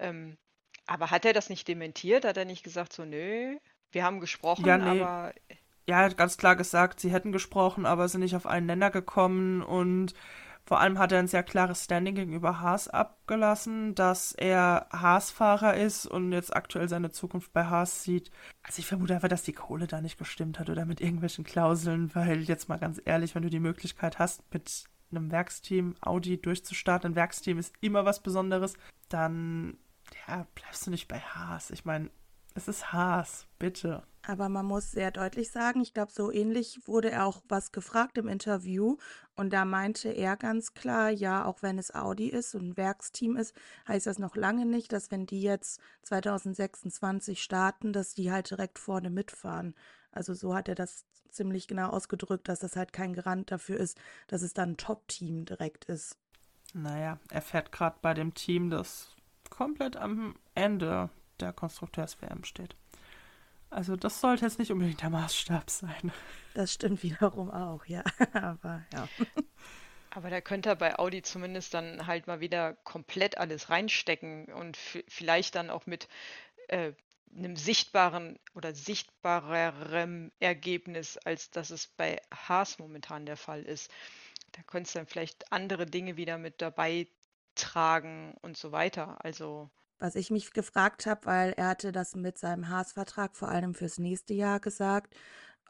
Ähm, 0.00 0.38
aber 0.86 1.10
hat 1.10 1.24
er 1.26 1.32
das 1.34 1.50
nicht 1.50 1.68
dementiert? 1.68 2.24
Hat 2.24 2.36
er 2.38 2.44
nicht 2.46 2.64
gesagt, 2.64 2.92
so, 2.92 3.04
nö, 3.04 3.58
wir 3.92 4.04
haben 4.04 4.20
gesprochen, 4.20 4.66
Ja, 4.66 4.78
nee. 4.78 5.00
aber 5.00 5.34
Ja, 5.88 6.00
er 6.00 6.06
hat 6.06 6.16
ganz 6.16 6.36
klar 6.38 6.56
gesagt, 6.56 7.00
sie 7.00 7.10
hätten 7.12 7.32
gesprochen, 7.32 7.86
aber 7.86 8.08
sind 8.08 8.20
nicht 8.22 8.36
auf 8.36 8.46
einen 8.46 8.66
Nenner 8.66 8.90
gekommen 8.90 9.62
und 9.62 10.14
vor 10.64 10.80
allem 10.80 10.98
hat 10.98 11.12
er 11.12 11.18
ein 11.18 11.28
sehr 11.28 11.42
klares 11.42 11.84
Standing 11.84 12.14
gegenüber 12.14 12.60
Haas 12.60 12.88
abgelassen, 12.88 13.94
dass 13.94 14.32
er 14.32 14.86
Haas-Fahrer 14.92 15.76
ist 15.76 16.06
und 16.06 16.32
jetzt 16.32 16.54
aktuell 16.54 16.88
seine 16.88 17.10
Zukunft 17.10 17.52
bei 17.52 17.64
Haas 17.64 18.04
sieht. 18.04 18.30
Also 18.62 18.78
ich 18.78 18.86
vermute 18.86 19.14
einfach, 19.14 19.28
dass 19.28 19.42
die 19.42 19.52
Kohle 19.52 19.86
da 19.86 20.00
nicht 20.00 20.18
gestimmt 20.18 20.58
hat 20.58 20.70
oder 20.70 20.84
mit 20.84 21.00
irgendwelchen 21.00 21.44
Klauseln, 21.44 22.14
weil 22.14 22.42
jetzt 22.42 22.68
mal 22.68 22.78
ganz 22.78 23.00
ehrlich, 23.04 23.34
wenn 23.34 23.42
du 23.42 23.50
die 23.50 23.60
Möglichkeit 23.60 24.18
hast, 24.18 24.42
mit 24.52 24.84
einem 25.10 25.30
Werksteam 25.30 25.94
Audi 26.00 26.40
durchzustarten, 26.40 27.12
ein 27.12 27.16
Werksteam 27.16 27.58
ist 27.58 27.74
immer 27.80 28.04
was 28.04 28.22
Besonderes, 28.22 28.74
dann 29.08 29.76
ja, 30.26 30.46
bleibst 30.54 30.86
du 30.86 30.90
nicht 30.90 31.08
bei 31.08 31.18
Haas. 31.18 31.70
Ich 31.70 31.84
meine, 31.84 32.10
es 32.54 32.68
ist 32.68 32.92
Haas, 32.92 33.46
bitte. 33.58 34.02
Aber 34.24 34.48
man 34.48 34.66
muss 34.66 34.92
sehr 34.92 35.10
deutlich 35.10 35.50
sagen, 35.50 35.80
ich 35.80 35.94
glaube, 35.94 36.12
so 36.12 36.30
ähnlich 36.30 36.86
wurde 36.86 37.10
er 37.10 37.26
auch 37.26 37.42
was 37.48 37.72
gefragt 37.72 38.18
im 38.18 38.28
Interview. 38.28 38.96
Und 39.34 39.52
da 39.52 39.64
meinte 39.64 40.10
er 40.10 40.36
ganz 40.36 40.74
klar, 40.74 41.10
ja, 41.10 41.44
auch 41.44 41.62
wenn 41.62 41.76
es 41.78 41.92
Audi 41.92 42.28
ist 42.28 42.54
und 42.54 42.68
ein 42.68 42.76
Werksteam 42.76 43.36
ist, 43.36 43.54
heißt 43.88 44.06
das 44.06 44.20
noch 44.20 44.36
lange 44.36 44.64
nicht, 44.64 44.92
dass 44.92 45.10
wenn 45.10 45.26
die 45.26 45.42
jetzt 45.42 45.80
2026 46.02 47.42
starten, 47.42 47.92
dass 47.92 48.14
die 48.14 48.30
halt 48.30 48.50
direkt 48.50 48.78
vorne 48.78 49.10
mitfahren. 49.10 49.74
Also 50.12 50.34
so 50.34 50.54
hat 50.54 50.68
er 50.68 50.76
das 50.76 51.04
ziemlich 51.28 51.66
genau 51.66 51.88
ausgedrückt, 51.88 52.48
dass 52.48 52.60
das 52.60 52.76
halt 52.76 52.92
kein 52.92 53.14
Garant 53.14 53.50
dafür 53.50 53.78
ist, 53.78 53.98
dass 54.28 54.42
es 54.42 54.52
dann 54.54 54.72
ein 54.72 54.76
Top-Team 54.76 55.46
direkt 55.46 55.86
ist. 55.86 56.16
Naja, 56.74 57.18
er 57.28 57.42
fährt 57.42 57.72
gerade 57.72 57.96
bei 58.00 58.14
dem 58.14 58.34
Team, 58.34 58.70
das 58.70 59.16
komplett 59.50 59.96
am 59.96 60.36
Ende 60.54 61.10
der 61.40 61.52
Konstrukteurs-WM 61.52 62.44
steht. 62.44 62.76
Also 63.72 63.96
das 63.96 64.20
sollte 64.20 64.44
jetzt 64.44 64.58
nicht 64.58 64.70
unbedingt 64.70 65.00
der 65.00 65.10
Maßstab 65.10 65.70
sein. 65.70 66.12
Das 66.54 66.74
stimmt 66.74 67.02
wiederum 67.02 67.50
auch, 67.50 67.84
ja. 67.86 68.04
Aber 68.34 68.84
ja. 68.92 69.08
Aber 70.10 70.28
da 70.28 70.42
könnte 70.42 70.68
er 70.68 70.76
bei 70.76 70.98
Audi 70.98 71.22
zumindest 71.22 71.72
dann 71.72 72.06
halt 72.06 72.26
mal 72.26 72.40
wieder 72.40 72.74
komplett 72.84 73.38
alles 73.38 73.70
reinstecken 73.70 74.52
und 74.52 74.76
vielleicht 75.08 75.54
dann 75.54 75.70
auch 75.70 75.86
mit 75.86 76.06
äh, 76.68 76.92
einem 77.34 77.56
sichtbaren 77.56 78.38
oder 78.54 78.74
sichtbarerem 78.74 80.30
Ergebnis, 80.38 81.16
als 81.16 81.50
dass 81.50 81.70
es 81.70 81.86
bei 81.86 82.20
Haas 82.30 82.78
momentan 82.78 83.24
der 83.24 83.38
Fall 83.38 83.62
ist. 83.62 83.90
Da 84.52 84.62
könntest 84.64 84.94
du 84.94 84.98
dann 84.98 85.06
vielleicht 85.06 85.50
andere 85.50 85.86
Dinge 85.86 86.18
wieder 86.18 86.36
mit 86.36 86.60
dabei 86.60 87.08
tragen 87.54 88.34
und 88.42 88.58
so 88.58 88.70
weiter. 88.70 89.24
Also 89.24 89.70
Was 90.02 90.16
ich 90.16 90.32
mich 90.32 90.52
gefragt 90.52 91.06
habe, 91.06 91.26
weil 91.26 91.52
er 91.52 91.68
hatte 91.68 91.92
das 91.92 92.16
mit 92.16 92.36
seinem 92.36 92.68
Haas-Vertrag 92.68 93.36
vor 93.36 93.46
allem 93.50 93.72
fürs 93.72 94.00
nächste 94.00 94.34
Jahr 94.34 94.58
gesagt, 94.58 95.14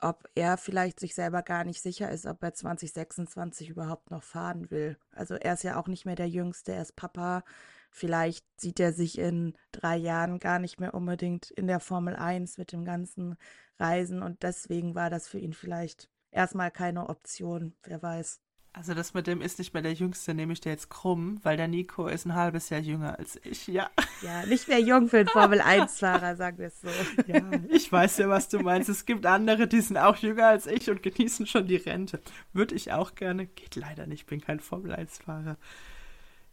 ob 0.01 0.27
er 0.35 0.57
vielleicht 0.57 1.01
sich 1.01 1.15
selber 1.15 1.43
gar 1.43 1.65
nicht 1.65 1.83
sicher 1.83 2.11
ist, 2.11 2.25
ob 2.25 2.43
er 2.43 2.55
2026 2.55 3.69
überhaupt 3.69 4.11
noch 4.11 4.23
fahren 4.23 4.71
will. 4.71 4.97
Also 5.11 5.35
er 5.35 5.53
ist 5.53 5.65
ja 5.65 5.79
auch 5.79 5.87
nicht 5.87 6.07
mehr 6.07 6.15
der 6.15 6.31
Jüngste, 6.31 6.73
er 6.73 6.81
ist 6.81 6.97
Papa. 6.97 7.45
Vielleicht 7.91 8.47
sieht 8.59 8.81
er 8.81 8.95
sich 8.95 9.19
in 9.19 9.53
drei 9.71 9.99
Jahren 9.99 10.39
gar 10.39 10.59
nicht 10.61 10.81
mehr 10.81 10.95
unbedingt 10.95 11.51
in 11.51 11.67
der 11.67 11.81
Formel 11.81 12.17
1 12.17 12.57
mit 12.57 12.73
dem 12.73 12.87
ganzen 12.87 13.37
Reisen 13.79 14.23
und 14.23 14.43
deswegen 14.43 14.95
war 14.95 15.11
das 15.11 15.29
für 15.29 15.41
ihn 15.41 15.53
vielleicht 15.53 16.09
erstmal 16.31 16.71
keine 16.71 17.11
Option, 17.11 17.75
wer 17.83 18.03
weiß. 18.03 18.42
Also 18.75 18.95
das 18.95 19.13
mit 19.13 19.27
dem 19.27 19.43
ist 19.43 19.59
nicht 19.59 19.75
mehr 19.75 19.83
der 19.83 19.93
Jüngste, 19.93 20.33
nehme 20.33 20.55
ich 20.55 20.61
dir 20.61 20.71
jetzt 20.71 20.89
krumm, 20.89 21.41
weil 21.43 21.59
der 21.59 21.69
Nico 21.69 22.07
ist 22.07 22.25
ein 22.25 22.35
halbes 22.35 22.71
Jahr 22.71 22.81
jünger 22.81 23.19
als 23.19 23.39
ich. 23.45 23.67
Ja, 23.67 23.91
Ja, 24.23 24.47
nicht 24.47 24.67
mehr 24.67 24.81
jung 24.81 25.09
für 25.09 25.19
einen 25.19 25.29
Formel 25.33 25.61
1-Fahrer, 25.61 26.37
sagen 26.37 26.57
wir 26.57 26.69
es 26.69 26.81
so. 26.81 26.89
ja, 27.27 27.43
ich 27.69 27.93
weiß 27.93 28.17
ja, 28.19 28.31
was 28.31 28.49
du 28.49 28.61
meinst. 28.61 28.89
Es 28.89 29.05
gibt 29.05 29.27
andere, 29.27 29.69
die 29.69 29.81
sind 29.81 29.99
auch 29.99 30.17
jünger 30.17 30.47
als 30.47 30.67
ich 30.67 30.89
und 30.89 31.03
genießen 31.03 31.47
schon 31.47 31.67
die 31.67 31.77
Rente. 31.77 32.23
Würde 32.55 32.75
ich 32.75 32.93
auch 32.93 33.15
gerne. 33.15 33.47
Geht 33.47 33.77
leider 33.77 34.07
nicht, 34.07 34.27
bin 34.27 34.41
kein 34.41 34.61
Formel-1-Fahrer. 34.61 35.59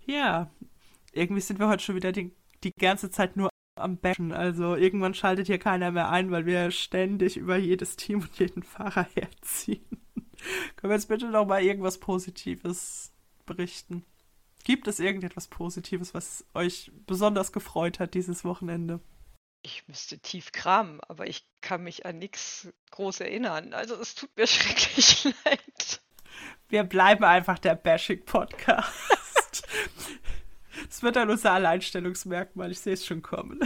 Ja, 0.05 0.49
irgendwie 1.13 1.41
sind 1.41 1.60
wir 1.60 1.69
heute 1.69 1.84
schon 1.84 1.95
wieder 1.95 2.12
die, 2.12 2.34
die 2.65 2.73
ganze 2.73 3.12
Zeit 3.12 3.38
nur 3.38 3.49
am 3.75 3.97
Bashen. 3.97 4.34
Also 4.34 4.75
irgendwann 4.75 5.13
schaltet 5.13 5.47
hier 5.47 5.60
keiner 5.60 5.91
mehr 5.91 6.10
ein, 6.10 6.32
weil 6.32 6.46
wir 6.46 6.71
ständig 6.71 7.37
über 7.37 7.56
jedes 7.58 7.96
Team 7.96 8.21
und 8.21 8.37
jeden 8.39 8.63
Fahrer 8.63 9.08
herziehen. 9.13 9.85
Können 10.75 10.92
wir 10.92 10.96
jetzt 10.96 11.10
bitte 11.10 11.27
noch 11.27 11.46
mal 11.46 11.63
irgendwas 11.63 12.00
Positives 12.00 13.12
berichten? 13.46 14.06
Gibt 14.63 14.87
es 14.87 15.00
irgendetwas 15.00 15.48
Positives, 15.48 16.13
was 16.13 16.46
euch 16.54 16.92
besonders 17.08 17.52
gefreut 17.52 18.00
hat 18.00 18.13
dieses 18.13 18.44
Wochenende? 18.44 19.00
ich 19.62 19.87
müsste 19.87 20.19
tief 20.19 20.52
kramen, 20.52 21.00
aber 21.08 21.27
ich 21.27 21.46
kann 21.62 21.83
mich 21.83 22.06
an 22.06 22.17
nichts 22.17 22.69
groß 22.92 23.21
erinnern. 23.21 23.73
Also 23.73 23.96
es 23.96 24.15
tut 24.15 24.35
mir 24.37 24.48
schrecklich 24.48 25.25
leid. 25.46 26.02
Wir 26.69 26.83
bleiben 26.83 27.23
einfach 27.23 27.60
der 27.60 27.75
Bashing-Podcast. 27.75 28.87
Es 30.90 31.04
wird 31.04 31.17
dann 31.17 31.29
unser 31.29 31.52
Alleinstellungsmerkmal, 31.52 32.71
ich 32.71 32.79
sehe 32.79 32.94
es 32.94 33.06
schon 33.06 33.21
kommen. 33.21 33.60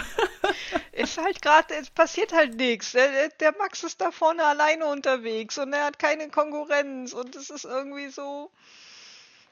Ist 0.91 1.17
halt 1.17 1.41
gerade, 1.41 1.75
es 1.75 1.89
passiert 1.89 2.33
halt 2.33 2.55
nichts. 2.55 2.91
Der, 2.91 3.29
der 3.29 3.55
Max 3.57 3.83
ist 3.83 4.01
da 4.01 4.11
vorne 4.11 4.43
alleine 4.43 4.85
unterwegs 4.85 5.57
und 5.57 5.73
er 5.73 5.85
hat 5.85 5.99
keine 5.99 6.29
Konkurrenz 6.29 7.13
und 7.13 7.35
es 7.35 7.49
ist 7.49 7.65
irgendwie 7.65 8.09
so. 8.09 8.51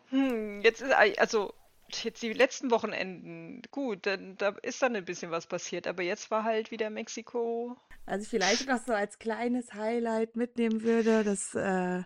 Hm, 0.10 0.62
jetzt 0.62 0.82
ist 0.82 0.94
also 0.94 1.54
jetzt 2.04 2.22
die 2.22 2.34
letzten 2.34 2.72
Wochenenden, 2.72 3.62
gut, 3.72 4.06
dann, 4.06 4.38
da 4.38 4.56
ist 4.62 4.82
dann 4.82 4.96
ein 4.96 5.06
bisschen 5.06 5.32
was 5.32 5.48
passiert, 5.48 5.88
aber 5.88 6.04
jetzt 6.04 6.32
war 6.32 6.44
halt 6.44 6.72
wieder 6.72 6.90
Mexiko. 6.90 7.78
Also 8.06 8.30
vielleicht 8.30 8.68
noch 8.68 8.80
so 8.86 8.94
als 8.94 9.20
kleines 9.20 9.74
Highlight 9.74 10.36
mitnehmen 10.36 10.84
würde, 10.84 11.24
dass 11.24 11.54
äh, 11.56 12.04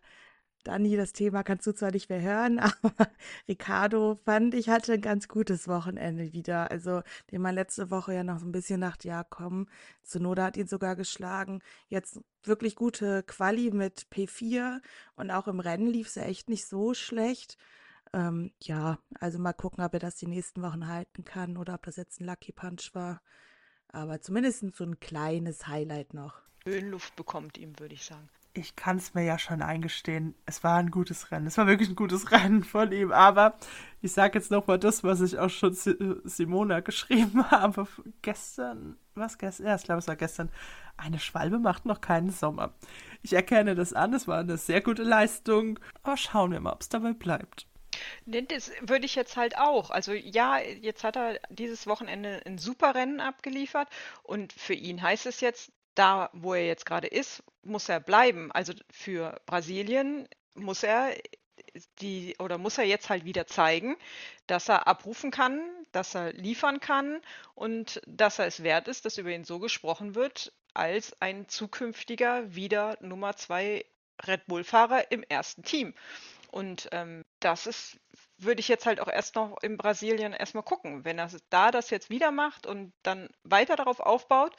Dani, 0.66 0.97
das 0.97 1.13
Thema 1.13 1.43
kannst 1.43 1.68
du 1.68 1.74
zwar 1.74 1.91
nicht 1.91 2.09
mehr 2.09 2.22
hören, 2.22 2.59
aber 2.82 3.07
Ricardo 3.47 4.20
fand 4.26 4.55
ich 4.55 4.68
hatte 4.68 4.93
ein 4.93 5.01
ganz 5.01 5.28
gutes 5.28 5.68
Wochenende 5.68 6.34
wieder. 6.34 6.72
Also, 6.72 7.03
den 7.32 7.41
man 7.41 7.55
letzte 7.55 7.91
Woche 7.91 8.13
ja 8.13 8.24
noch 8.24 8.39
so 8.39 8.45
ein 8.45 8.51
bisschen 8.51 8.82
dachte, 8.82 9.07
ja 9.07 9.24
komm, 9.24 9.68
Zunoda 10.03 10.45
hat 10.45 10.57
ihn 10.57 10.68
sogar 10.68 10.95
geschlagen. 10.95 11.61
Jetzt 11.88 12.20
wirklich 12.43 12.76
gute 12.76 13.24
Quali 13.24 13.72
mit 13.72 14.07
P4 14.11 14.82
und 15.16 15.32
auch 15.32 15.47
im 15.47 15.59
Rennen 15.59 15.88
lief 15.88 16.07
es 16.07 16.18
echt 16.18 16.49
nicht 16.49 16.66
so 16.66 16.93
schlecht. 16.93 17.57
Ähm, 18.13 18.51
ja, 18.61 18.97
also 19.20 19.39
mal 19.39 19.53
gucken, 19.53 19.84
ob 19.84 19.93
er 19.93 19.99
das 19.99 20.16
die 20.16 20.28
nächsten 20.28 20.63
Wochen 20.63 20.88
halten 20.88 21.24
kann 21.26 21.57
oder 21.57 21.76
ob 21.76 21.84
das 21.84 21.95
jetzt 21.95 22.22
ein 22.22 22.26
Lucky 22.26 22.51
Punch 22.51 22.91
war. 22.93 23.22
Aber 23.89 24.20
zumindest 24.20 24.76
so 24.76 24.84
ein 24.84 24.99
kleines 24.99 25.68
Highlight 25.68 26.13
noch. 26.13 26.41
Höhenluft 26.66 27.16
bekommt 27.16 27.57
ihm, 27.59 27.80
würde 27.80 27.93
ich 27.93 28.03
sagen 28.03 28.30
ich 28.56 28.76
kann 28.76 28.97
es 28.97 29.14
mir 29.14 29.24
ja 29.24 29.38
schon 29.38 29.62
eingestehen, 29.62 30.34
es 30.45 30.64
war 30.64 30.78
ein 30.78 30.89
gutes 30.89 31.32
Rennen. 31.32 31.47
Es 31.47 31.58
war 31.58 31.68
wirklich 31.68 31.89
ein 31.89 31.95
gutes 31.95 32.32
Rennen 32.32 32.64
von 32.64 32.91
ihm. 32.91 33.12
Aber 33.12 33.58
ich 34.01 34.14
sage 34.14 34.39
jetzt 34.39 34.49
nochmal 34.49 34.80
das, 34.80 35.03
was 35.03 35.22
ich 35.22 35.38
auch 35.38 35.49
schon 35.49 35.74
Simona 35.74 36.80
geschrieben 36.80 37.49
habe. 37.51 37.88
Gestern, 38.22 38.97
was 39.14 39.38
gestern? 39.38 39.68
Ja, 39.68 39.76
ich 39.76 39.84
glaube, 39.84 39.99
es 39.99 40.08
war 40.08 40.16
gestern. 40.16 40.49
Eine 40.97 41.20
Schwalbe 41.20 41.60
macht 41.60 41.86
noch 41.86 41.99
keinen 41.99 42.32
Sommer. 42.32 42.74
Ich 43.22 43.34
erkenne 43.34 43.76
das 43.76 43.91
an, 43.91 44.14
es 44.14 44.28
war 44.28 44.39
eine 44.39 44.58
sehr 44.58 44.82
gute 44.82 45.03
Leistung. 45.03 45.80
Aber 46.03 46.16
schauen 46.16 46.51
wir 46.51 46.60
mal, 46.62 46.74
ob 46.74 46.82
es 46.82 46.89
dabei 46.89 47.14
bleibt. 47.14 47.68
Das 48.26 48.72
würde 48.82 49.06
ich 49.06 49.16
jetzt 49.16 49.38
halt 49.38 49.58
auch. 49.58 49.89
Also 49.89 50.14
ja, 50.14 50.60
jetzt 50.60 51.03
hat 51.03 51.16
er 51.18 51.39
dieses 51.49 51.88
Wochenende 51.88 52.41
ein 52.45 52.58
super 52.58 52.95
Rennen 52.95 53.20
abgeliefert 53.20 53.88
und 54.24 54.53
für 54.53 54.74
ihn 54.74 55.01
heißt 55.01 55.26
es 55.26 55.41
jetzt, 55.41 55.72
da, 55.96 56.30
wo 56.34 56.54
er 56.54 56.66
jetzt 56.66 56.86
gerade 56.86 57.08
ist, 57.08 57.43
muss 57.64 57.89
er 57.89 58.00
bleiben. 58.00 58.52
Also 58.52 58.74
für 58.91 59.39
Brasilien 59.46 60.28
muss 60.54 60.84
er 60.84 61.16
die 62.00 62.36
oder 62.39 62.58
muss 62.58 62.78
er 62.78 62.86
jetzt 62.86 63.10
halt 63.10 63.26
wieder 63.26 63.48
zeigen, 63.48 63.98
dass 64.48 64.70
er 64.70 64.88
abrufen 64.88 65.32
kann, 65.32 65.62
dass 65.91 66.16
er 66.16 66.34
liefern 66.34 66.80
kann 66.80 67.22
und 67.54 68.02
dass 68.06 68.39
er 68.39 68.46
es 68.46 68.64
wert 68.64 68.88
ist, 68.88 69.06
dass 69.06 69.18
über 69.18 69.32
ihn 69.32 69.43
so 69.43 69.60
gesprochen 69.60 70.16
wird, 70.16 70.54
als 70.74 71.20
ein 71.22 71.48
zukünftiger 71.48 72.56
wieder 72.56 72.98
Nummer 73.02 73.36
zwei 73.36 73.86
Red 74.26 74.46
Bull-Fahrer 74.48 75.12
im 75.12 75.24
ersten 75.24 75.64
Team. 75.64 75.93
Und 76.52 76.88
ähm, 76.91 77.26
das 77.39 77.68
ist, 77.68 77.98
würde 78.38 78.62
ich 78.62 78.68
jetzt 78.68 78.86
halt 78.86 79.02
auch 79.02 79.10
erst 79.10 79.36
noch 79.36 79.58
in 79.62 79.78
Brasilien 79.78 80.32
erstmal 80.32 80.64
gucken. 80.64 81.04
Wenn 81.04 81.20
er 81.20 81.30
da 81.50 81.72
das 81.72 81.89
jetzt 81.89 82.10
wieder 82.10 82.32
macht 82.32 82.66
und 82.66 82.93
dann 83.04 83.30
weiter 83.43 83.76
darauf 83.76 84.00
aufbaut, 84.00 84.56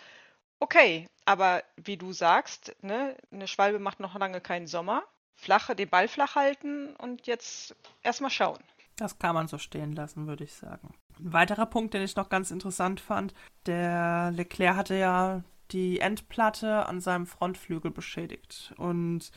Okay, 0.61 1.07
aber 1.25 1.63
wie 1.77 1.97
du 1.97 2.13
sagst, 2.13 2.75
ne, 2.83 3.17
eine 3.31 3.47
Schwalbe 3.47 3.79
macht 3.79 4.01
noch 4.01 4.15
lange 4.15 4.41
keinen 4.41 4.67
Sommer. 4.67 5.03
Flache, 5.35 5.77
den 5.77 5.91
Ball 5.91 6.09
flach 6.09 6.35
halten 6.35 6.97
und 6.97 7.27
jetzt 7.27 7.77
erstmal 8.03 8.31
schauen. 8.31 8.59
Das 8.97 9.19
kann 9.19 9.35
man 9.35 9.49
so 9.49 9.59
stehen 9.59 9.93
lassen, 9.93 10.27
würde 10.27 10.45
ich 10.45 10.55
sagen. 10.55 10.95
Ein 11.19 11.33
weiterer 11.33 11.67
Punkt, 11.67 11.93
den 11.93 12.03
ich 12.03 12.17
noch 12.17 12.31
ganz 12.31 12.51
interessant 12.51 13.01
fand, 13.01 13.35
der 13.67 14.31
Leclerc 14.33 14.77
hatte 14.77 14.95
ja 14.95 15.43
die 15.71 16.01
Endplatte 16.01 16.87
an 16.87 17.01
seinem 17.01 17.27
Frontflügel 17.27 17.91
beschädigt. 17.91 18.73
Und 18.79 19.31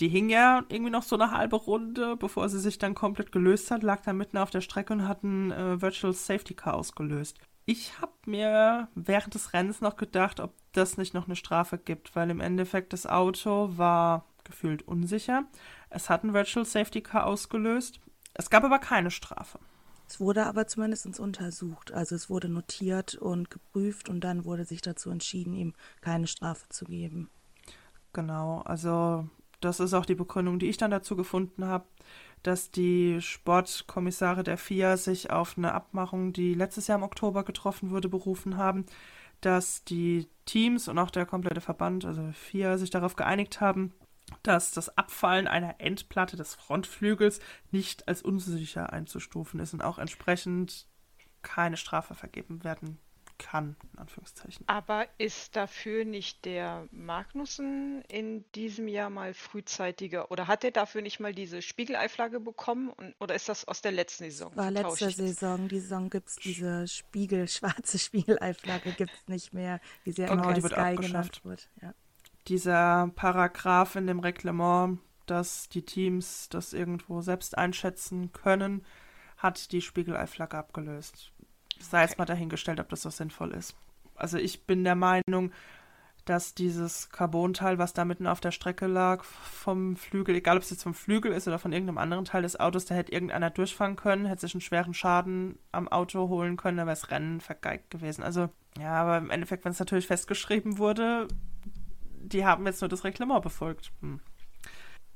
die 0.00 0.08
hing 0.08 0.28
ja 0.28 0.64
irgendwie 0.68 0.90
noch 0.90 1.04
so 1.04 1.16
eine 1.16 1.30
halbe 1.30 1.56
Runde, 1.56 2.16
bevor 2.16 2.48
sie 2.48 2.58
sich 2.58 2.78
dann 2.78 2.94
komplett 2.94 3.32
gelöst 3.32 3.70
hat, 3.70 3.82
lag 3.82 4.02
da 4.02 4.12
mitten 4.12 4.38
auf 4.38 4.50
der 4.50 4.60
Strecke 4.60 4.92
und 4.92 5.08
hat 5.08 5.22
ein 5.22 5.52
äh, 5.52 5.80
Virtual 5.80 6.12
Safety 6.12 6.54
Car 6.54 6.74
ausgelöst. 6.74 7.38
Ich 7.66 7.98
habe 8.00 8.12
mir 8.26 8.88
während 8.94 9.34
des 9.34 9.52
Rennens 9.54 9.80
noch 9.80 9.96
gedacht, 9.96 10.40
ob 10.40 10.52
das 10.72 10.98
nicht 10.98 11.14
noch 11.14 11.26
eine 11.26 11.36
Strafe 11.36 11.78
gibt, 11.78 12.14
weil 12.14 12.30
im 12.30 12.40
Endeffekt 12.40 12.92
das 12.92 13.06
Auto 13.06 13.70
war 13.76 14.26
gefühlt 14.44 14.86
unsicher. 14.86 15.44
Es 15.88 16.10
hat 16.10 16.24
ein 16.24 16.34
Virtual 16.34 16.66
Safety 16.66 17.00
Car 17.00 17.26
ausgelöst. 17.26 18.00
Es 18.34 18.50
gab 18.50 18.64
aber 18.64 18.78
keine 18.78 19.10
Strafe. 19.10 19.58
Es 20.06 20.20
wurde 20.20 20.44
aber 20.44 20.66
zumindest 20.66 21.18
untersucht. 21.18 21.92
Also 21.92 22.14
es 22.14 22.28
wurde 22.28 22.50
notiert 22.50 23.14
und 23.14 23.50
geprüft 23.50 24.10
und 24.10 24.20
dann 24.20 24.44
wurde 24.44 24.66
sich 24.66 24.82
dazu 24.82 25.08
entschieden, 25.08 25.54
ihm 25.54 25.72
keine 26.02 26.26
Strafe 26.26 26.68
zu 26.68 26.84
geben. 26.84 27.30
Genau, 28.12 28.60
also 28.60 29.26
das 29.60 29.80
ist 29.80 29.94
auch 29.94 30.04
die 30.04 30.14
Begründung, 30.14 30.58
die 30.58 30.68
ich 30.68 30.76
dann 30.76 30.90
dazu 30.90 31.16
gefunden 31.16 31.64
habe 31.64 31.86
dass 32.44 32.70
die 32.70 33.20
Sportkommissare 33.20 34.44
der 34.44 34.58
FIA 34.58 34.96
sich 34.96 35.30
auf 35.30 35.58
eine 35.58 35.72
Abmachung, 35.72 36.32
die 36.32 36.54
letztes 36.54 36.86
Jahr 36.86 36.98
im 36.98 37.04
Oktober 37.04 37.42
getroffen 37.42 37.90
wurde, 37.90 38.08
berufen 38.08 38.58
haben, 38.58 38.86
dass 39.40 39.82
die 39.84 40.28
Teams 40.44 40.86
und 40.86 40.98
auch 40.98 41.10
der 41.10 41.26
komplette 41.26 41.62
Verband, 41.62 42.04
also 42.04 42.30
FIA, 42.32 42.78
sich 42.78 42.90
darauf 42.90 43.16
geeinigt 43.16 43.60
haben, 43.60 43.94
dass 44.42 44.70
das 44.70 44.96
Abfallen 44.96 45.48
einer 45.48 45.80
Endplatte 45.80 46.36
des 46.36 46.54
Frontflügels 46.54 47.40
nicht 47.70 48.08
als 48.08 48.22
unsicher 48.22 48.92
einzustufen 48.92 49.58
ist 49.58 49.72
und 49.72 49.82
auch 49.82 49.98
entsprechend 49.98 50.86
keine 51.42 51.76
Strafe 51.78 52.14
vergeben 52.14 52.62
werden 52.62 52.98
kann, 53.38 53.76
in 53.92 53.98
Anführungszeichen. 53.98 54.64
Aber 54.68 55.06
ist 55.18 55.56
dafür 55.56 56.04
nicht 56.04 56.44
der 56.44 56.88
Magnussen 56.90 58.02
in 58.08 58.44
diesem 58.52 58.88
Jahr 58.88 59.10
mal 59.10 59.34
frühzeitiger 59.34 60.30
oder 60.30 60.46
hat 60.46 60.64
er 60.64 60.70
dafür 60.70 61.02
nicht 61.02 61.20
mal 61.20 61.34
diese 61.34 61.62
Spiegeleiflagge 61.62 62.40
bekommen 62.40 62.90
und, 62.90 63.14
oder 63.20 63.34
ist 63.34 63.48
das 63.48 63.66
aus 63.66 63.82
der 63.82 63.92
letzten 63.92 64.24
Saison? 64.24 64.54
War 64.56 64.70
letzte 64.70 65.10
Saison. 65.10 65.68
Die 65.68 65.80
Saison 65.80 66.10
gibt 66.10 66.28
es 66.28 66.36
diese 66.36 66.88
Spiegel, 66.88 67.48
schwarze 67.48 67.98
Spiegeleiflagge 67.98 68.92
gibt 68.92 69.12
es 69.12 69.28
nicht 69.28 69.52
mehr, 69.52 69.80
wie 70.04 70.12
sie 70.12 70.24
genau, 70.24 70.50
in 70.50 70.62
Sky 70.62 70.94
genannt 70.96 71.44
wird. 71.44 71.68
Ja. 71.82 71.94
Dieser 72.48 73.10
Paragraph 73.14 73.96
in 73.96 74.06
dem 74.06 74.20
Reglement, 74.20 75.00
dass 75.26 75.68
die 75.68 75.82
Teams 75.82 76.48
das 76.50 76.72
irgendwo 76.72 77.22
selbst 77.22 77.56
einschätzen 77.56 78.32
können, 78.32 78.84
hat 79.36 79.72
die 79.72 79.80
Spiegeleiflagge 79.80 80.56
abgelöst 80.56 81.33
sei 81.80 82.02
jetzt 82.02 82.18
mal 82.18 82.24
dahingestellt, 82.24 82.80
ob 82.80 82.88
das 82.88 83.02
so 83.02 83.10
sinnvoll 83.10 83.52
ist. 83.52 83.74
Also 84.14 84.38
ich 84.38 84.66
bin 84.66 84.84
der 84.84 84.94
Meinung, 84.94 85.52
dass 86.24 86.54
dieses 86.54 87.10
Carbonteil, 87.10 87.78
was 87.78 87.92
da 87.92 88.04
mitten 88.04 88.26
auf 88.26 88.40
der 88.40 88.50
Strecke 88.50 88.86
lag, 88.86 89.24
vom 89.24 89.96
Flügel, 89.96 90.34
egal 90.36 90.56
ob 90.56 90.62
es 90.62 90.70
jetzt 90.70 90.82
vom 90.82 90.94
Flügel 90.94 91.32
ist 91.32 91.46
oder 91.46 91.58
von 91.58 91.72
irgendeinem 91.72 91.98
anderen 91.98 92.24
Teil 92.24 92.42
des 92.42 92.58
Autos, 92.58 92.86
da 92.86 92.94
hätte 92.94 93.12
irgendeiner 93.12 93.50
durchfahren 93.50 93.96
können, 93.96 94.24
hätte 94.24 94.42
sich 94.42 94.54
einen 94.54 94.62
schweren 94.62 94.94
Schaden 94.94 95.58
am 95.72 95.88
Auto 95.88 96.28
holen 96.28 96.56
können, 96.56 96.78
dann 96.78 96.86
wäre 96.86 96.96
das 96.96 97.10
Rennen 97.10 97.40
vergeigt 97.40 97.90
gewesen. 97.90 98.22
Also, 98.22 98.48
ja, 98.78 98.94
aber 98.94 99.18
im 99.18 99.30
Endeffekt, 99.30 99.64
wenn 99.64 99.72
es 99.72 99.78
natürlich 99.78 100.06
festgeschrieben 100.06 100.78
wurde, 100.78 101.28
die 102.22 102.46
haben 102.46 102.66
jetzt 102.66 102.80
nur 102.80 102.88
das 102.88 103.04
Reglement 103.04 103.42
befolgt. 103.42 103.92
Hm. 104.00 104.20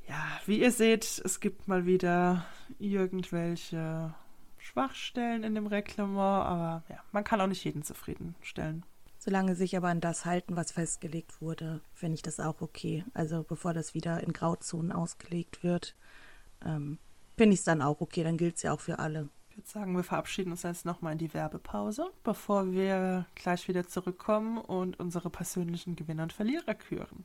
Ja, 0.07 0.23
wie 0.47 0.61
ihr 0.61 0.73
seht, 0.73 1.23
es 1.25 1.41
gibt 1.41 1.69
mal 1.69 1.87
wieder 1.87 2.45
irgendwelche 2.79 4.15
Schwachstellen 4.79 5.43
in 5.43 5.57
dem 5.57 5.67
Reglement, 5.67 6.19
aber 6.19 6.85
ja, 6.89 6.99
man 7.11 7.25
kann 7.25 7.41
auch 7.41 7.49
nicht 7.49 7.65
jeden 7.65 7.83
zufriedenstellen. 7.83 8.85
Solange 9.19 9.57
sich 9.57 9.77
aber 9.77 9.89
an 9.89 10.01
das 10.01 10.25
halten, 10.25 10.55
was 10.55 10.71
festgelegt 10.71 11.43
wurde, 11.43 11.81
finde 11.93 12.15
ich 12.15 12.23
das 12.23 12.39
auch 12.39 12.61
okay. 12.61 13.05
Also 13.13 13.43
bevor 13.43 13.75
das 13.75 13.95
wieder 13.95 14.23
in 14.23 14.33
Grauzonen 14.33 14.93
ausgelegt 14.93 15.65
wird, 15.65 15.97
ähm, 16.65 16.99
finde 17.37 17.55
ich 17.55 17.59
es 17.61 17.65
dann 17.65 17.83
auch 17.83 18.01
okay. 18.01 18.23
Dann 18.23 18.37
gilt 18.37 18.55
es 18.55 18.63
ja 18.63 18.73
auch 18.73 18.79
für 18.79 19.01
alle. 19.01 19.29
Ich 19.51 19.57
würde 19.57 19.69
sagen, 19.69 19.97
wir 19.97 20.05
verabschieden 20.05 20.53
uns 20.53 20.63
jetzt 20.63 20.87
nochmal 20.87 21.15
in 21.15 21.19
die 21.19 21.35
Werbepause, 21.35 22.13
bevor 22.23 22.71
wir 22.71 23.27
gleich 23.35 23.67
wieder 23.67 23.89
zurückkommen 23.89 24.59
und 24.59 25.01
unsere 25.01 25.29
persönlichen 25.29 25.97
Gewinner 25.97 26.23
und 26.23 26.33
Verlierer 26.33 26.75
küren. 26.75 27.25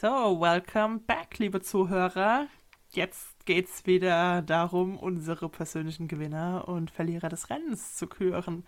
So, 0.00 0.40
welcome 0.40 1.00
back, 1.00 1.38
liebe 1.38 1.60
Zuhörer. 1.60 2.48
Jetzt 2.88 3.44
geht's 3.44 3.84
wieder 3.84 4.40
darum, 4.40 4.96
unsere 4.96 5.50
persönlichen 5.50 6.08
Gewinner 6.08 6.66
und 6.68 6.90
Verlierer 6.90 7.28
des 7.28 7.50
Rennens 7.50 7.96
zu 7.96 8.06
küren. 8.06 8.66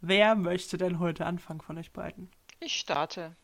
Wer 0.00 0.34
möchte 0.34 0.78
denn 0.78 0.98
heute 0.98 1.26
anfangen 1.26 1.60
von 1.60 1.76
euch 1.76 1.92
beiden? 1.92 2.30
Ich 2.58 2.76
starte. 2.76 3.36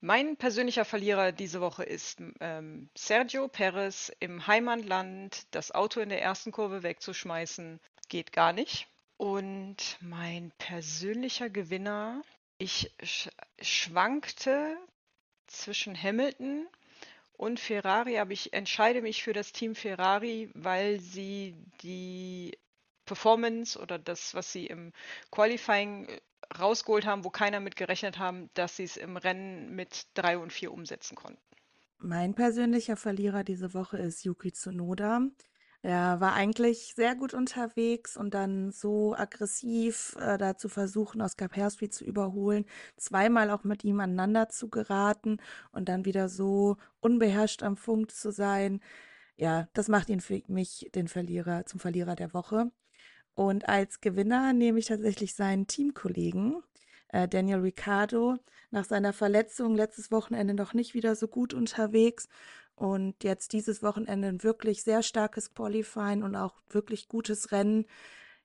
Mein 0.00 0.38
persönlicher 0.38 0.86
Verlierer 0.86 1.30
diese 1.32 1.60
Woche 1.60 1.82
ist 1.82 2.22
ähm, 2.40 2.88
Sergio 2.96 3.48
Perez 3.48 4.10
im 4.18 4.46
Heimatland 4.46 5.54
das 5.54 5.72
Auto 5.72 6.00
in 6.00 6.08
der 6.08 6.22
ersten 6.22 6.52
Kurve 6.52 6.82
wegzuschmeißen. 6.82 7.80
Geht 8.08 8.32
gar 8.32 8.54
nicht. 8.54 8.88
Und 9.18 9.98
mein 10.00 10.52
persönlicher 10.56 11.50
Gewinner, 11.50 12.22
ich 12.56 12.94
sch 13.02 13.28
schwankte 13.60 14.78
zwischen 15.52 16.00
Hamilton 16.00 16.66
und 17.34 17.60
Ferrari, 17.60 18.18
aber 18.18 18.32
ich 18.32 18.52
entscheide 18.52 19.02
mich 19.02 19.22
für 19.22 19.32
das 19.32 19.52
Team 19.52 19.74
Ferrari, 19.74 20.50
weil 20.54 21.00
sie 21.00 21.54
die 21.82 22.56
Performance 23.04 23.78
oder 23.78 23.98
das, 23.98 24.34
was 24.34 24.52
sie 24.52 24.66
im 24.66 24.92
Qualifying 25.30 26.06
äh, 26.06 26.20
rausgeholt 26.58 27.06
haben, 27.06 27.24
wo 27.24 27.30
keiner 27.30 27.60
mit 27.60 27.76
gerechnet 27.76 28.18
haben, 28.18 28.50
dass 28.54 28.76
sie 28.76 28.84
es 28.84 28.96
im 28.96 29.16
Rennen 29.16 29.74
mit 29.74 30.06
3 30.14 30.38
und 30.38 30.52
4 30.52 30.72
umsetzen 30.72 31.14
konnten. 31.14 31.42
Mein 31.98 32.34
persönlicher 32.34 32.96
Verlierer 32.96 33.44
diese 33.44 33.74
Woche 33.74 33.98
ist 33.98 34.24
Yuki 34.24 34.52
Tsunoda. 34.52 35.20
Er 35.84 36.20
war 36.20 36.34
eigentlich 36.34 36.94
sehr 36.94 37.16
gut 37.16 37.34
unterwegs 37.34 38.16
und 38.16 38.34
dann 38.34 38.70
so 38.70 39.14
aggressiv 39.16 40.16
äh, 40.20 40.38
da 40.38 40.56
zu 40.56 40.68
versuchen, 40.68 41.20
Oscar 41.20 41.48
Piastri 41.48 41.90
zu 41.90 42.04
überholen, 42.04 42.66
zweimal 42.96 43.50
auch 43.50 43.64
mit 43.64 43.82
ihm 43.82 43.98
aneinander 43.98 44.48
zu 44.48 44.70
geraten 44.70 45.38
und 45.72 45.88
dann 45.88 46.04
wieder 46.04 46.28
so 46.28 46.76
unbeherrscht 47.00 47.64
am 47.64 47.76
Funk 47.76 48.12
zu 48.12 48.30
sein. 48.30 48.80
Ja, 49.36 49.68
das 49.72 49.88
macht 49.88 50.08
ihn 50.08 50.20
für 50.20 50.40
mich 50.46 50.88
den 50.94 51.08
Verlierer 51.08 51.66
zum 51.66 51.80
Verlierer 51.80 52.14
der 52.14 52.32
Woche. 52.32 52.70
Und 53.34 53.68
als 53.68 54.00
Gewinner 54.00 54.52
nehme 54.52 54.78
ich 54.78 54.86
tatsächlich 54.86 55.34
seinen 55.34 55.66
Teamkollegen, 55.66 56.62
äh, 57.08 57.26
Daniel 57.28 57.60
Ricciardo, 57.60 58.38
nach 58.70 58.84
seiner 58.84 59.12
Verletzung 59.12 59.74
letztes 59.74 60.10
Wochenende 60.12 60.54
noch 60.54 60.74
nicht 60.74 60.94
wieder 60.94 61.16
so 61.16 61.28
gut 61.28 61.54
unterwegs 61.54 62.28
und 62.82 63.22
jetzt 63.22 63.52
dieses 63.52 63.84
Wochenende 63.84 64.26
ein 64.26 64.42
wirklich 64.42 64.82
sehr 64.82 65.04
starkes 65.04 65.54
Qualifying 65.54 66.24
und 66.24 66.34
auch 66.34 66.56
wirklich 66.68 67.06
gutes 67.06 67.52
Rennen. 67.52 67.86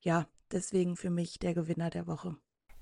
Ja, 0.02 0.28
deswegen 0.52 0.96
für 0.96 1.10
mich 1.10 1.40
der 1.40 1.56
Gewinner 1.56 1.90
der 1.90 2.06
Woche. 2.06 2.36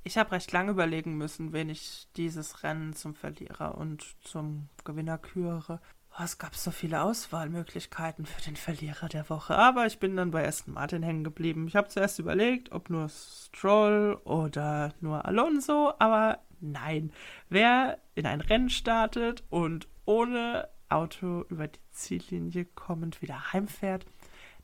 Ich 0.04 0.18
habe 0.18 0.34
recht 0.34 0.52
lange 0.52 0.72
überlegen 0.72 1.16
müssen, 1.16 1.54
wen 1.54 1.70
ich 1.70 2.10
dieses 2.18 2.62
Rennen 2.64 2.92
zum 2.92 3.16
Verlierer 3.16 3.78
und 3.78 4.18
zum 4.22 4.68
Gewinner 4.84 5.18
küre. 5.18 5.80
Oh, 6.20 6.24
es 6.24 6.38
gab 6.38 6.56
so 6.56 6.72
viele 6.72 7.02
Auswahlmöglichkeiten 7.02 8.26
für 8.26 8.42
den 8.42 8.58
Verlierer 8.58 9.08
der 9.08 9.30
Woche, 9.30 9.56
aber 9.56 9.86
ich 9.86 9.98
bin 10.00 10.18
dann 10.18 10.32
bei 10.32 10.46
Aston 10.46 10.74
Martin 10.74 11.04
hängen 11.04 11.24
geblieben. 11.24 11.70
Ich 11.70 11.78
habe 11.78 11.88
zuerst 11.88 12.20
überlegt, 12.20 12.74
ob 12.74 12.90
nur 12.90 13.08
Stroll 13.08 14.20
oder 14.26 14.94
nur 15.00 15.24
Alonso, 15.24 15.94
aber 16.00 16.40
nein. 16.60 17.14
Wer 17.48 18.00
in 18.14 18.26
ein 18.26 18.42
Rennen 18.42 18.70
startet 18.70 19.46
und 19.50 19.88
ohne 20.04 20.68
Auto 20.96 21.46
über 21.50 21.68
die 21.68 21.80
Ziellinie 21.92 22.66
kommend 22.66 23.22
wieder 23.22 23.54
heimfährt, 23.54 24.06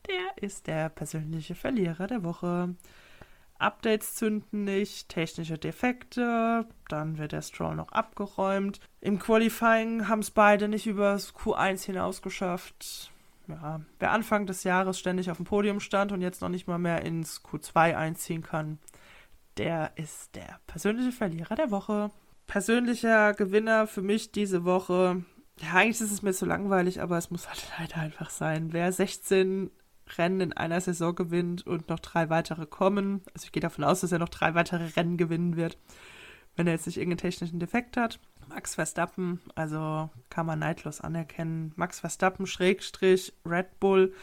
der 0.07 0.41
ist 0.41 0.67
der 0.67 0.89
persönliche 0.89 1.55
Verlierer 1.55 2.07
der 2.07 2.23
Woche. 2.23 2.75
Updates 3.59 4.15
zünden 4.15 4.63
nicht, 4.63 5.09
technische 5.09 5.57
Defekte, 5.57 6.65
dann 6.89 7.17
wird 7.19 7.31
der 7.31 7.43
Stroll 7.43 7.75
noch 7.75 7.91
abgeräumt. 7.91 8.79
Im 9.01 9.19
Qualifying 9.19 10.07
haben 10.07 10.21
es 10.21 10.31
beide 10.31 10.67
nicht 10.67 10.87
übers 10.87 11.35
Q1 11.35 11.85
hinaus 11.85 12.23
geschafft. 12.23 13.11
Ja, 13.47 13.81
wer 13.99 14.11
Anfang 14.11 14.47
des 14.47 14.63
Jahres 14.63 14.97
ständig 14.97 15.29
auf 15.29 15.37
dem 15.37 15.45
Podium 15.45 15.79
stand 15.79 16.11
und 16.11 16.21
jetzt 16.21 16.41
noch 16.41 16.49
nicht 16.49 16.67
mal 16.67 16.79
mehr 16.79 17.03
ins 17.03 17.43
Q2 17.43 17.95
einziehen 17.95 18.41
kann, 18.41 18.79
der 19.57 19.91
ist 19.95 20.35
der 20.35 20.59
persönliche 20.65 21.11
Verlierer 21.11 21.55
der 21.55 21.69
Woche. 21.69 22.09
Persönlicher 22.47 23.33
Gewinner 23.33 23.85
für 23.85 24.01
mich 24.01 24.31
diese 24.31 24.65
Woche. 24.65 25.23
Ja, 25.61 25.73
eigentlich 25.73 26.01
ist 26.01 26.11
es 26.11 26.21
mir 26.21 26.33
zu 26.33 26.45
langweilig, 26.45 27.01
aber 27.01 27.17
es 27.17 27.29
muss 27.29 27.47
halt 27.47 27.63
leider 27.77 27.97
einfach 27.97 28.29
sein. 28.29 28.73
Wer 28.73 28.91
16 28.91 29.69
Rennen 30.17 30.41
in 30.41 30.53
einer 30.53 30.81
Saison 30.81 31.15
gewinnt 31.15 31.65
und 31.67 31.89
noch 31.89 31.99
drei 31.99 32.29
weitere 32.29 32.65
kommen. 32.65 33.21
Also 33.33 33.45
ich 33.45 33.51
gehe 33.51 33.61
davon 33.61 33.83
aus, 33.83 34.01
dass 34.01 34.11
er 34.11 34.19
noch 34.19 34.29
drei 34.29 34.55
weitere 34.55 34.85
Rennen 34.95 35.17
gewinnen 35.17 35.55
wird, 35.55 35.77
wenn 36.55 36.67
er 36.67 36.73
jetzt 36.73 36.87
nicht 36.87 36.97
irgendeinen 36.97 37.29
technischen 37.29 37.59
Defekt 37.59 37.97
hat. 37.97 38.19
Max 38.53 38.75
Verstappen, 38.75 39.39
also 39.55 40.09
kann 40.29 40.45
man 40.45 40.59
neidlos 40.59 40.99
anerkennen. 40.99 41.71
Max 41.77 42.01
Verstappen, 42.01 42.45
Schrägstrich, 42.45 43.33
Red 43.45 43.79
Bull, 43.79 44.13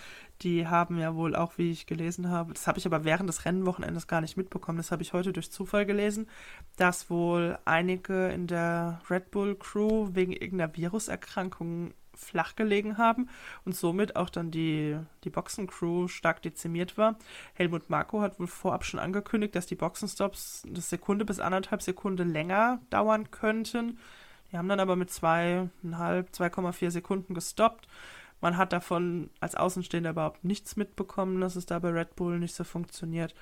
die 0.42 0.66
haben 0.66 0.98
ja 0.98 1.14
wohl 1.14 1.34
auch, 1.34 1.56
wie 1.56 1.70
ich 1.70 1.86
gelesen 1.86 2.28
habe, 2.28 2.52
das 2.52 2.66
habe 2.66 2.78
ich 2.78 2.86
aber 2.86 3.04
während 3.04 3.28
des 3.28 3.44
Rennwochenendes 3.44 4.06
gar 4.06 4.20
nicht 4.20 4.36
mitbekommen, 4.36 4.78
das 4.78 4.92
habe 4.92 5.02
ich 5.02 5.12
heute 5.12 5.32
durch 5.32 5.50
Zufall 5.50 5.86
gelesen, 5.86 6.28
dass 6.76 7.10
wohl 7.10 7.58
einige 7.64 8.28
in 8.28 8.46
der 8.46 9.00
Red 9.08 9.30
Bull 9.30 9.56
Crew 9.56 10.10
wegen 10.12 10.32
irgendeiner 10.32 10.76
Viruserkrankung 10.76 11.94
flach 12.24 12.56
gelegen 12.56 12.98
haben 12.98 13.28
und 13.64 13.76
somit 13.76 14.16
auch 14.16 14.30
dann 14.30 14.50
die, 14.50 14.98
die 15.24 15.30
Boxencrew 15.30 16.08
stark 16.08 16.42
dezimiert 16.42 16.98
war. 16.98 17.16
Helmut 17.54 17.90
Marko 17.90 18.20
hat 18.20 18.38
wohl 18.38 18.46
vorab 18.46 18.84
schon 18.84 19.00
angekündigt, 19.00 19.54
dass 19.54 19.66
die 19.66 19.74
Boxenstops 19.74 20.64
eine 20.66 20.80
Sekunde 20.80 21.24
bis 21.24 21.40
anderthalb 21.40 21.82
Sekunde 21.82 22.24
länger 22.24 22.80
dauern 22.90 23.30
könnten. 23.30 23.98
Die 24.50 24.58
haben 24.58 24.68
dann 24.68 24.80
aber 24.80 24.96
mit 24.96 25.10
zweieinhalb, 25.10 26.30
2,4 26.30 26.90
Sekunden 26.90 27.34
gestoppt. 27.34 27.86
Man 28.40 28.56
hat 28.56 28.72
davon 28.72 29.30
als 29.40 29.54
Außenstehender 29.54 30.10
überhaupt 30.10 30.44
nichts 30.44 30.76
mitbekommen, 30.76 31.40
dass 31.40 31.56
es 31.56 31.66
da 31.66 31.78
bei 31.78 31.90
Red 31.90 32.14
Bull 32.16 32.38
nicht 32.38 32.54
so 32.54 32.64
funktioniert. 32.64 33.34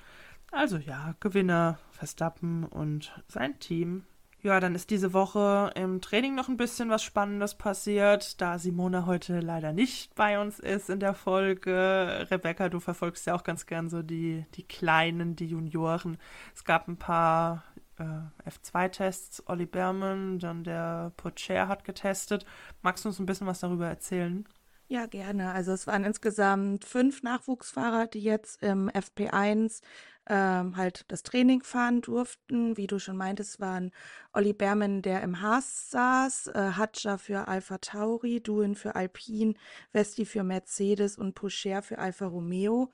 Also 0.51 0.77
ja, 0.77 1.13
Gewinner 1.19 1.77
Verstappen 1.91 2.63
und 2.63 3.11
sein 3.27 3.59
Team 3.59 4.05
ja, 4.41 4.59
dann 4.59 4.75
ist 4.75 4.89
diese 4.91 5.13
Woche 5.13 5.71
im 5.75 5.99
Training 5.99 6.35
noch 6.35 6.47
ein 6.47 6.57
bisschen 6.57 6.89
was 6.89 7.03
Spannendes 7.03 7.55
passiert, 7.55 8.39
da 8.39 8.59
Simona 8.59 9.05
heute 9.05 9.39
leider 9.39 9.73
nicht 9.73 10.13
bei 10.15 10.39
uns 10.39 10.59
ist 10.59 10.89
in 10.89 10.99
der 10.99 11.13
Folge. 11.13 12.27
Rebecca, 12.29 12.69
du 12.69 12.79
verfolgst 12.79 13.25
ja 13.25 13.35
auch 13.35 13.43
ganz 13.43 13.65
gern 13.65 13.89
so 13.89 14.03
die, 14.03 14.45
die 14.53 14.63
Kleinen, 14.63 15.35
die 15.35 15.47
Junioren. 15.47 16.17
Es 16.53 16.65
gab 16.65 16.87
ein 16.87 16.97
paar 16.97 17.63
äh, 17.97 18.49
F2-Tests. 18.49 19.43
Olli 19.47 19.65
Berman, 19.65 20.39
dann 20.39 20.63
der 20.63 21.11
Pocher 21.17 21.67
hat 21.67 21.83
getestet. 21.83 22.45
Magst 22.81 23.05
du 23.05 23.09
uns 23.09 23.19
ein 23.19 23.25
bisschen 23.25 23.47
was 23.47 23.59
darüber 23.59 23.87
erzählen? 23.87 24.47
Ja, 24.87 25.05
gerne. 25.05 25.51
Also 25.51 25.73
es 25.73 25.87
waren 25.87 26.05
insgesamt 26.05 26.85
fünf 26.85 27.21
Nachwuchsfahrer, 27.21 28.07
die 28.07 28.21
jetzt 28.21 28.63
im 28.63 28.89
FP1 28.89 29.81
ähm, 30.29 30.77
halt 30.77 31.05
das 31.09 31.23
Training 31.23 31.63
fahren 31.63 32.01
durften. 32.01 32.77
Wie 32.77 32.87
du 32.87 32.99
schon 32.99 33.17
meintest, 33.17 33.59
waren 33.59 33.91
Olli 34.33 34.53
Berman, 34.53 35.01
der 35.01 35.21
im 35.21 35.41
Haas 35.41 35.89
saß, 35.91 36.47
äh, 36.47 36.71
Hadja 36.75 37.17
für 37.17 37.47
Alpha 37.47 37.77
Tauri, 37.79 38.41
Duin 38.41 38.75
für 38.75 38.95
Alpine, 38.95 39.53
Vesti 39.91 40.25
für 40.25 40.43
Mercedes 40.43 41.17
und 41.17 41.33
Pocher 41.33 41.81
für 41.81 41.97
Alfa 41.99 42.27
Romeo. 42.27 42.91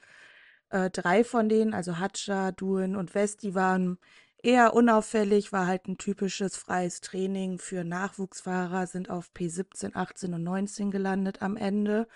Äh, 0.69 0.89
drei 0.89 1.23
von 1.23 1.49
denen, 1.49 1.73
also 1.73 1.99
Hadja, 1.99 2.51
Duin 2.51 2.95
und 2.95 3.13
Vesti, 3.13 3.55
waren 3.55 3.97
eher 4.43 4.73
unauffällig, 4.75 5.51
war 5.51 5.67
halt 5.67 5.87
ein 5.87 5.97
typisches 5.97 6.57
freies 6.57 7.01
Training 7.01 7.57
für 7.59 7.83
Nachwuchsfahrer, 7.83 8.87
sind 8.87 9.09
auf 9.09 9.31
P17, 9.35 9.95
18 9.95 10.33
und 10.33 10.43
19 10.43 10.91
gelandet 10.91 11.41
am 11.41 11.57
Ende. 11.57 12.07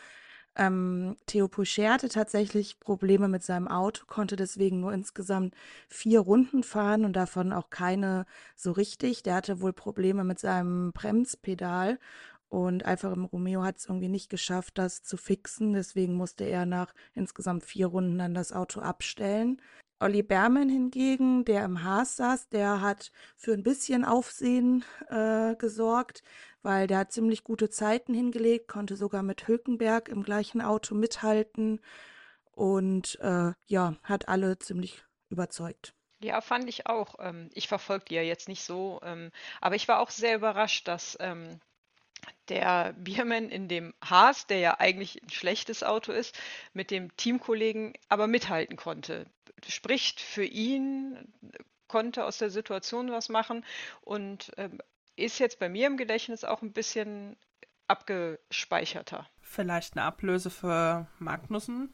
Ähm, 0.57 1.15
Theo 1.27 1.47
Poucher 1.47 1.93
hatte 1.93 2.09
tatsächlich 2.09 2.79
Probleme 2.79 3.27
mit 3.27 3.43
seinem 3.43 3.67
Auto, 3.67 4.05
konnte 4.07 4.35
deswegen 4.35 4.79
nur 4.79 4.91
insgesamt 4.91 5.55
vier 5.87 6.21
Runden 6.21 6.63
fahren 6.63 7.05
und 7.05 7.13
davon 7.13 7.53
auch 7.53 7.69
keine 7.69 8.25
so 8.55 8.71
richtig. 8.71 9.21
Der 9.21 9.35
hatte 9.35 9.61
wohl 9.61 9.71
Probleme 9.71 10.23
mit 10.23 10.39
seinem 10.39 10.93
Bremspedal 10.93 11.99
und 12.49 12.85
Alfa 12.85 13.09
Romeo 13.09 13.63
hat 13.63 13.77
es 13.77 13.85
irgendwie 13.85 14.09
nicht 14.09 14.29
geschafft, 14.29 14.77
das 14.79 15.03
zu 15.03 15.15
fixen. 15.17 15.73
Deswegen 15.73 16.15
musste 16.15 16.45
er 16.45 16.65
nach 16.65 16.93
insgesamt 17.13 17.63
vier 17.63 17.87
Runden 17.87 18.17
dann 18.17 18.33
das 18.33 18.51
Auto 18.51 18.79
abstellen. 18.79 19.61
Olli 19.99 20.21
Berman 20.21 20.69
hingegen, 20.69 21.43
der 21.43 21.65
im 21.65 21.83
Haas 21.83 22.17
saß, 22.17 22.49
der 22.49 22.81
hat 22.81 23.11
für 23.35 23.53
ein 23.53 23.63
bisschen 23.63 24.05
Aufsehen 24.05 24.85
äh, 25.09 25.55
gesorgt, 25.55 26.21
weil 26.67 26.85
der 26.85 26.97
hat 26.97 27.13
ziemlich 27.13 27.45
gute 27.45 27.69
Zeiten 27.69 28.13
hingelegt, 28.13 28.67
konnte 28.67 28.97
sogar 28.97 29.23
mit 29.23 29.47
Hülkenberg 29.47 30.09
im 30.09 30.21
gleichen 30.21 30.61
Auto 30.61 30.95
mithalten 30.95 31.79
und 32.51 33.17
äh, 33.21 33.53
ja, 33.67 33.95
hat 34.03 34.27
alle 34.27 34.59
ziemlich 34.59 35.01
überzeugt. 35.29 35.93
Ja, 36.19 36.41
fand 36.41 36.67
ich 36.67 36.85
auch. 36.87 37.15
Ähm, 37.19 37.49
ich 37.53 37.69
verfolge 37.69 38.03
die 38.09 38.15
ja 38.15 38.21
jetzt 38.21 38.49
nicht 38.49 38.63
so, 38.63 38.99
ähm, 39.01 39.31
aber 39.61 39.75
ich 39.75 39.87
war 39.87 40.01
auch 40.01 40.09
sehr 40.09 40.35
überrascht, 40.35 40.89
dass 40.89 41.15
ähm, 41.21 41.61
der 42.49 42.91
Biermann 42.97 43.47
in 43.47 43.69
dem 43.69 43.93
Haas, 44.03 44.45
der 44.47 44.59
ja 44.59 44.77
eigentlich 44.77 45.23
ein 45.23 45.29
schlechtes 45.29 45.83
Auto 45.83 46.11
ist, 46.11 46.37
mit 46.73 46.91
dem 46.91 47.15
Teamkollegen 47.15 47.93
aber 48.09 48.27
mithalten 48.27 48.75
konnte. 48.75 49.25
Spricht 49.65 50.19
für 50.19 50.43
ihn, 50.43 51.33
konnte 51.87 52.25
aus 52.25 52.39
der 52.39 52.49
Situation 52.49 53.09
was 53.09 53.29
machen 53.29 53.63
und 54.01 54.51
ist 55.17 55.39
jetzt 55.39 55.59
bei 55.59 55.69
mir 55.69 55.87
im 55.87 55.97
Gedächtnis 55.97 56.43
auch 56.43 56.61
ein 56.61 56.71
bisschen 56.71 57.35
abgespeicherter. 57.87 59.27
Vielleicht 59.41 59.95
eine 59.97 60.05
Ablöse 60.05 60.49
für 60.49 61.07
Magnussen 61.19 61.93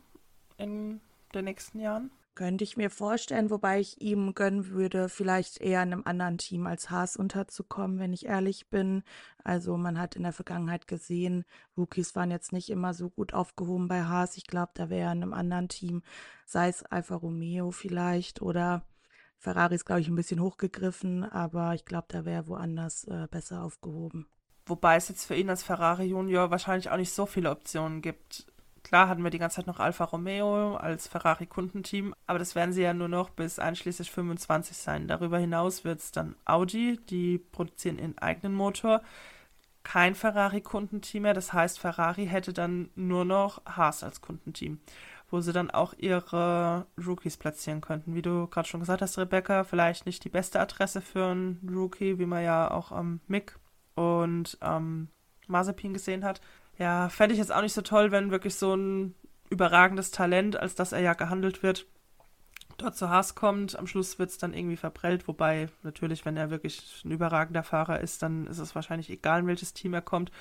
in 0.57 1.01
den 1.33 1.45
nächsten 1.45 1.79
Jahren? 1.79 2.11
Könnte 2.35 2.63
ich 2.63 2.77
mir 2.77 2.89
vorstellen, 2.89 3.51
wobei 3.51 3.79
ich 3.79 4.01
ihm 4.01 4.33
gönnen 4.33 4.69
würde, 4.69 5.07
vielleicht 5.07 5.61
eher 5.61 5.83
in 5.83 5.93
einem 5.93 6.01
anderen 6.03 6.39
Team 6.39 6.65
als 6.65 6.89
Haas 6.89 7.15
unterzukommen, 7.15 7.99
wenn 7.99 8.11
ich 8.11 8.25
ehrlich 8.25 8.69
bin. 8.71 9.03
Also 9.43 9.77
man 9.77 9.99
hat 9.99 10.15
in 10.15 10.23
der 10.23 10.33
Vergangenheit 10.33 10.87
gesehen, 10.87 11.45
Rookies 11.77 12.15
waren 12.15 12.31
jetzt 12.31 12.51
nicht 12.51 12.71
immer 12.71 12.95
so 12.95 13.11
gut 13.11 13.35
aufgehoben 13.35 13.87
bei 13.87 14.01
Haas. 14.01 14.35
Ich 14.35 14.47
glaube, 14.47 14.71
da 14.73 14.89
wäre 14.89 15.11
in 15.11 15.21
einem 15.21 15.33
anderen 15.33 15.69
Team, 15.69 16.01
sei 16.47 16.69
es 16.69 16.81
Alfa 16.81 17.15
Romeo 17.15 17.69
vielleicht 17.69 18.41
oder 18.41 18.83
Ferrari 19.37 19.75
ist, 19.75 19.85
glaube 19.85 20.01
ich, 20.01 20.07
ein 20.07 20.15
bisschen 20.15 20.41
hochgegriffen, 20.41 21.23
aber 21.23 21.73
ich 21.73 21.85
glaube, 21.85 22.07
da 22.09 22.25
wäre 22.25 22.47
woanders 22.47 23.05
äh, 23.05 23.27
besser 23.29 23.63
aufgehoben. 23.63 24.27
Wobei 24.65 24.95
es 24.95 25.09
jetzt 25.09 25.25
für 25.25 25.35
ihn 25.35 25.49
als 25.49 25.63
Ferrari 25.63 26.05
Junior 26.05 26.49
wahrscheinlich 26.49 26.89
auch 26.89 26.97
nicht 26.97 27.11
so 27.11 27.25
viele 27.25 27.51
Optionen 27.51 28.01
gibt. 28.01 28.45
Klar 28.83 29.07
hatten 29.07 29.23
wir 29.23 29.29
die 29.29 29.39
ganze 29.39 29.57
Zeit 29.57 29.67
noch 29.67 29.79
Alfa 29.79 30.03
Romeo 30.03 30.75
als 30.75 31.07
Ferrari-Kundenteam, 31.07 32.13
aber 32.27 32.39
das 32.39 32.53
werden 32.53 32.73
sie 32.73 32.81
ja 32.81 32.93
nur 32.93 33.07
noch 33.07 33.29
bis 33.29 33.59
einschließlich 33.59 34.11
25 34.11 34.75
sein. 34.75 35.07
Darüber 35.07 35.39
hinaus 35.39 35.85
wird 35.85 35.99
es 35.99 36.11
dann 36.11 36.35
Audi, 36.45 36.99
die 37.09 37.37
produzieren 37.37 37.97
ihren 37.97 38.17
eigenen 38.17 38.53
Motor. 38.53 39.01
Kein 39.83 40.15
Ferrari-Kundenteam 40.15 41.23
mehr, 41.23 41.33
das 41.33 41.53
heißt, 41.53 41.79
Ferrari 41.79 42.27
hätte 42.27 42.53
dann 42.53 42.89
nur 42.95 43.25
noch 43.25 43.65
Haas 43.65 44.03
als 44.03 44.21
Kundenteam, 44.21 44.79
wo 45.33 45.41
sie 45.41 45.51
dann 45.51 45.71
auch 45.71 45.95
ihre 45.97 46.85
Rookies 47.03 47.37
platzieren 47.37 47.81
könnten. 47.81 48.13
Wie 48.13 48.21
du 48.21 48.45
gerade 48.45 48.67
schon 48.67 48.81
gesagt 48.81 49.01
hast, 49.01 49.17
Rebecca, 49.17 49.63
vielleicht 49.63 50.05
nicht 50.05 50.23
die 50.23 50.29
beste 50.29 50.59
Adresse 50.59 51.01
für 51.01 51.25
einen 51.25 51.67
Rookie, 51.73 52.19
wie 52.19 52.27
man 52.27 52.43
ja 52.43 52.69
auch 52.69 52.91
am 52.91 53.19
Mick 53.25 53.57
und 53.95 54.55
am 54.59 55.07
Mazepin 55.47 55.91
gesehen 55.91 56.23
hat. 56.23 56.39
Ja, 56.77 57.09
fände 57.09 57.33
ich 57.33 57.39
jetzt 57.39 57.51
auch 57.51 57.63
nicht 57.63 57.73
so 57.73 57.81
toll, 57.81 58.11
wenn 58.11 58.29
wirklich 58.29 58.53
so 58.53 58.75
ein 58.75 59.15
überragendes 59.49 60.11
Talent, 60.11 60.55
als 60.55 60.75
dass 60.75 60.91
er 60.91 60.99
ja 60.99 61.15
gehandelt 61.15 61.63
wird, 61.63 61.87
dort 62.77 62.95
zu 62.95 63.09
Haas 63.09 63.33
kommt. 63.33 63.75
Am 63.75 63.87
Schluss 63.87 64.19
wird 64.19 64.29
es 64.29 64.37
dann 64.37 64.53
irgendwie 64.53 64.77
verprellt, 64.77 65.27
wobei 65.27 65.67
natürlich, 65.81 66.25
wenn 66.25 66.37
er 66.37 66.51
wirklich 66.51 67.01
ein 67.05 67.09
überragender 67.09 67.63
Fahrer 67.63 68.01
ist, 68.01 68.21
dann 68.21 68.45
ist 68.45 68.59
es 68.59 68.75
wahrscheinlich 68.75 69.09
egal, 69.09 69.39
in 69.39 69.47
welches 69.47 69.73
Team 69.73 69.95
er 69.95 70.03
kommt. 70.03 70.31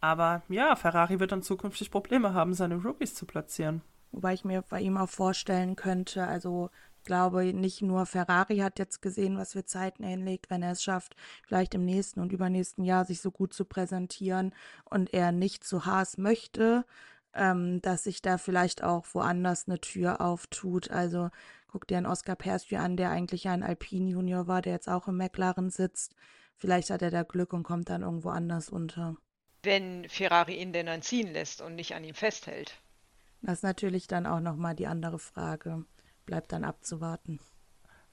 Aber 0.00 0.40
ja, 0.48 0.74
Ferrari 0.74 1.20
wird 1.20 1.32
dann 1.32 1.42
zukünftig 1.42 1.90
Probleme 1.90 2.32
haben, 2.32 2.54
seine 2.54 2.76
Rookies 2.76 3.14
zu 3.14 3.26
platzieren. 3.26 3.82
Wobei 4.16 4.32
ich 4.32 4.46
mir 4.46 4.62
bei 4.62 4.80
ihm 4.80 4.96
auch 4.96 5.10
vorstellen 5.10 5.76
könnte, 5.76 6.26
also 6.26 6.70
glaube, 7.04 7.52
nicht 7.52 7.82
nur 7.82 8.06
Ferrari 8.06 8.58
hat 8.60 8.78
jetzt 8.78 9.02
gesehen, 9.02 9.36
was 9.36 9.52
für 9.52 9.66
Zeiten 9.66 10.02
er 10.02 10.08
hinlegt, 10.08 10.48
wenn 10.48 10.62
er 10.62 10.72
es 10.72 10.82
schafft, 10.82 11.14
vielleicht 11.46 11.74
im 11.74 11.84
nächsten 11.84 12.20
und 12.20 12.32
übernächsten 12.32 12.82
Jahr 12.82 13.04
sich 13.04 13.20
so 13.20 13.30
gut 13.30 13.52
zu 13.52 13.66
präsentieren 13.66 14.54
und 14.86 15.12
er 15.12 15.32
nicht 15.32 15.64
zu 15.64 15.84
Haas 15.84 16.16
möchte, 16.16 16.86
ähm, 17.34 17.82
dass 17.82 18.04
sich 18.04 18.22
da 18.22 18.38
vielleicht 18.38 18.82
auch 18.82 19.04
woanders 19.12 19.68
eine 19.68 19.82
Tür 19.82 20.22
auftut. 20.22 20.90
Also 20.90 21.28
guck 21.68 21.86
dir 21.86 21.98
einen 21.98 22.06
Oscar 22.06 22.36
Percy 22.36 22.76
an, 22.76 22.96
der 22.96 23.10
eigentlich 23.10 23.48
ein 23.48 23.62
Alpine 23.62 24.08
Junior 24.08 24.46
war, 24.46 24.62
der 24.62 24.72
jetzt 24.72 24.88
auch 24.88 25.08
im 25.08 25.18
McLaren 25.18 25.68
sitzt. 25.68 26.14
Vielleicht 26.56 26.88
hat 26.88 27.02
er 27.02 27.10
da 27.10 27.22
Glück 27.22 27.52
und 27.52 27.64
kommt 27.64 27.90
dann 27.90 28.00
irgendwo 28.00 28.30
anders 28.30 28.70
unter. 28.70 29.18
Wenn 29.62 30.08
Ferrari 30.08 30.54
ihn 30.56 30.72
denn 30.72 30.86
dann 30.86 31.02
ziehen 31.02 31.34
lässt 31.34 31.60
und 31.60 31.74
nicht 31.74 31.94
an 31.94 32.02
ihm 32.02 32.14
festhält. 32.14 32.80
Das 33.46 33.58
ist 33.58 33.62
natürlich 33.62 34.08
dann 34.08 34.26
auch 34.26 34.40
nochmal 34.40 34.74
die 34.74 34.88
andere 34.88 35.20
Frage 35.20 35.84
bleibt 36.24 36.50
dann 36.50 36.64
abzuwarten. 36.64 37.38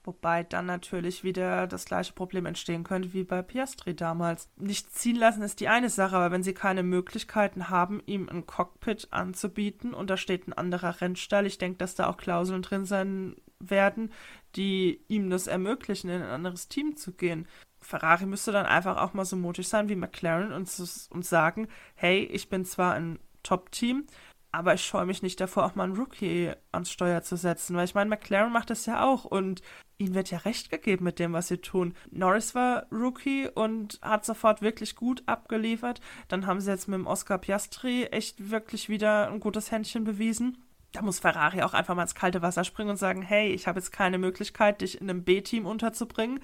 Wobei 0.04 0.44
dann 0.44 0.66
natürlich 0.66 1.24
wieder 1.24 1.66
das 1.66 1.86
gleiche 1.86 2.12
Problem 2.12 2.46
entstehen 2.46 2.84
könnte 2.84 3.12
wie 3.14 3.24
bei 3.24 3.42
Piastri 3.42 3.96
damals. 3.96 4.48
Nicht 4.54 4.94
ziehen 4.94 5.16
lassen 5.16 5.42
ist 5.42 5.58
die 5.58 5.66
eine 5.66 5.90
Sache, 5.90 6.14
aber 6.14 6.30
wenn 6.30 6.44
sie 6.44 6.54
keine 6.54 6.84
Möglichkeiten 6.84 7.68
haben, 7.68 8.00
ihm 8.06 8.28
ein 8.28 8.46
Cockpit 8.46 9.08
anzubieten 9.10 9.92
und 9.92 10.08
da 10.08 10.16
steht 10.16 10.46
ein 10.46 10.52
anderer 10.52 11.00
Rennstall, 11.00 11.46
ich 11.46 11.58
denke, 11.58 11.78
dass 11.78 11.96
da 11.96 12.08
auch 12.08 12.16
Klauseln 12.16 12.62
drin 12.62 12.84
sein 12.84 13.34
werden, 13.58 14.12
die 14.54 15.00
ihm 15.08 15.30
das 15.30 15.48
ermöglichen, 15.48 16.10
in 16.10 16.22
ein 16.22 16.30
anderes 16.30 16.68
Team 16.68 16.96
zu 16.96 17.12
gehen. 17.12 17.48
Ferrari 17.80 18.26
müsste 18.26 18.52
dann 18.52 18.66
einfach 18.66 18.98
auch 18.98 19.14
mal 19.14 19.24
so 19.24 19.34
mutig 19.34 19.66
sein 19.66 19.88
wie 19.88 19.96
McLaren 19.96 20.52
und, 20.52 20.70
und 21.10 21.24
sagen, 21.26 21.66
hey, 21.96 22.20
ich 22.22 22.48
bin 22.48 22.64
zwar 22.64 22.94
ein 22.94 23.18
Top-Team, 23.42 24.06
aber 24.54 24.74
ich 24.74 24.84
scheue 24.84 25.04
mich 25.04 25.22
nicht 25.22 25.40
davor, 25.40 25.66
auch 25.66 25.74
mal 25.74 25.84
einen 25.84 25.96
Rookie 25.96 26.52
ans 26.70 26.90
Steuer 26.90 27.22
zu 27.22 27.36
setzen, 27.36 27.76
weil 27.76 27.84
ich 27.84 27.94
meine, 27.94 28.08
McLaren 28.10 28.52
macht 28.52 28.70
das 28.70 28.86
ja 28.86 29.04
auch 29.04 29.24
und 29.24 29.62
ihnen 29.98 30.14
wird 30.14 30.30
ja 30.30 30.38
recht 30.38 30.70
gegeben 30.70 31.04
mit 31.04 31.18
dem, 31.18 31.32
was 31.32 31.48
sie 31.48 31.58
tun. 31.58 31.94
Norris 32.10 32.54
war 32.54 32.86
Rookie 32.92 33.48
und 33.52 33.98
hat 34.00 34.24
sofort 34.24 34.62
wirklich 34.62 34.94
gut 34.96 35.22
abgeliefert. 35.26 36.00
Dann 36.28 36.46
haben 36.46 36.60
sie 36.60 36.70
jetzt 36.70 36.88
mit 36.88 36.98
dem 36.98 37.06
Oscar 37.06 37.38
Piastri 37.38 38.04
echt 38.04 38.50
wirklich 38.50 38.88
wieder 38.88 39.28
ein 39.28 39.40
gutes 39.40 39.70
Händchen 39.70 40.04
bewiesen. 40.04 40.58
Da 40.92 41.02
muss 41.02 41.18
Ferrari 41.18 41.62
auch 41.62 41.74
einfach 41.74 41.96
mal 41.96 42.02
ins 42.02 42.14
kalte 42.14 42.40
Wasser 42.40 42.62
springen 42.62 42.90
und 42.90 42.96
sagen, 42.96 43.22
hey, 43.22 43.50
ich 43.50 43.66
habe 43.66 43.80
jetzt 43.80 43.90
keine 43.90 44.18
Möglichkeit, 44.18 44.80
dich 44.80 45.00
in 45.00 45.10
einem 45.10 45.24
B-Team 45.24 45.66
unterzubringen. 45.66 46.40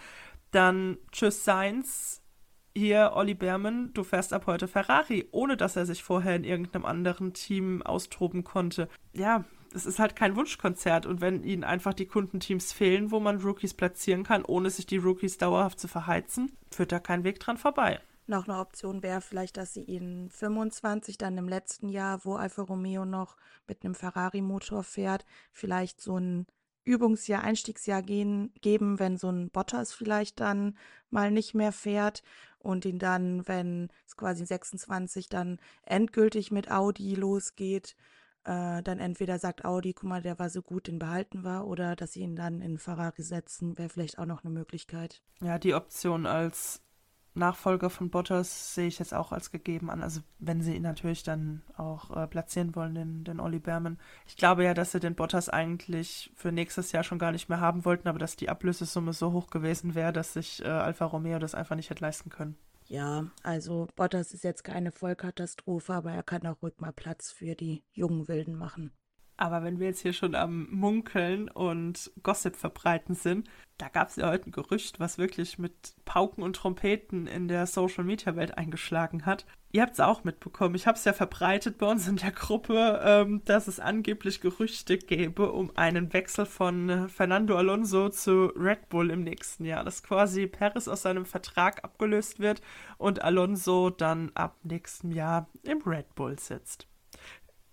Dann 0.50 0.98
tschüss 1.12 1.44
Sainz, 1.44 2.19
hier, 2.74 3.12
Olli 3.14 3.34
Berman, 3.34 3.92
du 3.94 4.04
fährst 4.04 4.32
ab 4.32 4.46
heute 4.46 4.68
Ferrari, 4.68 5.28
ohne 5.32 5.56
dass 5.56 5.76
er 5.76 5.86
sich 5.86 6.02
vorher 6.02 6.36
in 6.36 6.44
irgendeinem 6.44 6.84
anderen 6.84 7.32
Team 7.32 7.82
austoben 7.82 8.44
konnte. 8.44 8.88
Ja, 9.12 9.44
es 9.74 9.86
ist 9.86 9.98
halt 9.98 10.16
kein 10.16 10.36
Wunschkonzert 10.36 11.06
und 11.06 11.20
wenn 11.20 11.44
ihnen 11.44 11.64
einfach 11.64 11.94
die 11.94 12.06
Kundenteams 12.06 12.72
fehlen, 12.72 13.10
wo 13.10 13.20
man 13.20 13.40
Rookies 13.40 13.74
platzieren 13.74 14.24
kann, 14.24 14.44
ohne 14.44 14.70
sich 14.70 14.86
die 14.86 14.96
Rookies 14.96 15.38
dauerhaft 15.38 15.78
zu 15.80 15.88
verheizen, 15.88 16.56
führt 16.70 16.92
da 16.92 16.98
kein 16.98 17.24
Weg 17.24 17.40
dran 17.40 17.56
vorbei. 17.56 18.00
Noch 18.26 18.46
eine 18.46 18.58
Option 18.58 19.02
wäre 19.02 19.20
vielleicht, 19.20 19.56
dass 19.56 19.74
sie 19.74 19.82
ihn 19.82 20.30
25 20.30 21.18
dann 21.18 21.36
im 21.38 21.48
letzten 21.48 21.88
Jahr, 21.88 22.24
wo 22.24 22.34
Alfa 22.34 22.62
Romeo 22.62 23.04
noch 23.04 23.36
mit 23.66 23.84
einem 23.84 23.94
Ferrari-Motor 23.94 24.84
fährt, 24.84 25.24
vielleicht 25.50 26.00
so 26.00 26.16
ein 26.16 26.46
Übungsjahr, 26.84 27.42
Einstiegsjahr 27.42 28.02
gehen, 28.02 28.52
geben, 28.60 28.98
wenn 28.98 29.16
so 29.16 29.28
ein 29.28 29.50
Bottas 29.50 29.92
vielleicht 29.92 30.40
dann 30.40 30.76
mal 31.10 31.30
nicht 31.30 31.54
mehr 31.54 31.72
fährt 31.72 32.22
und 32.60 32.84
ihn 32.84 32.98
dann, 32.98 33.46
wenn 33.48 33.88
es 34.06 34.16
quasi 34.16 34.44
26 34.44 35.28
dann 35.28 35.58
endgültig 35.82 36.50
mit 36.50 36.70
Audi 36.70 37.14
losgeht, 37.14 37.96
äh, 38.44 38.82
dann 38.82 38.98
entweder 38.98 39.38
sagt 39.38 39.64
Audi, 39.64 39.92
guck 39.92 40.08
mal, 40.08 40.22
der 40.22 40.38
war 40.38 40.48
so 40.50 40.62
gut, 40.62 40.86
den 40.86 40.98
behalten 40.98 41.44
wir, 41.44 41.66
oder 41.66 41.96
dass 41.96 42.12
sie 42.12 42.20
ihn 42.20 42.36
dann 42.36 42.60
in 42.62 42.78
Ferrari 42.78 43.22
setzen, 43.22 43.76
wäre 43.78 43.88
vielleicht 43.88 44.18
auch 44.18 44.26
noch 44.26 44.44
eine 44.44 44.52
Möglichkeit. 44.52 45.22
Ja, 45.40 45.58
die 45.58 45.74
Option 45.74 46.26
als 46.26 46.82
Nachfolger 47.34 47.90
von 47.90 48.10
Bottas 48.10 48.74
sehe 48.74 48.88
ich 48.88 48.98
jetzt 48.98 49.14
auch 49.14 49.32
als 49.32 49.50
gegeben 49.50 49.90
an. 49.90 50.02
Also 50.02 50.20
wenn 50.38 50.62
sie 50.62 50.74
ihn 50.74 50.82
natürlich 50.82 51.22
dann 51.22 51.62
auch 51.76 52.16
äh, 52.16 52.26
platzieren 52.26 52.74
wollen, 52.74 52.94
den, 52.94 53.24
den 53.24 53.40
Olli 53.40 53.58
Berman. 53.58 53.98
Ich 54.26 54.36
glaube 54.36 54.64
ja, 54.64 54.74
dass 54.74 54.92
sie 54.92 55.00
den 55.00 55.14
Bottas 55.14 55.48
eigentlich 55.48 56.32
für 56.34 56.52
nächstes 56.52 56.92
Jahr 56.92 57.04
schon 57.04 57.18
gar 57.18 57.32
nicht 57.32 57.48
mehr 57.48 57.60
haben 57.60 57.84
wollten, 57.84 58.08
aber 58.08 58.18
dass 58.18 58.36
die 58.36 58.48
Ablösesumme 58.48 59.12
so 59.12 59.32
hoch 59.32 59.48
gewesen 59.48 59.94
wäre, 59.94 60.12
dass 60.12 60.32
sich 60.32 60.64
äh, 60.64 60.68
Alfa 60.68 61.04
Romeo 61.04 61.38
das 61.38 61.54
einfach 61.54 61.76
nicht 61.76 61.90
hätte 61.90 62.04
leisten 62.04 62.30
können. 62.30 62.56
Ja, 62.88 63.26
also 63.44 63.86
Bottas 63.94 64.34
ist 64.34 64.42
jetzt 64.42 64.64
keine 64.64 64.90
Vollkatastrophe, 64.90 65.94
aber 65.94 66.10
er 66.10 66.24
kann 66.24 66.44
auch 66.46 66.60
ruhig 66.60 66.74
mal 66.78 66.92
Platz 66.92 67.30
für 67.30 67.54
die 67.54 67.84
jungen 67.92 68.26
Wilden 68.26 68.56
machen. 68.56 68.90
Aber 69.40 69.64
wenn 69.64 69.80
wir 69.80 69.86
jetzt 69.86 70.02
hier 70.02 70.12
schon 70.12 70.34
am 70.34 70.68
Munkeln 70.70 71.48
und 71.48 72.10
Gossip 72.22 72.56
verbreiten 72.56 73.14
sind, 73.14 73.48
da 73.78 73.88
gab 73.88 74.08
es 74.08 74.16
ja 74.16 74.28
heute 74.28 74.50
ein 74.50 74.52
Gerücht, 74.52 75.00
was 75.00 75.16
wirklich 75.16 75.58
mit 75.58 75.94
Pauken 76.04 76.44
und 76.44 76.56
Trompeten 76.56 77.26
in 77.26 77.48
der 77.48 77.66
Social 77.66 78.04
Media 78.04 78.36
Welt 78.36 78.58
eingeschlagen 78.58 79.24
hat. 79.24 79.46
Ihr 79.72 79.80
habt 79.80 79.94
es 79.94 80.00
auch 80.00 80.24
mitbekommen. 80.24 80.74
Ich 80.74 80.86
habe 80.86 80.98
es 80.98 81.06
ja 81.06 81.14
verbreitet 81.14 81.78
bei 81.78 81.86
uns 81.86 82.06
in 82.06 82.16
der 82.16 82.32
Gruppe, 82.32 83.00
ähm, 83.02 83.42
dass 83.46 83.66
es 83.66 83.80
angeblich 83.80 84.42
Gerüchte 84.42 84.98
gäbe 84.98 85.50
um 85.52 85.74
einen 85.74 86.12
Wechsel 86.12 86.44
von 86.44 87.08
Fernando 87.08 87.56
Alonso 87.56 88.10
zu 88.10 88.52
Red 88.54 88.90
Bull 88.90 89.10
im 89.10 89.24
nächsten 89.24 89.64
Jahr. 89.64 89.84
Dass 89.84 90.02
quasi 90.02 90.48
Perez 90.48 90.86
aus 90.86 91.00
seinem 91.00 91.24
Vertrag 91.24 91.82
abgelöst 91.82 92.40
wird 92.40 92.60
und 92.98 93.22
Alonso 93.22 93.88
dann 93.88 94.32
ab 94.34 94.58
nächstem 94.64 95.12
Jahr 95.12 95.48
im 95.62 95.80
Red 95.80 96.14
Bull 96.14 96.38
sitzt. 96.38 96.88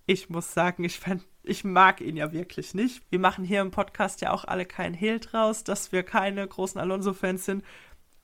Ich 0.06 0.30
muss 0.30 0.54
sagen, 0.54 0.86
ich 0.86 1.02
fände 1.02 1.26
ich 1.48 1.64
mag 1.64 2.02
ihn 2.02 2.18
ja 2.18 2.32
wirklich 2.32 2.74
nicht. 2.74 3.02
Wir 3.10 3.20
machen 3.20 3.44
hier 3.44 3.62
im 3.62 3.72
Podcast 3.72 4.22
ja 4.22 4.32
auch 4.32 4.46
alle 4.46 4.66
keinen 4.66 4.94
Hehl 4.94 5.20
draus, 5.20 5.64
dass 5.64 5.92
wir 5.92 6.04
keine 6.04 6.48
großen 6.48 6.80
Alonso-Fans 6.80 7.46
sind. 7.46 7.64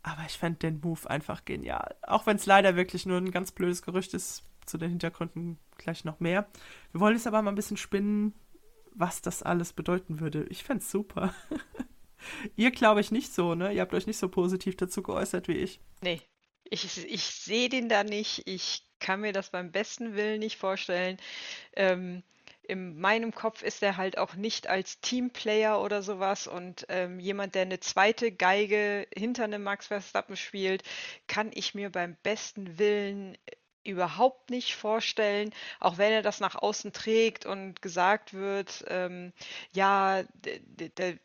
Aber 0.02 0.24
ich 0.28 0.38
fände 0.38 0.60
den 0.60 0.82
Move 0.82 1.10
einfach 1.10 1.46
genial. 1.46 1.96
Auch 2.02 2.26
wenn 2.26 2.36
es 2.36 2.46
leider 2.46 2.76
wirklich 2.76 3.06
nur 3.06 3.18
ein 3.18 3.32
ganz 3.32 3.52
blödes 3.52 3.82
Gerücht 3.82 4.14
ist, 4.14 4.44
zu 4.66 4.78
den 4.78 4.90
Hintergründen 4.90 5.60
gleich 5.78 6.06
noch 6.06 6.20
mehr. 6.20 6.48
Wir 6.92 7.02
wollen 7.02 7.16
jetzt 7.16 7.28
aber 7.28 7.42
mal 7.42 7.52
ein 7.52 7.56
bisschen 7.56 7.78
spinnen, 7.78 8.34
was 8.94 9.22
das 9.22 9.44
alles 9.44 9.74
bedeuten 9.74 10.20
würde. 10.20 10.46
Ich 10.50 10.64
fände 10.64 10.84
es 10.84 10.92
super. 10.92 11.34
Ihr 12.56 12.72
glaube 12.72 13.02
ich 13.02 13.12
nicht 13.12 13.34
so, 13.34 13.56
ne? 13.56 13.74
Ihr 13.74 13.82
habt 13.82 13.94
euch 13.94 14.08
nicht 14.08 14.18
so 14.18 14.30
positiv 14.30 14.78
dazu 14.78 15.04
geäußert 15.04 15.48
wie 15.48 15.58
ich. 15.58 15.80
Nee, 16.02 16.22
ich, 16.70 17.06
ich 17.06 17.24
sehe 17.24 17.70
den 17.70 17.90
da 17.90 18.04
nicht. 18.04 18.44
Ich 18.46 18.84
kann 19.00 19.22
mir 19.22 19.34
das 19.34 19.50
beim 19.50 19.72
besten 19.72 20.16
Willen 20.16 20.40
nicht 20.40 20.58
vorstellen. 20.58 21.18
Ähm, 21.76 22.24
in 22.68 23.00
meinem 23.00 23.34
Kopf 23.34 23.62
ist 23.62 23.84
er 23.84 23.98
halt 23.98 24.18
auch 24.18 24.36
nicht 24.36 24.68
als 24.68 25.00
Teamplayer 25.02 25.82
oder 25.82 26.02
sowas 26.02 26.48
und 26.48 26.86
ähm, 26.90 27.20
jemand, 27.20 27.56
der 27.56 27.64
eine 27.64 27.80
zweite 27.80 28.32
Geige 28.32 29.08
hinter 29.16 29.44
einem 29.44 29.64
Max 29.64 29.88
Verstappen 29.88 30.38
spielt, 30.38 30.84
kann 31.28 31.52
ich 31.54 31.76
mir 31.76 31.90
beim 31.92 32.16
besten 32.24 32.80
Willen 32.80 33.38
überhaupt 33.84 34.50
nicht 34.50 34.76
vorstellen, 34.76 35.54
auch 35.80 35.98
wenn 35.98 36.12
er 36.12 36.22
das 36.22 36.40
nach 36.40 36.56
außen 36.56 36.94
trägt 36.94 37.46
und 37.46 37.82
gesagt 37.82 38.34
wird, 38.34 38.86
ähm, 38.88 39.34
ja, 39.74 40.24
der 40.44 41.18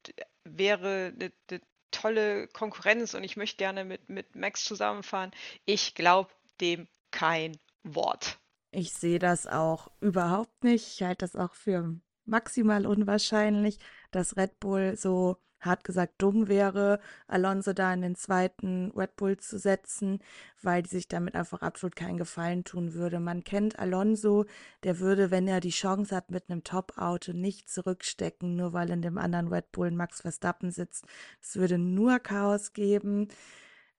wäre 0.44 1.12
eine 1.14 1.60
tolle 1.90 2.48
Konkurrenz 2.48 3.14
und 3.14 3.24
ich 3.24 3.36
möchte 3.36 3.58
gerne 3.58 3.84
mit, 3.84 4.08
mit 4.08 4.34
Max 4.34 4.64
zusammenfahren. 4.64 5.32
Ich 5.64 5.94
glaube 5.94 6.30
dem 6.60 6.88
kein 7.10 7.56
Wort. 7.84 8.37
Ich 8.70 8.92
sehe 8.92 9.18
das 9.18 9.46
auch 9.46 9.90
überhaupt 10.00 10.64
nicht. 10.64 10.86
Ich 10.94 11.02
halte 11.02 11.24
das 11.24 11.36
auch 11.36 11.54
für 11.54 11.96
maximal 12.26 12.86
unwahrscheinlich, 12.86 13.78
dass 14.10 14.36
Red 14.36 14.60
Bull 14.60 14.96
so 14.96 15.38
hart 15.60 15.84
gesagt 15.84 16.14
dumm 16.18 16.48
wäre, 16.48 17.00
Alonso 17.26 17.72
da 17.72 17.92
in 17.92 18.02
den 18.02 18.14
zweiten 18.14 18.92
Red 18.92 19.16
Bull 19.16 19.38
zu 19.38 19.58
setzen, 19.58 20.20
weil 20.62 20.82
die 20.82 20.90
sich 20.90 21.08
damit 21.08 21.34
einfach 21.34 21.62
absolut 21.62 21.96
keinen 21.96 22.18
Gefallen 22.18 22.64
tun 22.64 22.94
würde. 22.94 23.18
Man 23.20 23.42
kennt 23.44 23.78
Alonso, 23.78 24.44
der 24.84 25.00
würde, 25.00 25.30
wenn 25.30 25.48
er 25.48 25.60
die 25.60 25.70
Chance 25.70 26.14
hat, 26.14 26.30
mit 26.30 26.48
einem 26.48 26.64
Top-Auto 26.64 27.32
nicht 27.32 27.68
zurückstecken, 27.68 28.54
nur 28.56 28.72
weil 28.72 28.90
in 28.90 29.02
dem 29.02 29.18
anderen 29.18 29.48
Red 29.48 29.72
Bull 29.72 29.90
Max 29.90 30.20
Verstappen 30.20 30.70
sitzt. 30.70 31.06
Es 31.40 31.56
würde 31.56 31.78
nur 31.78 32.18
Chaos 32.20 32.72
geben. 32.72 33.28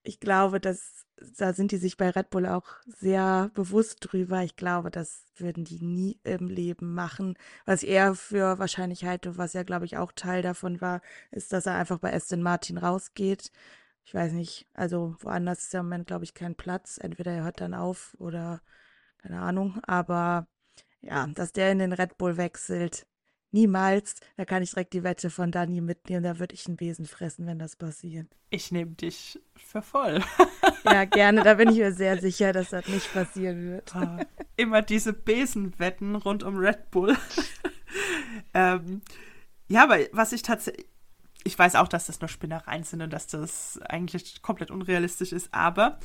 Ich 0.03 0.19
glaube, 0.19 0.59
dass 0.59 1.05
da 1.37 1.53
sind 1.53 1.71
die 1.71 1.77
sich 1.77 1.97
bei 1.97 2.09
Red 2.09 2.29
Bull 2.29 2.45
auch 2.45 2.65
sehr 2.85 3.51
bewusst 3.53 3.97
drüber. 4.01 4.43
Ich 4.43 4.55
glaube, 4.55 4.91
das 4.91 5.25
würden 5.37 5.63
die 5.65 5.81
nie 5.81 6.19
im 6.23 6.47
Leben 6.47 6.93
machen. 6.93 7.35
Was 7.65 7.83
eher 7.83 8.15
für 8.15 8.59
wahrscheinlich 8.59 9.05
halte, 9.05 9.37
was 9.37 9.53
ja, 9.53 9.63
glaube 9.63 9.85
ich, 9.85 9.97
auch 9.97 10.11
Teil 10.11 10.41
davon 10.41 10.81
war, 10.81 11.01
ist, 11.31 11.53
dass 11.53 11.65
er 11.65 11.75
einfach 11.75 11.99
bei 11.99 12.13
Aston 12.13 12.41
Martin 12.41 12.77
rausgeht. 12.77 13.51
Ich 14.05 14.13
weiß 14.13 14.33
nicht, 14.33 14.67
also 14.73 15.15
woanders 15.19 15.59
ist 15.63 15.73
ja 15.73 15.81
im 15.81 15.87
Moment, 15.87 16.07
glaube 16.07 16.23
ich, 16.23 16.33
kein 16.33 16.55
Platz. 16.55 16.97
Entweder 16.97 17.31
er 17.31 17.43
hört 17.43 17.61
dann 17.61 17.73
auf 17.73 18.15
oder 18.19 18.61
keine 19.19 19.41
Ahnung. 19.41 19.79
Aber 19.83 20.47
ja, 21.01 21.27
dass 21.27 21.51
der 21.53 21.71
in 21.71 21.79
den 21.79 21.93
Red 21.93 22.17
Bull 22.17 22.37
wechselt, 22.37 23.05
Niemals. 23.51 24.15
Da 24.37 24.45
kann 24.45 24.61
ich 24.61 24.71
direkt 24.71 24.93
die 24.93 25.03
Wette 25.03 25.29
von 25.29 25.51
Dani 25.51 25.81
mitnehmen. 25.81 26.23
Da 26.23 26.39
würde 26.39 26.53
ich 26.53 26.67
einen 26.67 26.77
Besen 26.77 27.05
fressen, 27.05 27.47
wenn 27.47 27.57
das 27.57 27.75
passiert. 27.75 28.27
Ich 28.51 28.71
nehme 28.71 28.91
dich 28.91 29.39
für 29.55 29.81
voll. 29.81 30.21
ja, 30.85 31.05
gerne. 31.05 31.43
Da 31.43 31.55
bin 31.55 31.69
ich 31.69 31.77
mir 31.77 31.91
sehr 31.91 32.17
sicher, 32.21 32.53
dass 32.53 32.69
das 32.69 32.87
nicht 32.87 33.11
passieren 33.11 33.71
wird. 33.71 33.93
Oh, 33.95 34.23
immer 34.55 34.81
diese 34.81 35.13
Besenwetten 35.13 36.15
rund 36.15 36.43
um 36.43 36.57
Red 36.57 36.91
Bull. 36.91 37.17
ähm, 38.53 39.01
ja, 39.67 39.83
aber 39.83 39.99
was 40.11 40.31
ich 40.31 40.41
tatsächlich. 40.41 40.87
Ich 41.45 41.57
weiß 41.57 41.75
auch, 41.75 41.87
dass 41.87 42.07
das 42.07 42.19
nur 42.19 42.27
Spinnereien 42.27 42.83
sind 42.83 43.01
und 43.01 43.13
dass 43.13 43.25
das 43.25 43.79
eigentlich 43.87 44.41
komplett 44.41 44.71
unrealistisch 44.71 45.31
ist, 45.31 45.53
aber 45.53 45.97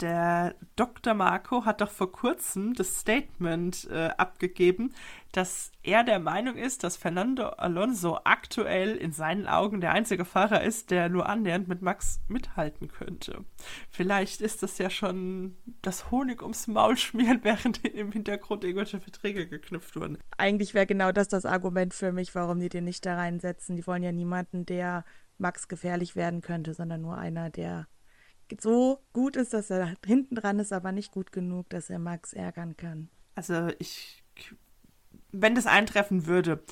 der 0.00 0.54
Dr. 0.76 1.14
Marco 1.14 1.64
hat 1.64 1.80
doch 1.80 1.90
vor 1.90 2.12
kurzem 2.12 2.74
das 2.74 3.00
Statement 3.00 3.88
äh, 3.90 4.10
abgegeben, 4.16 4.94
dass 5.32 5.72
er 5.82 6.04
der 6.04 6.18
Meinung 6.18 6.56
ist, 6.56 6.84
dass 6.84 6.96
Fernando 6.96 7.48
Alonso 7.48 8.18
aktuell 8.24 8.96
in 8.96 9.12
seinen 9.12 9.46
Augen 9.46 9.80
der 9.80 9.92
einzige 9.92 10.24
Fahrer 10.24 10.62
ist, 10.62 10.90
der 10.90 11.08
nur 11.08 11.28
annähernd 11.28 11.68
mit 11.68 11.82
Max 11.82 12.20
mithalten 12.28 12.88
könnte. 12.88 13.44
Vielleicht 13.90 14.40
ist 14.40 14.62
das 14.62 14.78
ja 14.78 14.88
schon 14.90 15.56
das 15.82 16.10
Honig 16.10 16.42
ums 16.42 16.66
Maul 16.66 16.96
schmieren, 16.96 17.40
während 17.42 17.84
im 17.84 18.12
Hintergrund 18.12 18.64
irgendwelche 18.64 19.00
Verträge 19.00 19.46
geknüpft 19.48 19.96
wurden. 19.96 20.18
Eigentlich 20.36 20.74
wäre 20.74 20.86
genau 20.86 21.12
das 21.12 21.28
das 21.28 21.44
Argument 21.44 21.92
für 21.92 22.12
mich, 22.12 22.34
warum 22.34 22.60
die 22.60 22.68
den 22.68 22.84
nicht 22.84 23.04
da 23.04 23.16
reinsetzen. 23.16 23.76
Die 23.76 23.86
wollen 23.86 24.02
ja 24.02 24.12
niemanden, 24.12 24.64
der 24.64 25.04
Max 25.38 25.68
gefährlich 25.68 26.16
werden 26.16 26.40
könnte, 26.40 26.74
sondern 26.74 27.00
nur 27.00 27.16
einer, 27.16 27.50
der 27.50 27.86
so 28.58 29.00
gut 29.12 29.36
ist, 29.36 29.52
dass 29.54 29.70
er 29.70 29.94
hinten 30.04 30.34
dran 30.34 30.58
ist, 30.58 30.72
aber 30.72 30.92
nicht 30.92 31.12
gut 31.12 31.32
genug, 31.32 31.68
dass 31.70 31.90
er 31.90 31.98
Max 31.98 32.32
ärgern 32.32 32.76
kann. 32.76 33.08
Also 33.34 33.68
ich, 33.78 34.24
wenn 35.32 35.54
das 35.54 35.66
eintreffen 35.66 36.26
würde, 36.26 36.62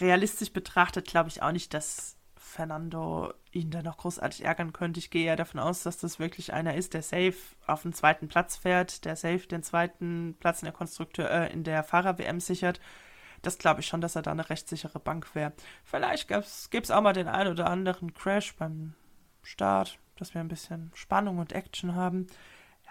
realistisch 0.00 0.52
betrachtet, 0.52 1.06
glaube 1.06 1.28
ich 1.28 1.42
auch 1.42 1.52
nicht, 1.52 1.74
dass 1.74 2.16
Fernando 2.36 3.32
ihn 3.50 3.70
da 3.70 3.82
noch 3.82 3.96
großartig 3.96 4.44
ärgern 4.44 4.72
könnte. 4.72 4.98
Ich 4.98 5.10
gehe 5.10 5.26
ja 5.26 5.36
davon 5.36 5.60
aus, 5.60 5.82
dass 5.82 5.98
das 5.98 6.18
wirklich 6.18 6.52
einer 6.52 6.74
ist, 6.74 6.94
der 6.94 7.02
safe 7.02 7.34
auf 7.66 7.82
den 7.82 7.92
zweiten 7.92 8.28
Platz 8.28 8.56
fährt, 8.56 9.04
der 9.04 9.16
safe 9.16 9.46
den 9.46 9.62
zweiten 9.62 10.36
Platz 10.38 10.60
in 10.62 10.66
der 10.66 10.74
Konstrukteur, 10.74 11.30
äh, 11.30 11.52
in 11.52 11.64
der 11.64 11.82
Fahrer-WM 11.82 12.40
sichert. 12.40 12.80
Das 13.40 13.58
glaube 13.58 13.80
ich 13.80 13.86
schon, 13.86 14.00
dass 14.00 14.16
er 14.16 14.22
da 14.22 14.30
eine 14.30 14.50
rechtssichere 14.50 15.00
Bank 15.00 15.34
wäre. 15.34 15.52
Vielleicht 15.84 16.28
gäbe 16.28 16.44
es 16.44 16.90
auch 16.90 17.00
mal 17.00 17.12
den 17.12 17.28
einen 17.28 17.50
oder 17.50 17.68
anderen 17.68 18.14
Crash 18.14 18.54
beim 18.54 18.94
Start 19.42 19.98
dass 20.22 20.34
wir 20.34 20.40
ein 20.40 20.48
bisschen 20.48 20.92
Spannung 20.94 21.38
und 21.38 21.52
Action 21.52 21.96
haben. 21.96 22.28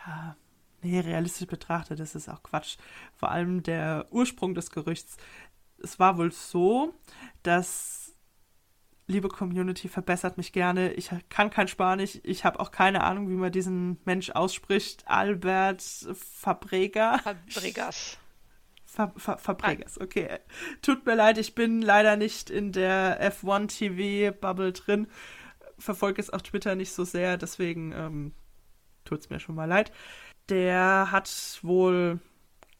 Ja, 0.05 0.35
nee, 0.81 0.99
realistisch 0.99 1.47
betrachtet, 1.47 2.01
das 2.01 2.13
ist 2.13 2.27
auch 2.27 2.43
Quatsch. 2.43 2.75
Vor 3.15 3.31
allem 3.31 3.63
der 3.63 4.05
Ursprung 4.11 4.53
des 4.53 4.69
Gerüchts. 4.69 5.15
Es 5.81 5.97
war 5.97 6.17
wohl 6.17 6.33
so, 6.33 6.93
dass 7.41 8.13
liebe 9.07 9.29
Community, 9.29 9.87
verbessert 9.87 10.37
mich 10.37 10.51
gerne. 10.51 10.93
Ich 10.93 11.09
kann 11.29 11.49
kein 11.49 11.67
Spanisch. 11.67 12.19
Ich 12.23 12.43
habe 12.43 12.59
auch 12.59 12.71
keine 12.71 13.03
Ahnung, 13.03 13.29
wie 13.29 13.35
man 13.35 13.51
diesen 13.51 13.99
Mensch 14.05 14.31
ausspricht. 14.31 15.07
Albert 15.07 15.81
Fabrega. 16.13 17.19
Fabregas. 17.19 18.17
Fa 18.85 19.13
Fa 19.15 19.37
Fabregas, 19.37 20.01
okay. 20.01 20.39
Tut 20.81 21.05
mir 21.05 21.15
leid, 21.15 21.37
ich 21.37 21.55
bin 21.55 21.81
leider 21.81 22.17
nicht 22.17 22.49
in 22.49 22.73
der 22.73 23.21
F1 23.31 23.77
TV 23.77 24.37
Bubble 24.37 24.73
drin 24.73 25.07
verfolge 25.81 26.21
jetzt 26.21 26.33
auch 26.33 26.41
Twitter 26.41 26.75
nicht 26.75 26.93
so 26.93 27.03
sehr, 27.03 27.37
deswegen 27.37 27.91
ähm, 27.91 28.33
tut 29.05 29.19
es 29.19 29.29
mir 29.29 29.39
schon 29.39 29.55
mal 29.55 29.65
leid. 29.65 29.91
Der 30.49 31.11
hat 31.11 31.59
wohl 31.61 32.19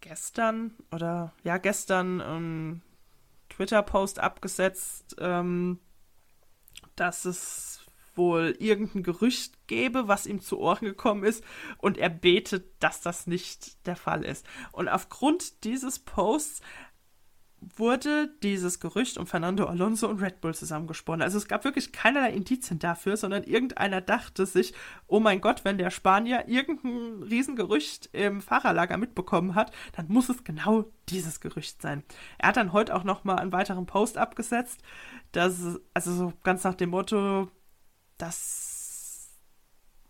gestern 0.01 0.73
oder 0.91 1.33
ja, 1.43 1.57
gestern 1.57 2.21
einen 2.21 2.81
Twitter-Post 3.49 4.19
abgesetzt, 4.19 5.15
ähm, 5.19 5.79
dass 6.95 7.25
es 7.25 7.85
wohl 8.15 8.55
irgendein 8.59 9.03
Gerücht 9.03 9.67
gäbe, 9.67 10.07
was 10.07 10.25
ihm 10.25 10.41
zu 10.41 10.59
Ohren 10.59 10.85
gekommen 10.85 11.23
ist 11.23 11.43
und 11.77 11.97
er 11.97 12.09
betet, 12.09 12.65
dass 12.79 13.01
das 13.01 13.27
nicht 13.27 13.85
der 13.87 13.95
Fall 13.95 14.25
ist. 14.25 14.45
Und 14.71 14.89
aufgrund 14.89 15.63
dieses 15.63 15.99
Posts 15.99 16.61
wurde 17.61 18.29
dieses 18.41 18.79
Gerücht 18.79 19.17
um 19.17 19.27
Fernando 19.27 19.65
Alonso 19.65 20.07
und 20.07 20.21
Red 20.21 20.41
Bull 20.41 20.55
zusammengesponnen. 20.55 21.21
Also 21.21 21.37
es 21.37 21.47
gab 21.47 21.63
wirklich 21.63 21.91
keinerlei 21.91 22.31
Indizien 22.31 22.79
dafür, 22.79 23.17
sondern 23.17 23.43
irgendeiner 23.43 24.01
dachte 24.01 24.47
sich, 24.47 24.73
oh 25.07 25.19
mein 25.19 25.41
Gott, 25.41 25.63
wenn 25.63 25.77
der 25.77 25.91
Spanier 25.91 26.47
irgendein 26.47 27.21
Riesengerücht 27.23 28.09
im 28.13 28.41
Fahrerlager 28.41 28.97
mitbekommen 28.97 29.53
hat, 29.53 29.71
dann 29.95 30.07
muss 30.07 30.29
es 30.29 30.43
genau 30.43 30.85
dieses 31.09 31.39
Gerücht 31.39 31.81
sein. 31.81 32.03
Er 32.39 32.49
hat 32.49 32.57
dann 32.57 32.73
heute 32.73 32.95
auch 32.95 33.03
noch 33.03 33.23
mal 33.23 33.37
einen 33.37 33.51
weiteren 33.51 33.85
Post 33.85 34.17
abgesetzt, 34.17 34.81
dass 35.31 35.79
also 35.93 36.13
so 36.13 36.33
ganz 36.43 36.63
nach 36.63 36.75
dem 36.75 36.89
Motto, 36.89 37.49
dass 38.17 38.81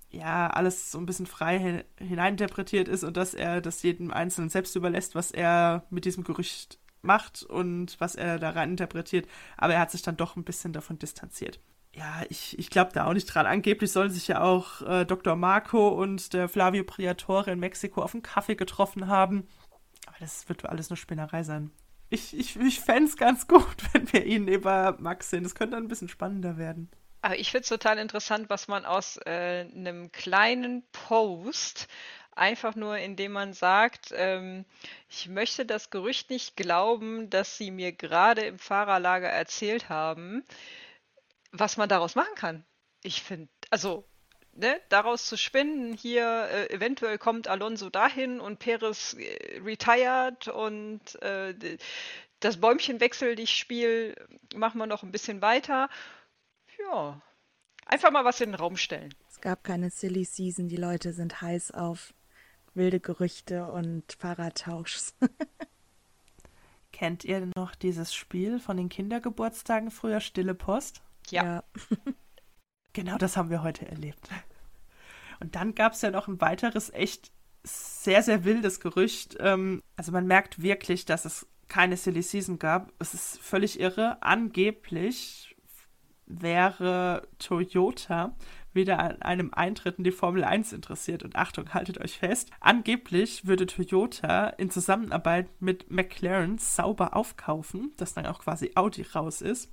ja 0.10 0.50
alles 0.50 0.92
so 0.92 1.00
ein 1.00 1.06
bisschen 1.06 1.26
frei 1.26 1.86
hineininterpretiert 1.98 2.88
ist 2.88 3.04
und 3.04 3.18
dass 3.18 3.34
er 3.34 3.62
das 3.62 3.84
jedem 3.84 4.12
Einzelnen 4.12 4.50
selbst 4.50 4.76
überlässt, 4.76 5.16
was 5.16 5.32
er 5.32 5.86
mit 5.90 6.06
diesem 6.06 6.24
Gerücht 6.24 6.81
macht 7.04 7.44
und 7.44 8.00
was 8.00 8.16
er 8.16 8.40
da 8.40 8.52
rein 8.52 8.72
interpretiert. 8.72 9.28
Aber 9.58 9.74
er 9.74 9.80
hat 9.80 9.92
sich 9.92 10.02
dann 10.02 10.18
doch 10.18 10.36
ein 10.36 10.44
bisschen 10.44 10.74
davon 10.74 11.00
distanziert. 11.00 11.60
Ja, 11.94 12.24
ich, 12.30 12.58
ich 12.58 12.70
glaube 12.70 12.92
da 12.94 13.06
auch 13.06 13.14
nicht 13.14 13.26
dran. 13.26 13.46
Angeblich 13.46 13.92
sollen 13.92 14.12
sich 14.12 14.28
ja 14.30 14.42
auch 14.42 14.82
äh, 14.82 15.06
Dr. 15.06 15.36
Marco 15.36 15.90
und 15.90 16.34
der 16.34 16.48
Flavio 16.48 16.84
Priatore 16.84 17.52
in 17.52 17.60
Mexiko 17.60 18.02
auf 18.02 18.14
einen 18.14 18.24
Kaffee 18.24 18.56
getroffen 18.56 19.08
haben. 19.08 19.48
Aber 20.08 20.16
das 20.20 20.48
wird 20.48 20.66
alles 20.66 20.90
nur 20.90 20.98
Spinnerei 20.98 21.44
sein. 21.44 21.72
Ich, 22.10 22.38
ich, 22.38 22.58
ich 22.58 22.80
fände 22.80 23.10
es 23.10 23.18
ganz 23.18 23.48
gut, 23.48 23.76
wenn 23.94 24.12
wir 24.14 24.26
ihn 24.26 24.48
über 24.48 24.96
Max 25.00 25.30
sehen. 25.30 25.44
Das 25.44 25.56
könnte 25.56 25.78
ein 25.78 25.90
bisschen 25.90 26.10
spannender 26.10 26.58
werden. 26.58 26.90
Aber 27.24 27.38
ich 27.38 27.52
finde 27.52 27.64
es 27.64 27.70
total 27.70 28.00
interessant, 28.00 28.50
was 28.50 28.68
man 28.68 28.84
aus 28.84 29.18
äh, 29.26 29.66
einem 29.76 30.12
kleinen 30.12 30.84
Post 30.92 31.88
einfach 32.42 32.76
nur, 32.76 32.98
indem 32.98 33.34
man 33.34 33.54
sagt, 33.54 34.12
ähm, 34.16 34.66
ich 35.10 35.30
möchte 35.30 35.64
das 35.64 35.92
Gerücht 35.92 36.32
nicht 36.32 36.58
glauben, 36.58 37.30
dass 37.30 37.58
Sie 37.58 37.70
mir 37.70 37.92
gerade 37.92 38.42
im 38.42 38.58
Fahrerlager 38.58 39.30
erzählt 39.30 39.90
haben, 39.90 40.44
was 41.52 41.78
man 41.78 41.88
daraus 41.88 42.16
machen 42.16 42.34
kann. 42.36 42.66
Ich 43.04 43.22
finde, 43.22 43.50
also 43.70 44.06
Ne, 44.54 44.82
daraus 44.90 45.28
zu 45.28 45.38
spinnen, 45.38 45.94
hier 45.94 46.50
äh, 46.52 46.74
eventuell 46.74 47.18
kommt 47.18 47.48
Alonso 47.48 47.90
dahin 47.90 48.42
und 48.42 48.60
Perez 48.60 49.14
äh, 49.14 49.62
retired 49.64 50.50
und 50.50 51.22
äh, 51.22 51.78
das 52.42 52.60
Bäumchenwechsel, 52.60 53.38
dich 53.38 53.58
Spiel, 53.58 54.14
machen 54.54 54.78
wir 54.78 54.88
noch 54.88 55.04
ein 55.04 55.14
bisschen 55.14 55.42
weiter. 55.42 55.90
Ja, 56.80 57.22
einfach 57.86 58.12
mal 58.12 58.26
was 58.26 58.42
in 58.42 58.50
den 58.50 58.56
Raum 58.56 58.76
stellen. 58.76 59.14
Es 59.30 59.40
gab 59.40 59.64
keine 59.64 59.90
Silly 59.90 60.26
Season, 60.26 60.68
die 60.68 60.76
Leute 60.76 61.14
sind 61.14 61.42
heiß 61.42 61.72
auf 61.72 62.14
wilde 62.74 63.00
Gerüchte 63.00 63.66
und 63.72 64.04
Fahrradtauschs. 64.20 65.16
Kennt 66.92 67.24
ihr 67.24 67.50
noch 67.56 67.76
dieses 67.76 68.14
Spiel 68.14 68.60
von 68.60 68.78
den 68.78 68.90
Kindergeburtstagen 68.90 69.92
früher, 69.92 70.20
Stille 70.20 70.54
Post? 70.54 71.02
Ja. 71.30 71.44
ja. 71.44 71.64
genau 72.94 73.18
das 73.18 73.38
haben 73.38 73.50
wir 73.50 73.64
heute 73.64 73.88
erlebt. 73.88 74.30
Und 75.40 75.56
dann 75.56 75.74
gab 75.74 75.94
es 75.94 76.02
ja 76.02 76.12
noch 76.12 76.28
ein 76.28 76.42
weiteres 76.42 76.92
echt 76.94 77.32
sehr, 77.64 78.24
sehr 78.24 78.44
wildes 78.44 78.80
Gerücht. 78.80 79.38
Ähm, 79.40 79.82
also 79.96 80.12
man 80.12 80.28
merkt 80.28 80.62
wirklich, 80.62 81.06
dass 81.06 81.26
es 81.26 81.48
keine 81.68 81.98
Silly 81.98 82.22
Season 82.22 82.60
gab. 82.60 82.92
Es 83.00 83.14
ist 83.14 83.40
völlig 83.40 83.80
irre. 83.80 84.22
Angeblich 84.22 85.51
wäre 86.40 87.28
Toyota 87.40 88.36
wieder 88.74 89.00
an 89.00 89.22
einem 89.22 89.54
Eintritt 89.54 89.98
in 89.98 90.04
die 90.04 90.12
Formel 90.12 90.44
1 90.44 90.74
interessiert. 90.74 91.24
Und 91.24 91.36
Achtung, 91.36 91.74
haltet 91.74 92.00
euch 92.00 92.18
fest. 92.18 92.52
Angeblich 92.60 93.46
würde 93.46 93.66
Toyota 93.66 94.50
in 94.50 94.70
Zusammenarbeit 94.70 95.50
mit 95.60 95.92
McLaren 95.92 96.58
sauber 96.58 97.16
aufkaufen, 97.16 97.92
dass 97.98 98.14
dann 98.14 98.26
auch 98.26 98.40
quasi 98.40 98.72
Audi 98.76 99.04
raus 99.04 99.42
ist. 99.42 99.72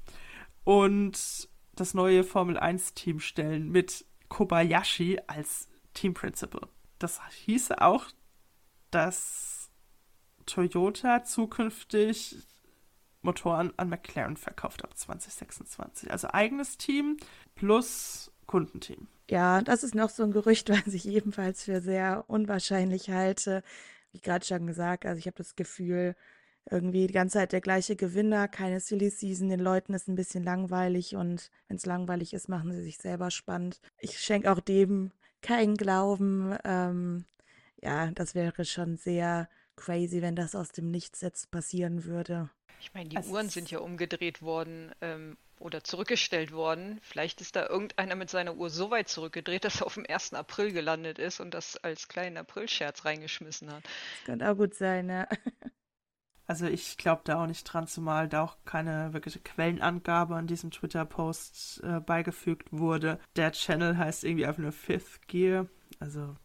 Und 0.65 1.49
das 1.75 1.95
neue 1.95 2.25
Formel 2.25 2.59
1 2.59 2.95
Team 2.95 3.21
stellen 3.21 3.71
mit 3.71 4.05
Kobayashi 4.29 5.21
als 5.27 5.69
Team 5.95 6.15
Principal. 6.15 6.69
Das 6.99 7.21
hieße 7.45 7.81
auch, 7.81 8.07
dass 8.91 9.71
Toyota 10.47 11.23
zukünftig 11.23 12.37
Motoren 13.29 13.75
an 13.77 13.91
McLaren 13.91 14.39
verkauft 14.39 14.83
ab 14.83 14.97
2026. 14.97 16.11
Also 16.11 16.29
eigenes 16.33 16.79
Team 16.79 17.19
plus 17.55 18.33
Kundenteam. 18.47 19.07
Ja, 19.29 19.61
das 19.61 19.83
ist 19.85 19.95
noch 19.95 20.09
so 20.09 20.23
ein 20.23 20.33
Gerücht, 20.33 20.71
was 20.87 20.95
ich 20.95 21.07
ebenfalls 21.07 21.65
für 21.65 21.83
sehr 21.83 22.25
unwahrscheinlich 22.29 23.11
halte. 23.11 23.63
Wie 24.13 24.21
gerade 24.21 24.47
schon 24.47 24.67
gesagt, 24.67 25.05
also 25.05 25.19
ich 25.19 25.27
habe 25.27 25.37
das 25.37 25.57
Gefühl, 25.57 26.17
irgendwie 26.71 27.07
die 27.07 27.13
ganze 27.13 27.35
Zeit 27.35 27.53
der 27.53 27.61
gleiche 27.61 27.97
Gewinner, 27.97 28.49
keine 28.49 28.81
Silly 28.81 29.11
Season, 29.11 29.51
den 29.51 29.61
Leuten 29.61 29.93
ist 29.93 30.09
ein 30.09 30.15
bisschen 30.15 30.43
langweilig 30.43 31.15
und 31.15 31.51
wenn 31.67 31.77
es 31.77 31.85
langweilig 31.85 32.33
ist, 32.33 32.49
machen 32.49 32.73
sie 32.73 32.83
sich 32.83 32.97
selber 32.97 33.31
spannend. 33.31 33.81
Ich 33.99 34.19
schenke 34.19 34.51
auch 34.51 34.61
dem 34.61 35.13
keinen 35.43 35.77
Glauben. 35.77 36.57
Ähm, 36.65 37.27
ja, 37.83 38.11
das 38.13 38.35
wäre 38.35 38.65
schon 38.65 38.97
sehr 38.97 39.51
crazy, 39.77 40.23
wenn 40.23 40.35
das 40.35 40.55
aus 40.55 40.71
dem 40.71 40.91
Nichts 40.91 41.21
jetzt 41.21 41.51
passieren 41.51 42.05
würde. 42.05 42.51
Ich 42.81 42.95
meine, 42.95 43.09
die 43.09 43.17
also 43.17 43.31
Uhren 43.33 43.49
sind 43.49 43.71
ja 43.71 43.81
umgedreht 43.81 44.43
worden 44.43 44.93
ähm, 45.01 45.37
oder 45.59 45.83
zurückgestellt 45.83 46.53
worden. 46.53 47.01
Vielleicht 47.03 47.41
ist 47.41 47.57
da 47.57 47.67
irgendeiner 47.67 48.15
mit 48.15 48.31
seiner 48.31 48.55
Uhr 48.55 48.71
so 48.71 48.91
weit 48.91 49.09
zurückgedreht, 49.09 49.65
dass 49.65 49.81
er 49.81 49.87
auf 49.87 49.95
dem 49.95 50.07
1. 50.09 50.35
April 50.35 50.73
gelandet 50.73 51.19
ist 51.19 51.41
und 51.41 51.55
das 51.55 51.77
als 51.77 52.09
kleinen 52.09 52.37
Aprilscherz 52.37 53.05
reingeschmissen 53.05 53.73
hat. 53.73 53.85
Das 53.85 54.25
könnte 54.25 54.51
auch 54.51 54.57
gut 54.57 54.75
sein, 54.75 55.09
ja. 55.09 55.29
Also 56.51 56.65
ich 56.65 56.97
glaube 56.97 57.21
da 57.25 57.43
auch 57.43 57.47
nicht 57.47 57.65
dran, 57.65 57.87
zumal 57.87 58.27
da 58.27 58.43
auch 58.43 58.57
keine 58.65 59.13
wirkliche 59.13 59.39
Quellenangabe 59.39 60.35
an 60.35 60.47
diesem 60.47 60.71
Twitter-Post 60.71 61.83
äh, 61.85 62.01
beigefügt 62.01 62.69
wurde. 62.73 63.21
Der 63.37 63.53
Channel 63.53 63.99
heißt 63.99 64.25
irgendwie 64.25 64.47
einfach 64.47 64.63
nur 64.63 64.73
Fifth 64.73 65.29
Gear. 65.29 65.67
Also 66.01 66.37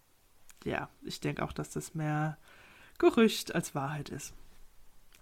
ja, 0.66 0.90
ich 1.04 1.22
denke 1.22 1.42
auch, 1.42 1.54
dass 1.54 1.70
das 1.70 1.96
mehr 1.96 2.38
Gerücht 2.98 3.56
als 3.56 3.76
Wahrheit 3.76 4.10
ist. 4.10 4.34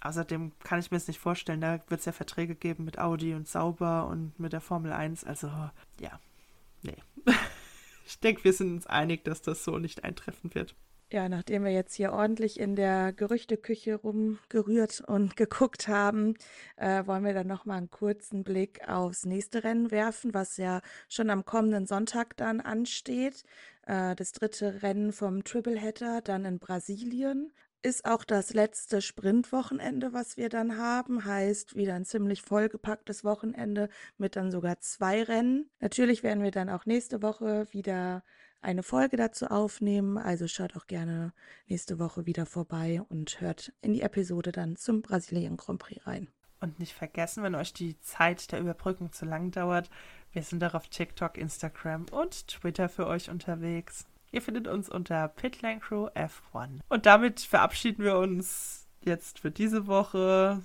Außerdem 0.01 0.51
kann 0.63 0.79
ich 0.79 0.89
mir 0.89 0.97
es 0.97 1.07
nicht 1.07 1.19
vorstellen, 1.19 1.61
da 1.61 1.79
wird 1.87 1.99
es 1.99 2.05
ja 2.05 2.11
Verträge 2.11 2.55
geben 2.55 2.85
mit 2.85 2.97
Audi 2.97 3.35
und 3.35 3.47
Sauber 3.47 4.07
und 4.07 4.39
mit 4.39 4.51
der 4.51 4.61
Formel 4.61 4.91
1. 4.91 5.23
Also 5.23 5.47
ja, 5.99 6.19
nee. 6.81 6.97
ich 8.05 8.19
denke, 8.19 8.43
wir 8.43 8.53
sind 8.53 8.73
uns 8.73 8.87
einig, 8.87 9.23
dass 9.23 9.41
das 9.41 9.63
so 9.63 9.77
nicht 9.77 10.03
eintreffen 10.03 10.53
wird. 10.55 10.75
Ja, 11.11 11.27
nachdem 11.27 11.65
wir 11.65 11.71
jetzt 11.71 11.93
hier 11.95 12.13
ordentlich 12.13 12.57
in 12.57 12.77
der 12.77 13.11
Gerüchteküche 13.11 13.95
rumgerührt 13.95 15.01
und 15.01 15.35
geguckt 15.37 15.89
haben, 15.89 16.35
äh, 16.77 17.05
wollen 17.05 17.25
wir 17.25 17.33
dann 17.33 17.47
nochmal 17.47 17.79
einen 17.79 17.91
kurzen 17.91 18.43
Blick 18.43 18.87
aufs 18.87 19.25
nächste 19.25 19.65
Rennen 19.65 19.91
werfen, 19.91 20.33
was 20.33 20.55
ja 20.55 20.81
schon 21.09 21.29
am 21.29 21.43
kommenden 21.43 21.85
Sonntag 21.85 22.37
dann 22.37 22.61
ansteht. 22.61 23.43
Äh, 23.85 24.15
das 24.15 24.31
dritte 24.31 24.83
Rennen 24.83 25.11
vom 25.11 25.43
Tripleheader 25.43 26.21
dann 26.21 26.45
in 26.45 26.59
Brasilien. 26.59 27.51
Ist 27.83 28.05
auch 28.05 28.23
das 28.23 28.53
letzte 28.53 29.01
Sprintwochenende, 29.01 30.13
was 30.13 30.37
wir 30.37 30.49
dann 30.49 30.77
haben. 30.77 31.25
Heißt 31.25 31.75
wieder 31.75 31.95
ein 31.95 32.05
ziemlich 32.05 32.43
vollgepacktes 32.43 33.23
Wochenende 33.23 33.89
mit 34.19 34.35
dann 34.35 34.51
sogar 34.51 34.79
zwei 34.79 35.23
Rennen. 35.23 35.67
Natürlich 35.79 36.21
werden 36.21 36.43
wir 36.43 36.51
dann 36.51 36.69
auch 36.69 36.85
nächste 36.85 37.23
Woche 37.23 37.65
wieder 37.71 38.23
eine 38.61 38.83
Folge 38.83 39.17
dazu 39.17 39.47
aufnehmen. 39.47 40.19
Also 40.19 40.47
schaut 40.47 40.77
auch 40.77 40.85
gerne 40.85 41.33
nächste 41.67 41.97
Woche 41.97 42.27
wieder 42.27 42.45
vorbei 42.45 43.01
und 43.09 43.41
hört 43.41 43.73
in 43.81 43.93
die 43.93 44.03
Episode 44.03 44.51
dann 44.51 44.75
zum 44.75 45.01
Brasilien 45.01 45.57
Grand 45.57 45.79
Prix 45.79 46.05
rein. 46.05 46.27
Und 46.59 46.77
nicht 46.79 46.93
vergessen, 46.93 47.41
wenn 47.41 47.55
euch 47.55 47.73
die 47.73 47.99
Zeit 48.01 48.51
der 48.51 48.59
Überbrückung 48.59 49.11
zu 49.11 49.25
lang 49.25 49.49
dauert, 49.49 49.89
wir 50.31 50.43
sind 50.43 50.63
auch 50.63 50.75
auf 50.75 50.87
TikTok, 50.87 51.39
Instagram 51.39 52.05
und 52.11 52.47
Twitter 52.47 52.87
für 52.87 53.07
euch 53.07 53.31
unterwegs. 53.31 54.05
Ihr 54.31 54.41
findet 54.41 54.67
uns 54.67 54.89
unter 54.89 55.27
Pitlancrew 55.27 56.07
F1. 56.07 56.79
Und 56.87 57.05
damit 57.05 57.41
verabschieden 57.41 58.03
wir 58.03 58.17
uns 58.17 58.87
jetzt 59.03 59.39
für 59.39 59.51
diese 59.51 59.87
Woche. 59.87 60.61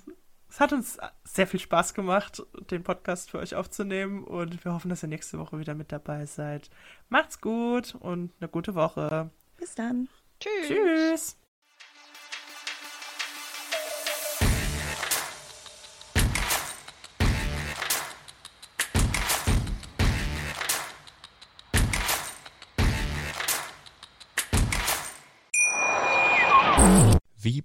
Es 0.49 0.59
hat 0.61 0.71
uns 0.71 0.97
sehr 1.25 1.47
viel 1.47 1.59
Spaß 1.59 1.93
gemacht, 1.93 2.41
den 2.71 2.83
Podcast 2.83 3.29
für 3.29 3.39
euch 3.39 3.55
aufzunehmen 3.55 4.23
und 4.23 4.63
wir 4.63 4.73
hoffen, 4.73 4.89
dass 4.89 5.03
ihr 5.03 5.09
nächste 5.09 5.39
Woche 5.39 5.59
wieder 5.59 5.75
mit 5.75 5.91
dabei 5.91 6.25
seid. 6.25 6.69
Macht's 7.09 7.41
gut 7.41 7.95
und 7.95 8.31
eine 8.39 8.47
gute 8.47 8.75
Woche. 8.75 9.29
Bis 9.57 9.75
dann. 9.75 10.07
Tschüss. 10.39 10.67
Tschüss. 10.67 11.46